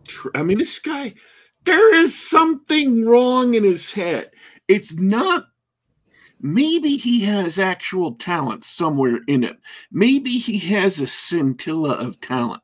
Tr- 0.07 0.29
I 0.35 0.43
mean, 0.43 0.59
this 0.59 0.79
guy, 0.79 1.15
there 1.65 1.95
is 1.97 2.19
something 2.19 3.07
wrong 3.07 3.55
in 3.55 3.65
his 3.65 3.93
head. 3.93 4.31
It's 4.69 4.95
not. 4.95 5.47
Maybe 6.41 6.97
he 6.97 7.21
has 7.25 7.59
actual 7.59 8.17
talent 8.17 8.65
somewhere 8.65 9.21
in 9.29 9.45
it. 9.45 9.59
Maybe 9.91 10.33
he 10.33 10.59
has 10.75 11.01
a 11.01 11.07
scintilla 11.07 11.93
of 11.93 12.21
talent 12.21 12.63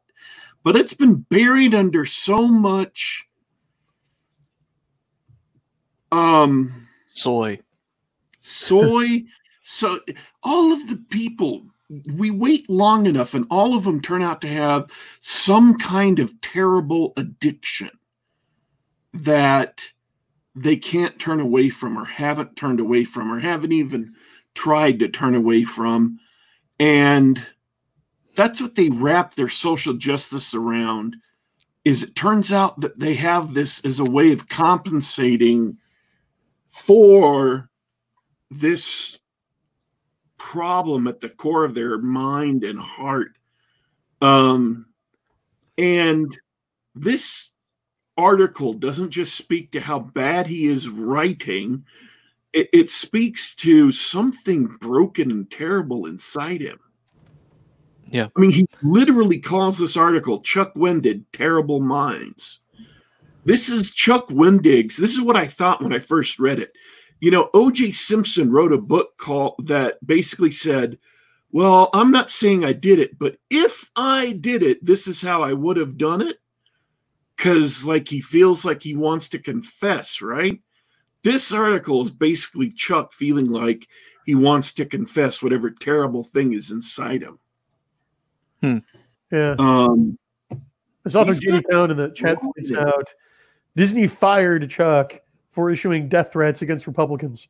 but 0.63 0.77
it's 0.77 0.95
been 0.95 1.17
buried 1.31 1.75
under 1.75 2.05
so 2.05 2.47
much 2.47 3.27
um 6.13 6.89
Soy. 7.07 7.61
soy 8.41 9.25
so 9.63 10.01
all 10.43 10.73
of 10.73 10.89
the 10.89 10.97
people 11.11 11.63
we 12.15 12.31
wait 12.31 12.69
long 12.71 13.07
enough 13.07 13.35
and 13.35 13.47
all 13.51 13.75
of 13.75 13.85
them 13.85 14.01
turn 14.01 14.23
out 14.23 14.41
to 14.41 14.49
have 14.49 14.91
some 15.21 15.77
kind 15.77 16.19
of 16.19 16.41
terrible 16.41 17.13
addiction 17.17 17.91
that 19.13 19.93
they 20.55 20.77
can't 20.77 21.19
turn 21.19 21.41
away 21.41 21.69
from 21.69 21.99
or 21.99 22.05
haven't 22.05 22.57
turned 22.57 22.81
away 22.81 23.05
from 23.05 23.33
or 23.33 23.41
haven't 23.41 23.73
even 23.73 24.15
tried 24.55 24.99
to 24.99 25.09
turn 25.09 25.35
away 25.35 25.65
from 25.65 26.19
and 26.79 27.45
that's 28.35 28.61
what 28.61 28.75
they 28.75 28.89
wrap 28.89 29.35
their 29.35 29.49
social 29.49 29.95
justice 29.95 30.55
around 30.55 31.17
is 31.85 32.03
it 32.03 32.15
turns 32.15 32.53
out 32.53 32.81
that 32.81 32.99
they 32.99 33.15
have 33.15 33.55
this 33.55 33.85
as 33.85 33.99
a 33.99 34.11
way 34.11 34.33
of 34.33 34.49
compensating 34.49 35.79
for 36.69 37.69
this 38.51 39.19
problem 40.39 41.07
at 41.07 41.21
the 41.21 41.29
core 41.29 41.65
of 41.65 41.75
their 41.75 41.99
mind 41.99 42.65
and 42.65 42.79
heart. 42.79 43.37
Um 44.21 44.87
and 45.79 46.37
this 46.95 47.51
article 48.19 48.75
doesn't 48.75 49.11
just 49.11 49.35
speak 49.35 49.73
to 49.73 49.81
how 49.81 49.99
bad 49.99 50.47
he 50.47 50.67
is 50.67 50.89
writing 50.89 51.85
it, 52.53 52.69
it 52.73 52.91
speaks 52.91 53.55
to 53.55 53.93
something 53.93 54.67
broken 54.67 55.31
and 55.31 55.51
terrible 55.51 56.05
inside 56.07 56.61
him 56.61 56.79
Yeah. 58.11 58.29
i 58.37 58.41
mean 58.41 58.51
he 58.51 58.67
literally 58.83 59.39
calls 59.39 59.79
this 59.79 59.97
article 59.97 60.41
chuck 60.41 60.75
wendig 60.75 61.25
terrible 61.33 61.81
minds. 61.81 62.61
This 63.45 63.69
is 63.69 63.95
chuck 63.95 64.29
wendig's 64.29 64.97
this 64.97 65.13
is 65.13 65.21
what 65.21 65.37
i 65.37 65.47
thought 65.47 65.83
when 65.83 65.93
i 65.93 65.99
first 65.99 66.39
read 66.39 66.59
it. 66.59 66.73
You 67.21 67.31
know 67.31 67.51
oj 67.55 67.95
simpson 67.95 68.51
wrote 68.51 68.73
a 68.73 68.79
book 68.79 69.17
called 69.17 69.67
that 69.67 70.05
basically 70.05 70.51
said 70.51 70.99
well 71.53 71.89
i'm 71.95 72.11
not 72.11 72.31
saying 72.31 72.65
i 72.65 72.73
did 72.73 72.99
it 72.99 73.19
but 73.19 73.37
if 73.49 73.91
i 73.97 74.33
did 74.33 74.63
it 74.63 74.85
this 74.85 75.07
is 75.07 75.23
how 75.23 75.43
i 75.43 75.53
would 75.53 75.77
have 75.77 75.97
done 75.97 76.21
it. 76.21 76.39
Because 77.37 77.85
like 77.85 78.09
he 78.09 78.21
feels 78.21 78.65
like 78.65 78.83
he 78.83 78.97
wants 78.97 79.29
to 79.31 79.39
confess 79.39 80.21
right? 80.21 80.61
This 81.23 81.53
article 81.53 82.03
is 82.03 82.11
basically 82.11 82.73
chuck 82.73 83.13
feeling 83.13 83.47
like 83.47 83.87
he 84.27 84.35
wants 84.35 84.73
to 84.73 84.85
confess 84.87 85.43
whatever 85.43 85.71
terrible 85.71 86.25
thing 86.25 86.55
is 86.55 86.71
inside 86.71 87.23
him 87.23 87.39
Yeah. 88.63 89.55
um 89.59 90.19
This 91.05 91.15
author 91.15 91.31
He's 91.33 91.41
J.D. 91.41 91.63
got- 91.63 91.71
Cowan 91.71 91.91
in 91.91 91.97
the 91.97 92.11
chat 92.11 92.39
points 92.41 92.73
out 92.73 93.13
Disney 93.77 94.07
fired 94.09 94.69
Chuck 94.71 95.21
for 95.53 95.71
issuing 95.71 96.09
death 96.09 96.33
threats 96.33 96.63
against 96.63 96.87
Republicans. 96.87 97.49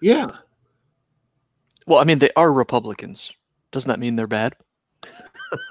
yeah 0.00 0.26
Well, 1.86 1.98
I 1.98 2.04
mean, 2.04 2.18
they 2.18 2.30
are 2.36 2.52
Republicans. 2.52 3.32
Doesn't 3.72 3.88
that 3.88 3.98
mean 4.00 4.16
they're 4.16 4.26
bad? 4.26 4.54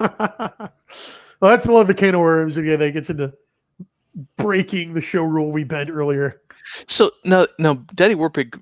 well, 0.00 0.70
that's 1.40 1.64
the 1.64 1.72
one 1.72 1.82
of 1.82 1.86
the 1.86 1.94
can 1.94 2.14
of 2.14 2.20
worms 2.20 2.56
again 2.56 2.78
that 2.80 2.92
gets 2.92 3.10
into 3.10 3.32
breaking 4.36 4.94
the 4.94 5.00
show 5.02 5.22
rule 5.22 5.52
we 5.52 5.64
bent 5.64 5.90
earlier. 5.90 6.42
So 6.86 7.10
now, 7.24 7.46
now, 7.58 7.74
Daddy 7.94 8.14
Warpig 8.14 8.60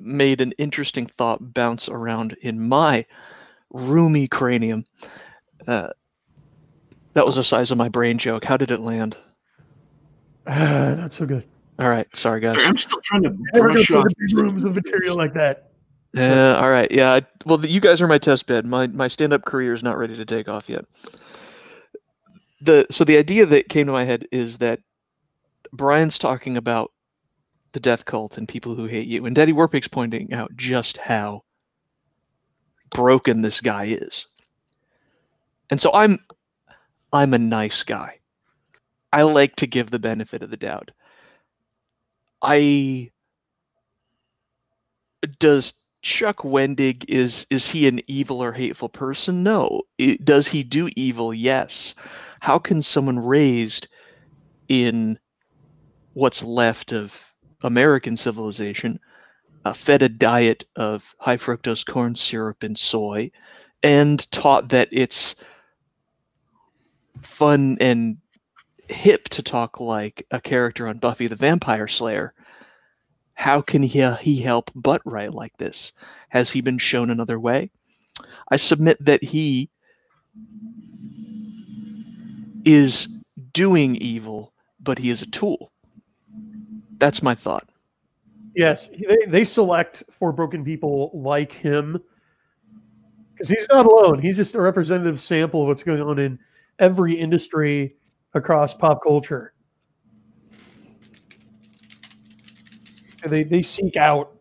made 0.00 0.40
an 0.40 0.52
interesting 0.52 1.06
thought 1.06 1.52
bounce 1.52 1.88
around 1.88 2.36
in 2.42 2.60
my 2.68 3.04
roomy 3.70 4.28
cranium. 4.28 4.84
Uh, 5.66 5.88
that 7.14 7.26
was 7.26 7.36
the 7.36 7.44
size 7.44 7.70
of 7.70 7.78
my 7.78 7.88
brain 7.88 8.18
joke. 8.18 8.44
How 8.44 8.56
did 8.56 8.70
it 8.70 8.80
land? 8.80 9.16
Ah, 10.46 10.94
not 10.98 11.12
so 11.12 11.26
good. 11.26 11.44
All 11.78 11.88
right, 11.88 12.06
sorry 12.14 12.40
guys. 12.40 12.56
Sorry, 12.56 12.66
i'm 12.66 12.76
still 12.76 13.00
trying 13.02 13.22
to 13.22 13.36
Never 13.54 13.72
brush 13.72 13.90
off 13.90 14.06
big 14.18 14.36
rooms 14.36 14.64
of 14.64 14.74
material 14.74 15.16
like 15.16 15.32
that. 15.34 15.70
Yeah, 16.12 16.56
all 16.56 16.70
right. 16.70 16.90
Yeah. 16.90 17.12
I, 17.12 17.22
well, 17.46 17.56
the, 17.56 17.70
you 17.70 17.80
guys 17.80 18.02
are 18.02 18.08
my 18.08 18.18
test 18.18 18.46
bed. 18.46 18.66
My 18.66 18.86
my 18.88 19.08
stand-up 19.08 19.44
career 19.44 19.72
is 19.72 19.82
not 19.82 19.96
ready 19.96 20.16
to 20.16 20.24
take 20.24 20.48
off 20.48 20.68
yet. 20.68 20.84
The 22.60 22.86
so 22.90 23.04
the 23.04 23.16
idea 23.16 23.46
that 23.46 23.68
came 23.68 23.86
to 23.86 23.92
my 23.92 24.04
head 24.04 24.26
is 24.32 24.58
that 24.58 24.80
Brian's 25.72 26.18
talking 26.18 26.56
about 26.56 26.92
the 27.72 27.80
death 27.80 28.04
cult 28.04 28.36
and 28.36 28.48
people 28.48 28.74
who 28.74 28.86
hate 28.86 29.06
you, 29.06 29.24
and 29.24 29.34
Daddy 29.34 29.52
Warpig's 29.52 29.88
pointing 29.88 30.32
out 30.32 30.54
just 30.56 30.96
how 30.96 31.44
broken 32.90 33.42
this 33.42 33.60
guy 33.60 33.86
is. 33.86 34.26
And 35.70 35.80
so 35.80 35.92
I'm 35.92 36.18
I'm 37.12 37.34
a 37.34 37.38
nice 37.38 37.82
guy. 37.82 38.18
I 39.12 39.22
like 39.22 39.56
to 39.56 39.66
give 39.66 39.90
the 39.90 39.98
benefit 39.98 40.42
of 40.42 40.50
the 40.50 40.56
doubt. 40.56 40.90
I 42.42 43.10
does 45.38 45.74
Chuck 46.02 46.38
Wendig 46.38 47.04
is 47.08 47.46
is 47.50 47.68
he 47.68 47.86
an 47.86 48.00
evil 48.06 48.42
or 48.42 48.52
hateful 48.52 48.88
person? 48.88 49.42
No. 49.42 49.82
I- 50.00 50.18
does 50.22 50.48
he 50.48 50.62
do 50.62 50.88
evil? 50.96 51.34
Yes. 51.34 51.94
How 52.40 52.58
can 52.58 52.82
someone 52.82 53.18
raised 53.18 53.88
in 54.68 55.18
what's 56.14 56.42
left 56.42 56.92
of 56.92 57.34
American 57.62 58.16
civilization, 58.16 58.98
uh, 59.64 59.72
fed 59.72 60.02
a 60.02 60.08
diet 60.08 60.64
of 60.76 61.14
high 61.18 61.36
fructose 61.36 61.84
corn 61.84 62.14
syrup 62.14 62.62
and 62.62 62.78
soy, 62.78 63.30
and 63.82 64.30
taught 64.30 64.68
that 64.70 64.88
it's 64.92 65.34
fun 67.22 67.76
and 67.80 68.18
hip 68.90 69.28
to 69.30 69.42
talk 69.42 69.80
like 69.80 70.26
a 70.30 70.40
character 70.40 70.86
on 70.86 70.98
Buffy 70.98 71.26
the 71.26 71.36
Vampire 71.36 71.88
Slayer? 71.88 72.34
How 73.34 73.62
can 73.62 73.82
he, 73.82 74.06
he 74.20 74.40
help 74.40 74.70
but 74.74 75.00
write 75.04 75.32
like 75.32 75.56
this? 75.56 75.92
Has 76.28 76.50
he 76.50 76.60
been 76.60 76.78
shown 76.78 77.10
another 77.10 77.38
way? 77.38 77.70
I 78.50 78.56
submit 78.56 79.02
that 79.04 79.24
he 79.24 79.70
is 82.64 83.08
doing 83.52 83.96
evil, 83.96 84.52
but 84.78 84.98
he 84.98 85.08
is 85.08 85.22
a 85.22 85.30
tool. 85.30 85.72
That's 86.98 87.22
my 87.22 87.34
thought. 87.34 87.69
Yes, 88.54 88.88
they, 88.88 89.18
they 89.28 89.44
select 89.44 90.02
for 90.18 90.32
broken 90.32 90.64
people 90.64 91.10
like 91.14 91.52
him 91.52 91.98
because 93.32 93.48
he's 93.48 93.66
not 93.70 93.86
alone. 93.86 94.20
He's 94.20 94.36
just 94.36 94.54
a 94.54 94.60
representative 94.60 95.20
sample 95.20 95.62
of 95.62 95.68
what's 95.68 95.82
going 95.82 96.00
on 96.00 96.18
in 96.18 96.38
every 96.78 97.14
industry 97.14 97.96
across 98.34 98.74
pop 98.74 99.02
culture. 99.02 99.54
And 103.22 103.30
they 103.30 103.44
they 103.44 103.62
seek 103.62 103.96
out 103.96 104.36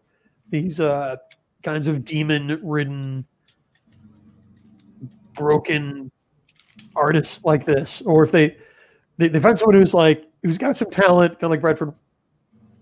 these 0.49 0.79
uh, 0.79 1.17
kinds 1.63 1.85
of 1.87 2.03
demon-ridden, 2.03 3.25
broken 5.35 6.11
artists 6.95 7.43
like 7.43 7.65
this, 7.65 8.01
or 8.05 8.23
if 8.23 8.31
they 8.31 8.57
they, 9.17 9.27
they 9.27 9.39
find 9.39 9.57
someone 9.57 9.75
who's 9.75 9.93
like 9.93 10.25
who's 10.43 10.57
got 10.57 10.75
some 10.75 10.89
talent, 10.89 11.33
kind 11.33 11.43
of 11.43 11.51
like 11.51 11.61
Bradford 11.61 11.93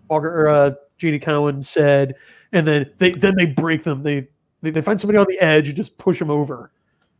Walker 0.09 0.29
or 0.29 0.47
uh, 0.47 0.71
J.D. 0.97 1.19
Cowan 1.19 1.61
said, 1.61 2.15
and 2.51 2.67
then 2.67 2.89
they 2.97 3.11
then 3.11 3.35
they 3.35 3.45
break 3.45 3.83
them. 3.83 4.03
They, 4.03 4.27
they 4.61 4.71
they 4.71 4.81
find 4.81 4.99
somebody 4.99 5.17
on 5.17 5.25
the 5.29 5.39
edge 5.39 5.67
and 5.67 5.75
just 5.75 5.97
push 5.97 6.19
them 6.19 6.31
over 6.31 6.71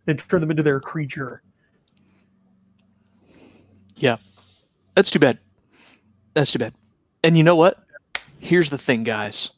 and 0.08 0.18
turn 0.18 0.42
them 0.42 0.52
into 0.52 0.64
their 0.64 0.80
creature. 0.80 1.42
Yeah. 3.98 4.18
That's 4.96 5.10
too 5.10 5.20
bad. 5.20 5.40
That's 6.34 6.52
too 6.52 6.60
bad. 6.60 6.74
And 7.24 7.38
you 7.38 7.44
know 7.44 7.56
what? 7.56 7.78
Here's 8.40 8.70
the 8.70 8.78
thing, 8.78 9.04
guys. 9.04 9.52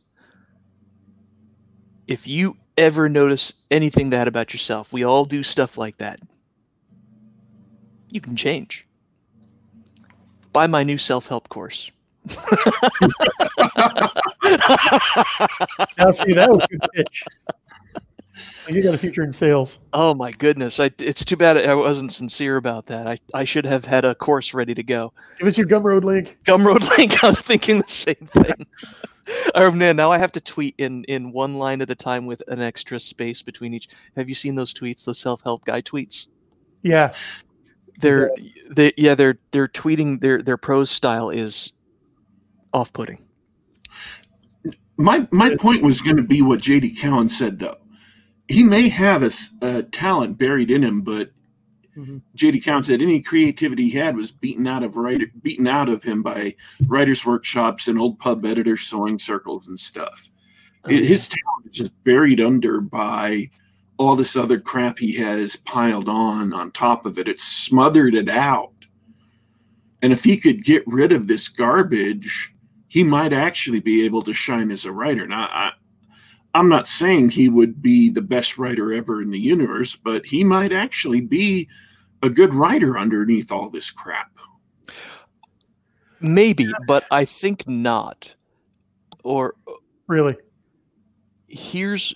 If 2.08 2.26
you 2.26 2.58
ever 2.78 3.08
notice 3.08 3.54
anything 3.70 4.10
that 4.10 4.28
about 4.28 4.54
yourself, 4.54 4.92
we 4.92 5.04
all 5.04 5.26
do 5.26 5.44
stuff 5.44 5.78
like 5.78 5.98
that. 5.98 6.20
You 8.10 8.22
can 8.22 8.36
change. 8.36 8.84
Buy 10.52 10.66
my 10.66 10.84
new 10.84 10.98
self 10.98 11.28
help 11.28 11.48
course. 11.50 11.92
Now, 15.98 16.12
see, 16.12 16.34
that 16.34 16.50
was 16.50 16.62
a 16.64 16.68
good 16.68 16.82
pitch. 16.94 17.24
You 18.70 18.82
got 18.84 18.94
a 18.94 18.98
future 18.98 19.24
in 19.24 19.34
sales. 19.34 19.80
oh 19.94 20.14
my 20.14 20.32
goodness. 20.32 20.80
I, 20.80 20.92
it's 21.00 21.26
too 21.26 21.36
bad 21.36 21.58
I 21.58 21.74
wasn't 21.74 22.14
sincere 22.14 22.56
about 22.58 22.86
that. 22.88 23.08
I, 23.08 23.20
I 23.34 23.44
should 23.44 23.66
have 23.66 23.84
had 23.84 24.06
a 24.06 24.16
course 24.16 24.54
ready 24.54 24.74
to 24.76 24.84
go. 24.84 25.12
Give 25.40 25.48
us 25.48 25.58
your 25.58 25.68
Gumroad 25.68 26.04
link. 26.04 26.38
Gumroad 26.46 26.88
link. 26.98 27.24
I 27.24 27.28
was 27.28 27.42
thinking 27.42 27.80
the 27.82 27.90
same 27.90 28.28
thing. 28.32 28.66
oh 29.56 29.72
man, 29.72 29.96
now 29.96 30.12
I 30.12 30.18
have 30.18 30.32
to 30.34 30.42
tweet 30.42 30.76
in 30.78 31.04
in 31.06 31.32
one 31.32 31.56
line 31.56 31.82
at 31.82 31.90
a 31.90 31.96
time 31.96 32.26
with 32.26 32.42
an 32.48 32.62
extra 32.62 33.00
space 33.00 33.42
between 33.42 33.74
each. 33.74 33.90
Have 34.16 34.30
you 34.30 34.36
seen 34.36 34.56
those 34.56 34.74
tweets? 34.74 35.04
Those 35.04 35.20
self 35.20 35.42
help 35.42 35.66
guy 35.66 35.82
tweets. 35.82 36.28
Yeah, 36.84 37.14
They're 38.00 38.32
they 38.70 38.94
yeah 38.98 39.16
they're 39.16 39.38
they're 39.52 39.68
tweeting 39.68 40.22
their 40.22 40.42
their 40.42 40.58
prose 40.58 40.90
style 40.90 41.30
is 41.30 41.74
off 42.74 42.92
putting. 42.94 43.24
My 44.98 45.28
my 45.32 45.56
point 45.56 45.82
was 45.84 46.02
going 46.02 46.18
to 46.18 46.24
be 46.24 46.42
what 46.42 46.60
J.D. 46.60 46.96
Cowan 46.96 47.30
said, 47.30 47.60
though. 47.60 47.78
He 48.48 48.64
may 48.64 48.90
have 48.90 49.24
a 49.62 49.84
talent 49.84 50.38
buried 50.38 50.72
in 50.72 50.84
him, 50.84 51.02
but 51.02 51.32
Mhm. 51.98 52.22
J.D. 52.36 52.62
Cowan 52.62 52.84
said 52.84 53.02
any 53.02 53.22
creativity 53.22 53.84
he 53.90 53.98
had 53.98 54.16
was 54.16 54.32
beaten 54.32 54.68
out 54.68 54.84
of 54.84 54.96
writer, 54.96 55.28
beaten 55.42 55.68
out 55.68 55.90
of 55.90 56.04
him 56.04 56.22
by 56.22 56.56
writers' 56.88 57.26
workshops 57.26 57.88
and 57.88 58.00
old 58.00 58.20
pub 58.20 58.46
editor 58.46 58.78
sewing 58.78 59.20
circles 59.20 59.68
and 59.68 59.80
stuff. 59.80 60.30
It- 60.88 61.06
His 61.06 61.28
talent 61.28 61.66
is 61.70 61.76
just 61.76 62.04
buried 62.04 62.40
under 62.40 62.80
by 62.80 63.50
all 63.98 64.16
this 64.16 64.36
other 64.38 64.60
crap 64.60 65.00
he 65.00 65.14
has 65.16 65.56
piled 65.58 66.08
on 66.08 66.54
on 66.54 66.72
top 66.72 67.06
of 67.06 67.18
it. 67.18 67.28
It's 67.28 67.44
smothered 67.44 68.16
it 68.16 68.30
out. 68.30 68.72
And 70.02 70.14
if 70.14 70.24
he 70.24 70.38
could 70.38 70.64
get 70.64 70.84
rid 70.88 71.12
of 71.12 71.28
this 71.28 71.50
garbage, 71.50 72.54
he 72.90 73.04
might 73.04 73.32
actually 73.34 73.80
be 73.80 74.04
able 74.04 74.22
to 74.24 74.34
shine 74.34 74.72
as 74.72 74.86
a 74.86 74.92
writer. 74.92 75.28
Now, 75.28 75.48
I, 75.52 75.72
I'm 76.54 76.68
not 76.68 76.88
saying 76.88 77.30
he 77.30 77.48
would 77.48 77.82
be 77.82 78.10
the 78.10 78.22
best 78.22 78.58
writer 78.58 78.92
ever 78.92 79.22
in 79.22 79.30
the 79.30 79.40
universe, 79.40 79.96
but 79.96 80.26
he 80.26 80.44
might 80.44 80.74
actually 80.74 81.22
be 81.22 81.70
a 82.24 82.30
good 82.30 82.54
writer 82.54 82.98
underneath 82.98 83.52
all 83.52 83.70
this 83.70 83.92
crap. 83.92 84.32
Maybe, 86.20 86.68
but 86.86 87.06
I 87.12 87.24
think 87.26 87.68
not. 87.68 88.34
Or 89.24 89.56
Really. 90.08 90.36
here's 91.48 92.16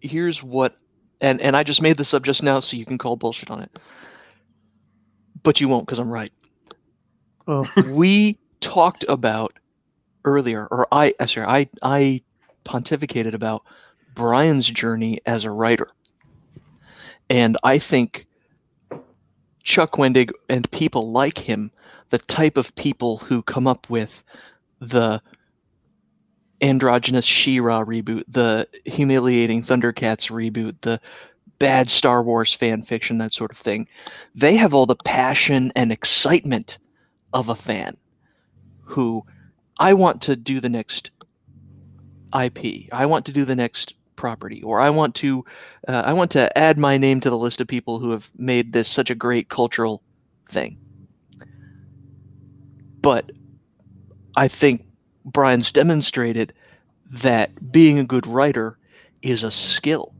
here's 0.00 0.42
what 0.42 0.76
and 1.20 1.40
and 1.40 1.56
I 1.56 1.62
just 1.62 1.82
made 1.82 1.96
this 1.96 2.14
up 2.14 2.22
just 2.22 2.42
now 2.42 2.60
so 2.60 2.76
you 2.76 2.84
can 2.84 2.98
call 2.98 3.16
bullshit 3.16 3.50
on 3.50 3.60
it. 3.62 3.78
But 5.42 5.60
you 5.60 5.68
won't 5.68 5.86
because 5.86 5.98
I'm 5.98 6.10
right. 6.10 6.32
Oh, 7.48 7.66
we 7.88 8.38
talked 8.60 9.04
about 9.08 9.58
earlier, 10.24 10.66
or 10.70 10.86
I 10.92 11.14
sorry, 11.26 11.46
I 11.46 11.68
I 11.82 12.22
pontificated 12.64 13.34
about 13.34 13.62
Brian's 14.14 14.68
journey 14.68 15.20
as 15.26 15.44
a 15.44 15.50
writer. 15.50 15.88
And 17.28 17.56
I 17.62 17.78
think 17.78 18.26
Chuck 19.62 19.92
Wendig 19.92 20.32
and 20.48 20.70
people 20.70 21.12
like 21.12 21.38
him, 21.38 21.70
the 22.10 22.18
type 22.18 22.56
of 22.56 22.74
people 22.74 23.18
who 23.18 23.42
come 23.42 23.66
up 23.66 23.88
with 23.88 24.22
the 24.80 25.22
androgynous 26.60 27.24
She-Ra 27.24 27.84
reboot, 27.84 28.24
the 28.28 28.66
humiliating 28.84 29.62
Thundercats 29.62 30.30
reboot, 30.30 30.76
the 30.80 31.00
bad 31.58 31.88
Star 31.88 32.22
Wars 32.22 32.52
fan 32.52 32.82
fiction, 32.82 33.18
that 33.18 33.32
sort 33.32 33.52
of 33.52 33.58
thing. 33.58 33.86
They 34.34 34.56
have 34.56 34.74
all 34.74 34.86
the 34.86 34.96
passion 34.96 35.72
and 35.76 35.92
excitement 35.92 36.78
of 37.32 37.48
a 37.48 37.54
fan 37.54 37.96
who 38.82 39.24
I 39.80 39.94
want 39.94 40.22
to 40.22 40.36
do 40.36 40.60
the 40.60 40.68
next 40.68 41.10
IP. 42.38 42.90
I 42.92 43.06
want 43.06 43.26
to 43.26 43.32
do 43.32 43.46
the 43.46 43.56
next 43.56 43.94
property, 44.14 44.62
or 44.62 44.78
I 44.78 44.90
want 44.90 45.14
to 45.16 45.46
uh, 45.88 46.02
I 46.04 46.12
want 46.12 46.32
to 46.32 46.56
add 46.56 46.78
my 46.78 46.98
name 46.98 47.20
to 47.22 47.30
the 47.30 47.38
list 47.38 47.62
of 47.62 47.66
people 47.66 47.98
who 47.98 48.10
have 48.10 48.30
made 48.36 48.74
this 48.74 48.88
such 48.88 49.08
a 49.08 49.14
great 49.14 49.48
cultural 49.48 50.02
thing. 50.50 50.76
But 53.00 53.32
I 54.36 54.48
think 54.48 54.84
Brian's 55.24 55.72
demonstrated 55.72 56.52
that 57.12 57.72
being 57.72 57.98
a 57.98 58.04
good 58.04 58.26
writer 58.26 58.78
is 59.22 59.42
a 59.42 59.50
skill. 59.50 60.14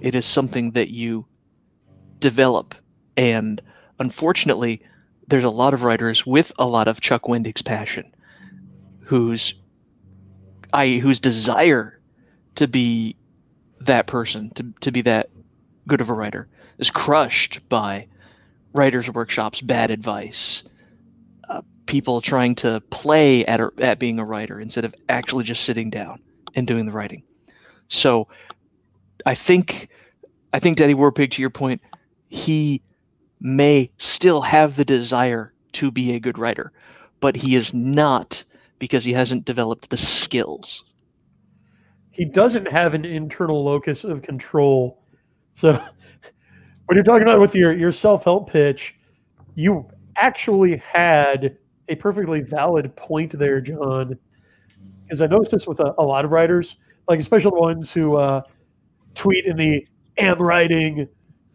It 0.00 0.14
is 0.14 0.26
something 0.26 0.70
that 0.72 0.90
you 0.90 1.26
develop, 2.20 2.76
and 3.16 3.60
unfortunately, 3.98 4.82
there's 5.26 5.44
a 5.44 5.50
lot 5.50 5.74
of 5.74 5.82
writers 5.82 6.24
with 6.24 6.52
a 6.58 6.66
lot 6.66 6.86
of 6.86 7.00
Chuck 7.00 7.22
Wendig's 7.22 7.62
passion, 7.62 8.11
whose 9.02 9.54
I 10.72 10.96
whose 10.98 11.20
desire 11.20 12.00
to 12.54 12.66
be 12.66 13.16
that 13.80 14.06
person, 14.06 14.50
to 14.54 14.72
to 14.80 14.92
be 14.92 15.02
that 15.02 15.30
good 15.86 16.00
of 16.00 16.08
a 16.08 16.14
writer, 16.14 16.48
is 16.78 16.90
crushed 16.90 17.60
by 17.68 18.06
writers' 18.72 19.10
workshops, 19.10 19.60
bad 19.60 19.90
advice, 19.90 20.64
uh, 21.48 21.62
people 21.86 22.20
trying 22.20 22.54
to 22.54 22.80
play 22.90 23.44
at 23.44 23.60
a, 23.60 23.70
at 23.78 23.98
being 23.98 24.18
a 24.18 24.24
writer 24.24 24.60
instead 24.60 24.84
of 24.84 24.94
actually 25.08 25.44
just 25.44 25.64
sitting 25.64 25.90
down 25.90 26.20
and 26.54 26.66
doing 26.66 26.86
the 26.86 26.92
writing. 26.92 27.22
So, 27.88 28.28
I 29.26 29.34
think 29.34 29.88
I 30.52 30.58
think 30.58 30.78
Daddy 30.78 30.94
Warpig, 30.94 31.32
to 31.32 31.42
your 31.42 31.50
point, 31.50 31.82
he 32.28 32.82
may 33.40 33.90
still 33.98 34.40
have 34.40 34.76
the 34.76 34.84
desire 34.84 35.52
to 35.72 35.90
be 35.90 36.12
a 36.12 36.20
good 36.20 36.38
writer, 36.38 36.72
but 37.20 37.36
he 37.36 37.56
is 37.56 37.74
not 37.74 38.44
because 38.82 39.04
he 39.04 39.12
hasn't 39.12 39.44
developed 39.44 39.90
the 39.90 39.96
skills. 39.96 40.84
he 42.10 42.24
doesn't 42.24 42.66
have 42.66 42.94
an 42.94 43.04
internal 43.04 43.62
locus 43.64 44.02
of 44.02 44.22
control. 44.22 45.04
So 45.54 45.74
when 46.86 46.96
you're 46.96 47.04
talking 47.04 47.22
about 47.22 47.40
with 47.40 47.54
your, 47.54 47.72
your 47.72 47.92
self-help 47.92 48.50
pitch, 48.50 48.96
you 49.54 49.88
actually 50.16 50.78
had 50.78 51.58
a 51.88 51.94
perfectly 51.94 52.40
valid 52.40 52.96
point 52.96 53.38
there, 53.38 53.60
John. 53.60 54.18
Because 55.04 55.20
I 55.20 55.28
noticed 55.28 55.52
this 55.52 55.64
with 55.64 55.78
a, 55.78 55.94
a 55.98 56.02
lot 56.04 56.24
of 56.24 56.32
writers, 56.32 56.78
like 57.08 57.20
especially 57.20 57.52
the 57.52 57.60
ones 57.60 57.92
who 57.92 58.16
uh, 58.16 58.42
tweet 59.14 59.44
in 59.44 59.56
the 59.56 59.86
am 60.18 60.42
writing 60.42 60.98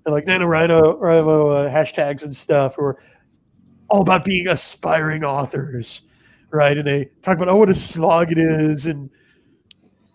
and 0.06 0.14
like 0.14 0.24
NaNoWriMo 0.24 1.68
uh, 1.68 1.70
hashtags 1.70 2.24
and 2.24 2.34
stuff, 2.34 2.76
who 2.76 2.84
are 2.84 3.04
all 3.90 4.00
about 4.00 4.24
being 4.24 4.48
aspiring 4.48 5.26
authors, 5.26 6.04
right? 6.52 6.78
And 6.78 6.88
they 6.88 7.10
talk 7.22 7.36
about, 7.36 7.50
oh, 7.50 7.58
what 7.58 7.70
a 7.70 7.74
slog 7.74 8.32
it 8.32 8.38
is 8.38 8.86
and 8.86 9.10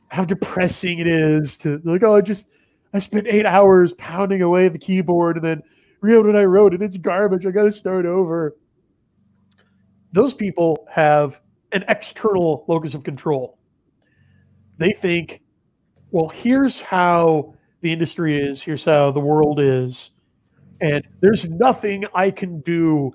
how 0.08 0.24
depressing 0.24 0.98
it 0.98 1.06
is 1.06 1.56
to 1.58 1.80
like, 1.84 2.02
oh, 2.02 2.16
I 2.16 2.20
just 2.20 2.46
I 2.92 2.98
spent 2.98 3.26
eight 3.26 3.46
hours 3.46 3.92
pounding 3.94 4.42
away 4.42 4.66
at 4.66 4.72
the 4.72 4.78
keyboard 4.78 5.36
and 5.36 5.44
then 5.44 5.62
read 6.00 6.18
what 6.18 6.36
I 6.36 6.44
wrote 6.44 6.74
and 6.74 6.82
it's 6.82 6.96
garbage. 6.96 7.46
I 7.46 7.50
got 7.50 7.64
to 7.64 7.72
start 7.72 8.04
over. 8.04 8.56
Those 10.12 10.34
people 10.34 10.86
have 10.90 11.40
an 11.72 11.84
external 11.88 12.64
locus 12.68 12.92
of 12.92 13.02
control. 13.02 13.58
They 14.78 14.92
think, 14.92 15.40
well, 16.10 16.28
here's 16.28 16.80
how 16.80 17.54
the 17.80 17.90
industry 17.90 18.38
is, 18.38 18.60
here's 18.60 18.84
how 18.84 19.10
the 19.10 19.20
world 19.20 19.58
is, 19.58 20.10
and 20.80 21.02
there's 21.20 21.48
nothing 21.48 22.04
I 22.14 22.30
can 22.30 22.60
do 22.60 23.12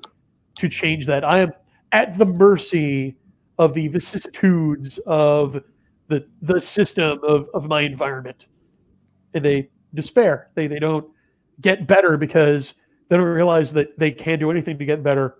to 0.57 0.69
change 0.69 1.05
that. 1.05 1.23
I 1.23 1.41
am 1.41 1.51
at 1.91 2.17
the 2.17 2.25
mercy 2.25 3.17
of 3.57 3.73
the 3.73 3.87
vicissitudes 3.87 4.99
of 5.05 5.63
the 6.07 6.27
the 6.41 6.59
system 6.59 7.19
of, 7.23 7.47
of 7.53 7.67
my 7.67 7.81
environment. 7.81 8.45
And 9.33 9.43
they 9.43 9.69
despair. 9.93 10.49
They 10.55 10.67
they 10.67 10.79
don't 10.79 11.07
get 11.61 11.87
better 11.87 12.17
because 12.17 12.75
they 13.09 13.17
don't 13.17 13.25
realize 13.25 13.73
that 13.73 13.97
they 13.97 14.11
can't 14.11 14.39
do 14.39 14.51
anything 14.51 14.77
to 14.77 14.85
get 14.85 15.03
better. 15.03 15.35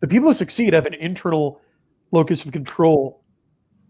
The 0.00 0.08
people 0.08 0.28
who 0.28 0.34
succeed 0.34 0.72
have 0.72 0.86
an 0.86 0.94
internal 0.94 1.60
locus 2.10 2.44
of 2.44 2.52
control 2.52 3.22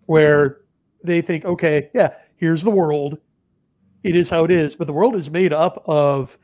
where 0.07 0.59
they 1.03 1.23
think, 1.23 1.44
okay, 1.44 1.90
yeah, 1.94 2.15
here's 2.36 2.62
the 2.62 2.70
world. 2.70 3.19
It 4.03 4.16
is 4.16 4.28
how 4.28 4.44
it 4.44 4.51
is. 4.51 4.74
But 4.74 4.86
the 4.86 4.93
world 4.93 5.16
is 5.16 5.31
made 5.31 5.53
up 5.53 5.82
of 5.86 6.36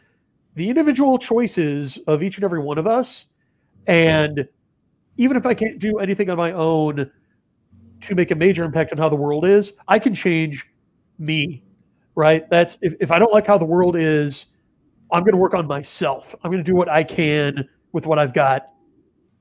the 0.54 0.68
individual 0.68 1.18
choices 1.18 1.98
of 2.06 2.22
each 2.22 2.36
and 2.36 2.44
every 2.44 2.60
one 2.60 2.78
of 2.78 2.86
us. 2.86 3.26
And 3.86 4.48
even 5.18 5.36
if 5.36 5.44
I 5.44 5.52
can't 5.52 5.78
do 5.78 5.98
anything 5.98 6.30
on 6.30 6.38
my 6.38 6.52
own 6.52 7.10
to 8.00 8.14
make 8.14 8.30
a 8.30 8.34
major 8.34 8.64
impact 8.64 8.92
on 8.92 8.98
how 8.98 9.08
the 9.08 9.16
world 9.16 9.44
is, 9.44 9.74
I 9.88 9.98
can 9.98 10.14
change 10.14 10.64
me, 11.18 11.64
right? 12.14 12.48
That's 12.48 12.78
if, 12.80 12.94
if 13.00 13.10
I 13.10 13.18
don't 13.18 13.32
like 13.32 13.46
how 13.46 13.58
the 13.58 13.64
world 13.64 13.96
is, 13.96 14.46
I'm 15.12 15.22
going 15.22 15.32
to 15.32 15.38
work 15.38 15.54
on 15.54 15.66
myself. 15.66 16.34
I'm 16.42 16.50
going 16.50 16.62
to 16.62 16.70
do 16.70 16.76
what 16.76 16.88
I 16.88 17.02
can 17.02 17.68
with 17.92 18.06
what 18.06 18.18
I've 18.18 18.32
got 18.32 18.68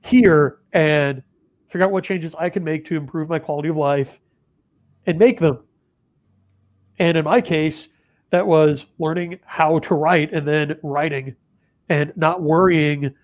here 0.02 0.58
and 0.72 1.22
figure 1.68 1.84
out 1.84 1.92
what 1.92 2.02
changes 2.02 2.34
I 2.34 2.50
can 2.50 2.64
make 2.64 2.84
to 2.86 2.96
improve 2.96 3.28
my 3.28 3.38
quality 3.38 3.68
of 3.68 3.76
life 3.76 4.18
and 5.06 5.18
make 5.18 5.38
them. 5.38 5.60
And 6.98 7.16
in 7.16 7.24
my 7.24 7.40
case, 7.40 7.88
that 8.30 8.46
was 8.46 8.86
learning 8.98 9.38
how 9.44 9.78
to 9.80 9.94
write 9.94 10.32
and 10.32 10.46
then 10.46 10.76
writing 10.82 11.36
and 11.88 12.12
not 12.16 12.42
worrying 12.42 13.14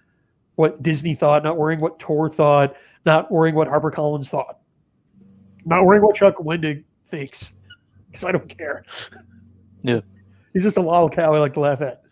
what 0.56 0.82
Disney 0.82 1.14
thought, 1.14 1.42
not 1.42 1.56
worrying 1.56 1.80
what 1.80 1.98
Tor 1.98 2.28
thought, 2.28 2.74
not 3.04 3.30
worrying 3.30 3.54
what 3.54 3.68
HarperCollins 3.68 4.28
thought, 4.28 4.58
not 5.64 5.84
worrying 5.84 6.02
what 6.02 6.14
Chuck 6.14 6.36
Wendig 6.36 6.84
thinks, 7.10 7.52
because 8.06 8.24
I 8.24 8.32
don't 8.32 8.48
care. 8.48 8.84
Yeah. 9.82 10.00
He's 10.52 10.62
just 10.62 10.76
a 10.76 10.80
lol 10.80 11.10
cow 11.10 11.34
I 11.34 11.38
like 11.38 11.54
to 11.54 11.60
laugh 11.60 11.80
at. 11.80 12.02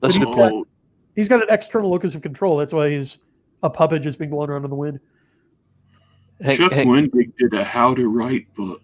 That's 0.00 0.16
a 0.16 0.20
But 0.20 0.24
good 0.26 0.34
point. 0.34 0.68
He's 1.16 1.28
got 1.28 1.42
an 1.42 1.48
external 1.50 1.90
locus 1.90 2.14
of 2.14 2.22
control. 2.22 2.56
That's 2.56 2.72
why 2.72 2.90
he's 2.90 3.16
a 3.64 3.70
puppet 3.70 4.02
just 4.02 4.18
being 4.18 4.30
blown 4.30 4.50
around 4.50 4.64
in 4.64 4.70
the 4.70 4.76
wind. 4.76 5.00
Hey, 6.40 6.56
Chuck 6.56 6.72
hey, 6.72 6.84
Wendig 6.84 7.32
did 7.36 7.52
a 7.54 7.64
how 7.64 7.94
to 7.94 8.08
write 8.08 8.46
book. 8.54 8.82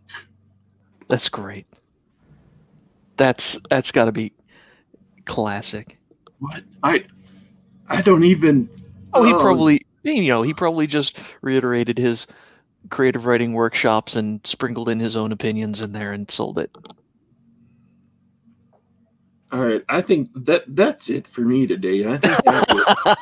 that's 1.08 1.28
great. 1.28 1.66
That's 3.16 3.56
that's 3.70 3.92
got 3.92 4.06
to 4.06 4.12
be 4.12 4.32
classic. 5.24 5.98
What? 6.44 6.62
I 6.82 7.04
I 7.88 8.02
don't 8.02 8.24
even 8.24 8.68
Oh, 9.12 9.22
he 9.22 9.32
probably 9.32 9.86
you 10.02 10.28
know 10.28 10.42
he 10.42 10.52
probably 10.52 10.86
just 10.86 11.18
reiterated 11.42 11.98
his 11.98 12.26
creative 12.90 13.26
writing 13.26 13.54
workshops 13.54 14.14
and 14.14 14.40
sprinkled 14.44 14.88
in 14.88 15.00
his 15.00 15.16
own 15.16 15.32
opinions 15.32 15.80
in 15.80 15.92
there 15.92 16.12
and 16.12 16.30
sold 16.30 16.58
it. 16.58 16.70
All 19.52 19.64
right, 19.64 19.82
I 19.88 20.02
think 20.02 20.30
that 20.34 20.64
that's 20.68 21.08
it 21.08 21.26
for 21.26 21.42
me 21.42 21.66
today. 21.66 22.06
I 22.06 22.18
think 22.18 22.44
that 22.44 22.68
was, 22.68 23.16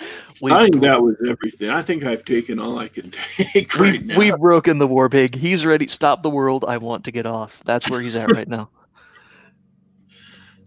We, 0.40 0.52
I 0.52 0.64
think 0.64 0.80
that 0.80 1.02
was 1.02 1.16
everything. 1.28 1.68
I 1.68 1.82
think 1.82 2.04
I've 2.04 2.24
taken 2.24 2.58
all 2.58 2.78
I 2.78 2.88
can 2.88 3.10
take 3.36 3.74
we, 3.74 3.90
right 3.90 4.04
now. 4.04 4.18
we've 4.18 4.38
broken 4.38 4.78
the 4.78 4.88
Warpig. 4.88 5.34
He's 5.34 5.66
ready. 5.66 5.86
Stop 5.88 6.22
the 6.22 6.30
world. 6.30 6.64
I 6.66 6.78
want 6.78 7.04
to 7.04 7.10
get 7.10 7.26
off. 7.26 7.62
That's 7.64 7.90
where 7.90 8.00
he's 8.00 8.16
at 8.16 8.32
right 8.32 8.48
now. 8.48 8.70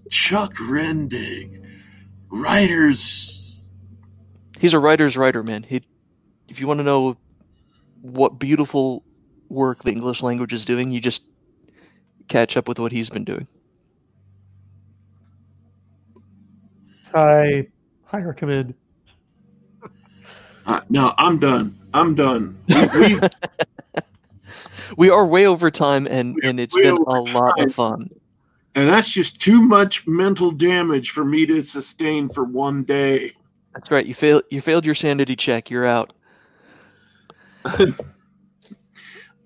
Chuck 0.10 0.54
Wendig, 0.56 1.64
writers. 2.32 3.60
He's 4.60 4.74
a 4.74 4.80
writer's 4.80 5.18
writer, 5.18 5.44
man. 5.44 5.64
He, 5.64 5.84
if 6.48 6.60
you 6.60 6.68
want 6.68 6.80
to 6.80 6.84
know 6.84 7.18
what 8.02 8.40
beautiful 8.40 9.04
work 9.50 9.84
the 9.84 9.92
English 9.92 10.24
language 10.24 10.54
is 10.54 10.66
doing, 10.66 10.92
you 10.92 11.00
just 11.02 11.24
catch 12.28 12.58
up 12.58 12.68
with 12.68 12.80
what 12.80 12.92
he's 12.92 13.10
been 13.10 13.24
doing. 13.24 13.48
I 17.14 17.68
I 18.12 18.20
recommend. 18.20 18.74
Uh, 20.66 20.80
no, 20.90 21.14
I'm 21.18 21.40
done. 21.40 21.78
I'm 21.94 22.16
done. 22.16 22.58
We, 22.70 23.16
we, 23.16 23.20
We 24.98 25.10
are 25.10 25.26
way 25.26 25.46
over 25.46 25.72
time, 25.72 26.08
and 26.08 26.38
and 26.44 26.60
it's 26.60 26.76
been 26.76 26.98
a 26.98 27.22
lot 27.22 27.56
time. 27.58 27.66
of 27.68 27.74
fun. 27.76 28.10
And 28.76 28.90
that's 28.90 29.12
just 29.12 29.42
too 29.42 29.62
much 29.62 30.08
mental 30.08 30.52
damage 30.52 31.12
for 31.12 31.26
me 31.26 31.46
to 31.46 31.62
sustain 31.62 32.30
for 32.30 32.44
one 32.44 32.84
day. 32.84 33.34
That's 33.74 33.92
right. 33.92 34.06
You 34.06 34.14
failed. 34.14 34.44
You 34.50 34.62
failed 34.62 34.86
your 34.86 34.96
sanity 34.96 35.36
check. 35.36 35.70
You're 35.70 35.86
out. 35.86 36.14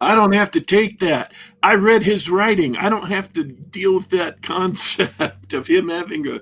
I 0.02 0.14
don't 0.14 0.34
have 0.34 0.52
to 0.52 0.62
take 0.62 1.00
that. 1.00 1.32
I 1.64 1.76
read 1.76 2.04
his 2.04 2.30
writing. 2.30 2.78
I 2.78 2.90
don't 2.90 3.08
have 3.08 3.32
to 3.34 3.44
deal 3.44 3.96
with 3.96 4.10
that 4.10 4.42
concept 4.44 5.54
of 5.54 5.68
him 5.68 5.90
having 5.90 6.28
a. 6.28 6.42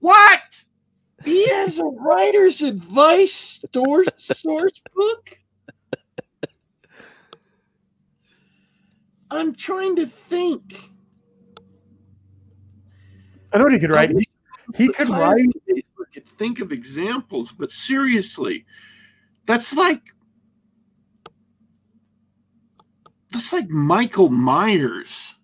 What? 0.00 0.64
He 1.24 1.48
has 1.48 1.78
a 1.78 1.84
writer's 1.84 2.60
advice 2.60 3.60
source, 3.72 4.08
source 4.18 4.82
book? 4.94 5.38
I'm 9.30 9.54
trying 9.54 9.96
to 9.96 10.06
think. 10.06 10.90
I 13.54 13.58
know 13.58 13.64
what 13.64 13.72
he 13.72 13.78
could 13.78 13.90
write. 13.90 14.10
He, 14.10 14.28
he 14.74 14.88
could 14.92 15.08
write. 15.08 15.46
could 16.12 16.26
think 16.38 16.60
of 16.60 16.72
examples, 16.72 17.52
but 17.52 17.70
seriously, 17.70 18.66
that's 19.46 19.72
like 19.74 20.02
that's 23.32 23.52
like 23.52 23.68
Michael 23.68 24.28
Myers, 24.28 25.34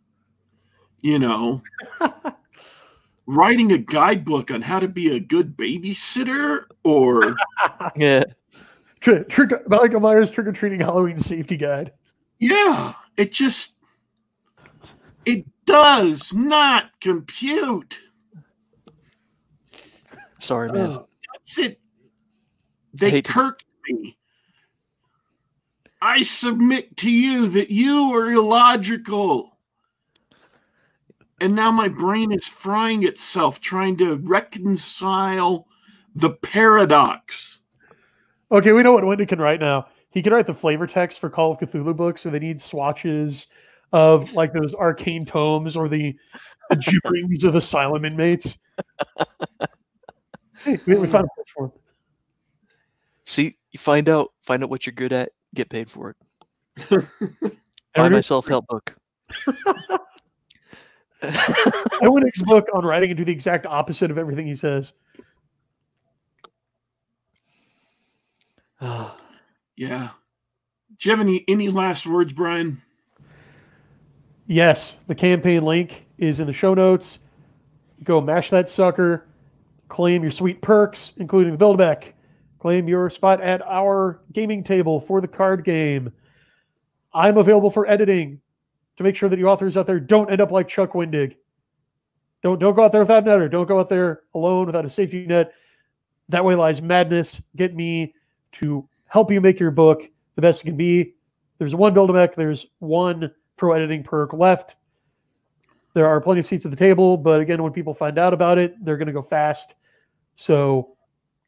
you 1.01 1.19
know, 1.19 1.62
writing 3.27 3.73
a 3.73 3.78
guidebook 3.78 4.51
on 4.51 4.62
how 4.62 4.78
to 4.81 4.89
be 4.89 5.15
a 5.15 5.20
good 5.20 5.57
babysitter, 5.57 6.65
or 6.85 7.37
Yeah. 7.97 8.24
Trick, 9.01 9.28
trick, 9.31 9.51
Michael 9.66 10.01
Myers 10.01 10.31
trick 10.31 10.47
or 10.47 10.53
treating 10.53 10.81
Halloween 10.81 11.19
safety 11.19 11.57
guide. 11.57 11.93
yeah, 12.39 12.93
it 13.16 13.32
just 13.32 13.74
it 15.24 15.47
does 15.71 16.35
not 16.35 16.91
compute. 17.01 18.01
Sorry, 20.41 20.73
man. 20.73 20.91
Ugh. 20.91 21.07
That's 21.33 21.59
it. 21.59 21.81
They 22.95 23.11
hate 23.11 23.27
to- 23.27 23.57
me. 23.89 24.17
I 26.03 26.23
submit 26.23 26.97
to 26.99 27.11
you 27.11 27.49
that 27.51 27.71
you 27.71 28.15
are 28.15 28.31
illogical. 28.31 29.59
And 31.41 31.55
now 31.55 31.71
my 31.71 31.89
brain 31.89 32.33
is 32.33 32.47
frying 32.47 33.03
itself 33.03 33.61
trying 33.61 33.97
to 33.99 34.17
reconcile 34.17 35.67
the 36.15 36.31
paradox. 36.31 37.61
Okay, 38.51 38.73
we 38.73 38.83
know 38.83 38.93
what 38.93 39.05
Wendig 39.05 39.29
can 39.29 39.41
write 39.41 39.61
now. 39.61 39.87
He 40.11 40.23
can 40.23 40.33
write 40.33 40.47
the 40.47 40.55
flavor 40.55 40.87
text 40.87 41.19
for 41.19 41.31
Call 41.31 41.53
of 41.53 41.59
Cthulhu 41.59 41.97
books 41.97 42.25
where 42.25 42.33
they 42.33 42.41
need 42.41 42.61
swatches 42.61 43.47
of 43.93 44.33
like 44.35 44.53
those 44.53 44.75
arcane 44.75 45.27
tomes 45.27 45.77
or 45.77 45.89
the, 45.89 46.15
the 46.71 46.77
gibberings 46.77 47.45
of 47.45 47.55
asylum 47.55 48.05
inmates. 48.05 48.59
See, 50.57 50.79
we, 50.87 50.95
we 50.97 51.07
found 51.07 51.25
a 51.25 51.35
place 51.35 51.47
for. 51.55 51.73
See, 53.25 53.57
you 53.73 53.79
find 53.79 54.09
out 54.09 54.33
find 54.43 54.62
out 54.62 54.71
what 54.71 54.87
you're 54.87 54.93
good 54.95 55.12
at. 55.12 55.31
Get 55.55 55.69
paid 55.71 55.91
for 55.91 56.11
it. 56.11 56.17
Buy 56.91 57.47
Every- 57.97 58.11
my 58.11 58.21
self 58.21 58.47
help 58.47 58.67
book. 58.69 58.95
Owen's 62.03 62.43
book 62.43 62.67
on 62.75 62.85
writing 62.85 63.11
and 63.11 63.17
do 63.19 63.25
the 63.25 63.33
exact 63.33 63.67
opposite 63.67 64.11
of 64.11 64.19
everything 64.19 64.47
he 64.47 64.55
says. 64.55 64.93
Ah, 68.81 69.17
Yeah. 69.77 70.11
Do 70.99 71.09
you 71.09 71.17
have 71.17 71.21
any, 71.21 71.45
any 71.49 71.69
last 71.69 72.07
words, 72.07 72.33
Brian? 72.35 72.83
Yes, 74.51 74.97
the 75.07 75.15
campaign 75.15 75.65
link 75.65 76.07
is 76.19 76.41
in 76.41 76.49
the 76.49 76.53
show 76.53 76.75
notes. 76.75 77.21
Go 78.03 78.21
mash 78.21 78.51
that 78.51 78.69
sucker, 78.69 79.29
claim 79.87 80.23
your 80.23 80.33
sweet 80.33 80.61
perks, 80.61 81.13
including 81.19 81.53
the 81.53 81.57
build 81.57 81.79
back. 81.79 82.15
Claim 82.59 82.89
your 82.89 83.09
spot 83.11 83.41
at 83.41 83.63
our 83.63 84.23
gaming 84.33 84.65
table 84.65 85.03
for 85.03 85.21
the 85.21 85.29
card 85.29 85.65
game. 85.65 86.13
I'm 87.15 87.37
available 87.37 87.71
for 87.71 87.89
editing 87.89 88.41
to 88.97 89.05
make 89.05 89.15
sure 89.15 89.29
that 89.29 89.39
you 89.39 89.47
authors 89.47 89.77
out 89.77 89.87
there 89.87 90.01
don't 90.01 90.33
end 90.33 90.41
up 90.41 90.51
like 90.51 90.67
Chuck 90.67 90.95
Wendig. 90.95 91.37
Don't 92.43 92.59
don't 92.59 92.75
go 92.75 92.83
out 92.83 92.91
there 92.91 93.03
without 93.03 93.23
an 93.23 93.29
editor. 93.29 93.49
Don't 93.49 93.69
go 93.69 93.79
out 93.79 93.89
there 93.89 94.23
alone 94.35 94.67
without 94.67 94.85
a 94.85 94.91
safety 94.91 95.29
net. 95.29 95.53
That 96.29 96.45
way 96.45 96.57
lies 96.57 96.83
madness. 96.83 97.41
Get 97.55 97.77
me 97.77 98.15
to 98.55 98.89
help 99.07 99.31
you 99.31 99.41
make 99.41 99.61
your 99.61 99.71
book 99.71 100.03
the 100.35 100.43
best 100.43 100.63
it 100.63 100.65
can 100.65 100.77
be. 100.77 101.15
There's 101.59 101.77
one 101.77 101.95
build 101.95 102.13
back. 102.13 102.35
There's 102.35 102.67
one 102.81 103.31
pro 103.61 103.74
editing 103.74 104.03
perk 104.03 104.32
left. 104.32 104.74
There 105.93 106.07
are 106.07 106.20
plenty 106.20 106.41
of 106.41 106.47
seats 106.47 106.65
at 106.65 106.70
the 106.70 106.77
table, 106.77 107.16
but 107.16 107.41
again, 107.41 107.62
when 107.62 107.73
people 107.73 107.93
find 107.95 108.19
out 108.19 108.32
about 108.32 108.59
it, 108.59 108.74
they're 108.82 108.97
going 108.97 109.07
to 109.07 109.12
go 109.12 109.23
fast. 109.23 109.74
So 110.35 110.97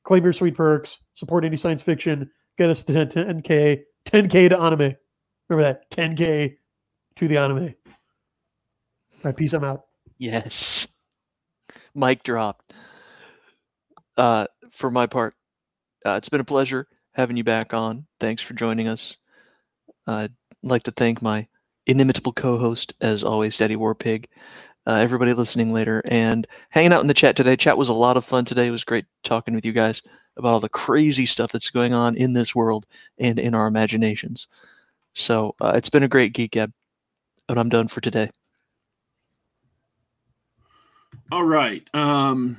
claim 0.05 0.23
your 0.23 0.35
sweet 0.35 0.55
perks, 0.55 0.99
support 1.15 1.45
indie 1.45 1.59
science 1.59 1.81
fiction, 1.81 2.31
get 2.59 2.69
us 2.69 2.85
to 2.85 3.07
10, 3.07 3.41
k 3.43 3.85
10K 4.05 4.51
to 4.51 4.61
anime. 4.61 4.95
Remember 5.49 5.73
that 5.73 5.91
10K 5.91 6.57
to 7.17 7.29
the 7.29 7.39
anime. 7.39 7.75
All 7.87 9.23
right, 9.25 9.37
peace. 9.37 9.55
I'm 9.55 9.65
out. 9.65 9.85
yes. 10.19 10.87
Mic 11.95 12.23
dropped. 12.25 12.75
Uh, 14.17 14.47
for 14.73 14.91
my 14.91 15.07
part, 15.07 15.35
uh, 16.05 16.17
it's 16.19 16.29
been 16.29 16.41
a 16.41 16.45
pleasure 16.45 16.87
having 17.13 17.37
you 17.37 17.45
back 17.45 17.73
on. 17.73 18.07
Thanks 18.21 18.43
for 18.43 18.53
joining 18.55 18.89
us. 18.89 19.17
I'd 20.07 20.33
like 20.63 20.83
to 20.85 20.91
thank 20.91 21.23
my 21.23 21.47
inimitable 21.87 22.33
co-host, 22.33 22.95
as 23.01 23.25
always, 23.25 23.57
Daddy 23.57 23.77
Warpig. 23.77 24.27
Uh, 24.87 24.95
everybody 24.95 25.33
listening 25.33 25.73
later 25.73 26.03
and 26.07 26.47
hanging 26.71 26.93
out 26.93 27.01
in 27.01 27.07
the 27.07 27.15
chat 27.15 27.37
today. 27.37 27.57
Chat 27.57 27.79
was 27.79 27.89
a 27.89 27.93
lot 27.93 28.17
of 28.17 28.25
fun 28.25 28.45
today. 28.45 28.67
It 28.67 28.73
was 28.73 28.83
great 28.83 29.05
talking 29.23 29.55
with 29.55 29.65
you 29.65 29.73
guys 29.73 30.03
about 30.37 30.55
all 30.55 30.61
the 30.61 30.69
crazy 30.69 31.27
stuff 31.27 31.53
that's 31.53 31.71
going 31.71 31.95
on 31.95 32.17
in 32.17 32.33
this 32.33 32.55
world 32.55 32.87
and 33.19 33.39
in 33.39 33.55
our 33.55 33.67
imaginations. 33.67 34.49
So 35.15 35.55
uh, 35.61 35.73
it's 35.77 35.91
been 35.91 36.03
a 36.03 36.09
great 36.09 36.33
geek 36.33 36.53
gab, 36.53 36.73
and 37.49 37.61
I'm 37.61 37.69
done 37.69 37.89
for 37.89 38.01
today. 38.01 38.31
All 41.31 41.45
right. 41.45 41.87
Um, 41.95 42.57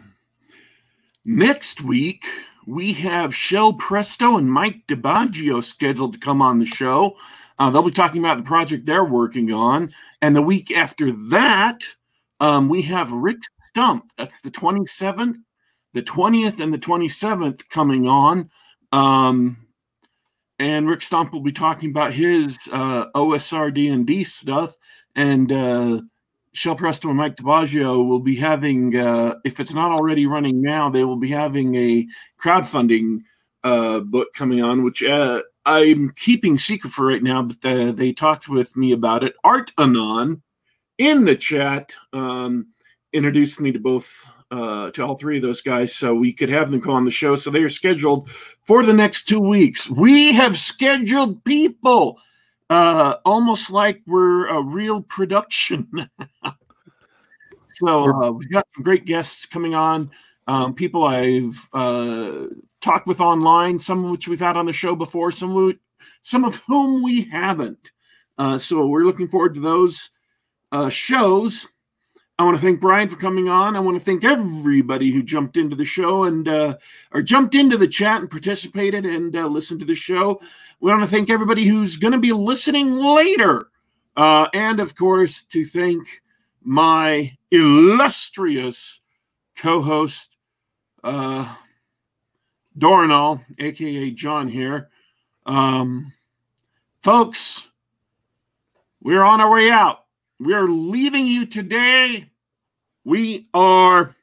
next 1.25 1.81
week, 1.81 2.23
we 2.65 2.93
have 2.93 3.35
Shell 3.35 3.73
Presto 3.73 4.37
and 4.37 4.51
Mike 4.51 4.87
DiBaggio 4.87 5.63
scheduled 5.63 6.13
to 6.13 6.19
come 6.19 6.41
on 6.41 6.59
the 6.59 6.65
show. 6.65 7.17
Uh, 7.63 7.69
they'll 7.69 7.81
be 7.81 7.91
talking 7.91 8.21
about 8.21 8.37
the 8.37 8.43
project 8.43 8.85
they're 8.85 9.05
working 9.05 9.53
on. 9.53 9.89
And 10.21 10.35
the 10.35 10.41
week 10.41 10.69
after 10.75 11.13
that, 11.29 11.81
um, 12.41 12.67
we 12.67 12.81
have 12.81 13.09
Rick 13.09 13.37
Stump. 13.69 14.11
That's 14.17 14.41
the 14.41 14.51
27th, 14.51 15.37
the 15.93 16.01
20th, 16.01 16.59
and 16.59 16.73
the 16.73 16.77
27th 16.77 17.69
coming 17.69 18.05
on. 18.05 18.49
Um, 18.91 19.65
and 20.59 20.89
Rick 20.89 21.03
Stump 21.03 21.31
will 21.31 21.39
be 21.39 21.53
talking 21.53 21.89
about 21.89 22.11
his 22.11 22.67
uh, 22.69 23.05
OSR 23.15 23.73
D&D 23.73 24.25
stuff. 24.25 24.75
And 25.15 25.49
uh, 25.49 26.01
Shell 26.51 26.75
Presto 26.75 27.07
and 27.07 27.17
Mike 27.17 27.37
DiBaggio 27.37 28.05
will 28.05 28.19
be 28.19 28.35
having, 28.35 28.93
uh, 28.97 29.35
if 29.45 29.61
it's 29.61 29.73
not 29.73 29.93
already 29.93 30.25
running 30.25 30.61
now, 30.61 30.89
they 30.89 31.05
will 31.05 31.15
be 31.15 31.29
having 31.29 31.75
a 31.75 32.05
crowdfunding 32.43 33.21
uh, 33.63 34.01
book 34.01 34.33
coming 34.33 34.61
on, 34.61 34.83
which 34.83 35.01
uh, 35.01 35.43
I'm 35.65 36.09
keeping 36.11 36.57
secret 36.57 36.91
for 36.91 37.07
right 37.07 37.23
now, 37.23 37.43
but 37.43 37.65
uh, 37.65 37.91
they 37.91 38.11
talked 38.11 38.49
with 38.49 38.75
me 38.75 38.91
about 38.91 39.23
it. 39.23 39.35
Art 39.43 39.71
Anon 39.77 40.41
in 40.97 41.23
the 41.25 41.35
chat 41.35 41.93
um, 42.11 42.67
introduced 43.13 43.59
me 43.59 43.71
to 43.71 43.79
both, 43.79 44.25
uh, 44.51 44.91
to 44.91 45.03
all 45.05 45.17
three 45.17 45.37
of 45.37 45.43
those 45.43 45.61
guys, 45.61 45.95
so 45.95 46.13
we 46.13 46.33
could 46.33 46.49
have 46.49 46.69
them 46.69 46.81
come 46.81 46.93
on 46.93 47.05
the 47.05 47.11
show. 47.11 47.35
So 47.35 47.49
they 47.49 47.63
are 47.63 47.69
scheduled 47.69 48.29
for 48.63 48.83
the 48.83 48.93
next 48.93 49.23
two 49.25 49.39
weeks. 49.39 49.89
We 49.89 50.33
have 50.33 50.57
scheduled 50.57 51.43
people 51.45 52.19
uh, 52.69 53.15
almost 53.25 53.69
like 53.69 54.01
we're 54.05 54.47
a 54.47 54.61
real 54.61 55.01
production. 55.01 56.09
so 57.65 58.21
uh, 58.21 58.31
we've 58.31 58.51
got 58.51 58.67
some 58.75 58.83
great 58.83 59.05
guests 59.05 59.45
coming 59.45 59.75
on. 59.75 60.11
Um, 60.47 60.73
people 60.73 61.05
I've 61.05 61.69
talked 62.83 63.07
with 63.07 63.21
online, 63.21 63.79
some 63.79 64.03
of 64.03 64.11
which 64.11 64.27
we've 64.27 64.39
had 64.39 64.57
on 64.57 64.65
the 64.65 64.73
show 64.73 64.95
before, 64.95 65.31
some 65.31 65.55
of, 65.55 65.75
some 66.21 66.43
of 66.43 66.55
whom 66.67 67.03
we 67.03 67.23
haven't. 67.23 67.91
Uh, 68.37 68.57
so 68.57 68.85
we're 68.85 69.05
looking 69.05 69.27
forward 69.27 69.53
to 69.55 69.61
those 69.61 70.09
uh, 70.71 70.89
shows. 70.89 71.67
I 72.37 72.43
want 72.43 72.57
to 72.57 72.61
thank 72.61 72.81
Brian 72.81 73.07
for 73.07 73.15
coming 73.15 73.47
on. 73.47 73.75
I 73.75 73.79
want 73.79 73.97
to 73.97 74.03
thank 74.03 74.25
everybody 74.25 75.11
who 75.11 75.21
jumped 75.21 75.55
into 75.55 75.75
the 75.75 75.85
show 75.85 76.23
and 76.23 76.47
uh, 76.47 76.77
or 77.11 77.21
jumped 77.21 77.53
into 77.53 77.77
the 77.77 77.87
chat 77.87 78.21
and 78.21 78.29
participated 78.29 79.05
and 79.05 79.35
uh, 79.35 79.45
listened 79.47 79.79
to 79.81 79.85
the 79.85 79.95
show. 79.95 80.41
We 80.79 80.89
want 80.89 81.01
to 81.01 81.07
thank 81.07 81.29
everybody 81.29 81.65
who's 81.65 81.97
going 81.97 82.11
to 82.13 82.17
be 82.17 82.33
listening 82.33 82.91
later, 82.91 83.67
uh, 84.17 84.47
and 84.53 84.79
of 84.79 84.95
course 84.95 85.43
to 85.43 85.63
thank 85.63 86.23
my 86.63 87.37
illustrious 87.51 88.99
co-host 89.55 90.35
uh, 91.03 91.55
Dorrinal, 92.77 93.43
aka 93.59 94.11
John 94.11 94.47
here. 94.49 94.89
Um, 95.45 96.13
folks, 97.01 97.67
we're 99.01 99.23
on 99.23 99.41
our 99.41 99.51
way 99.51 99.69
out. 99.69 100.05
We 100.39 100.53
are 100.53 100.67
leaving 100.67 101.27
you 101.27 101.45
today. 101.45 102.29
We 103.05 103.47
are 103.53 104.15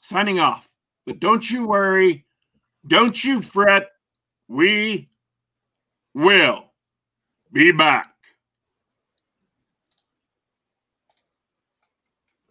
signing 0.00 0.38
off. 0.38 0.68
But 1.06 1.20
don't 1.20 1.48
you 1.50 1.66
worry. 1.66 2.24
Don't 2.86 3.22
you 3.22 3.40
fret. 3.40 3.88
We 4.48 5.08
will 6.14 6.64
be 7.52 7.72
back. 7.72 8.13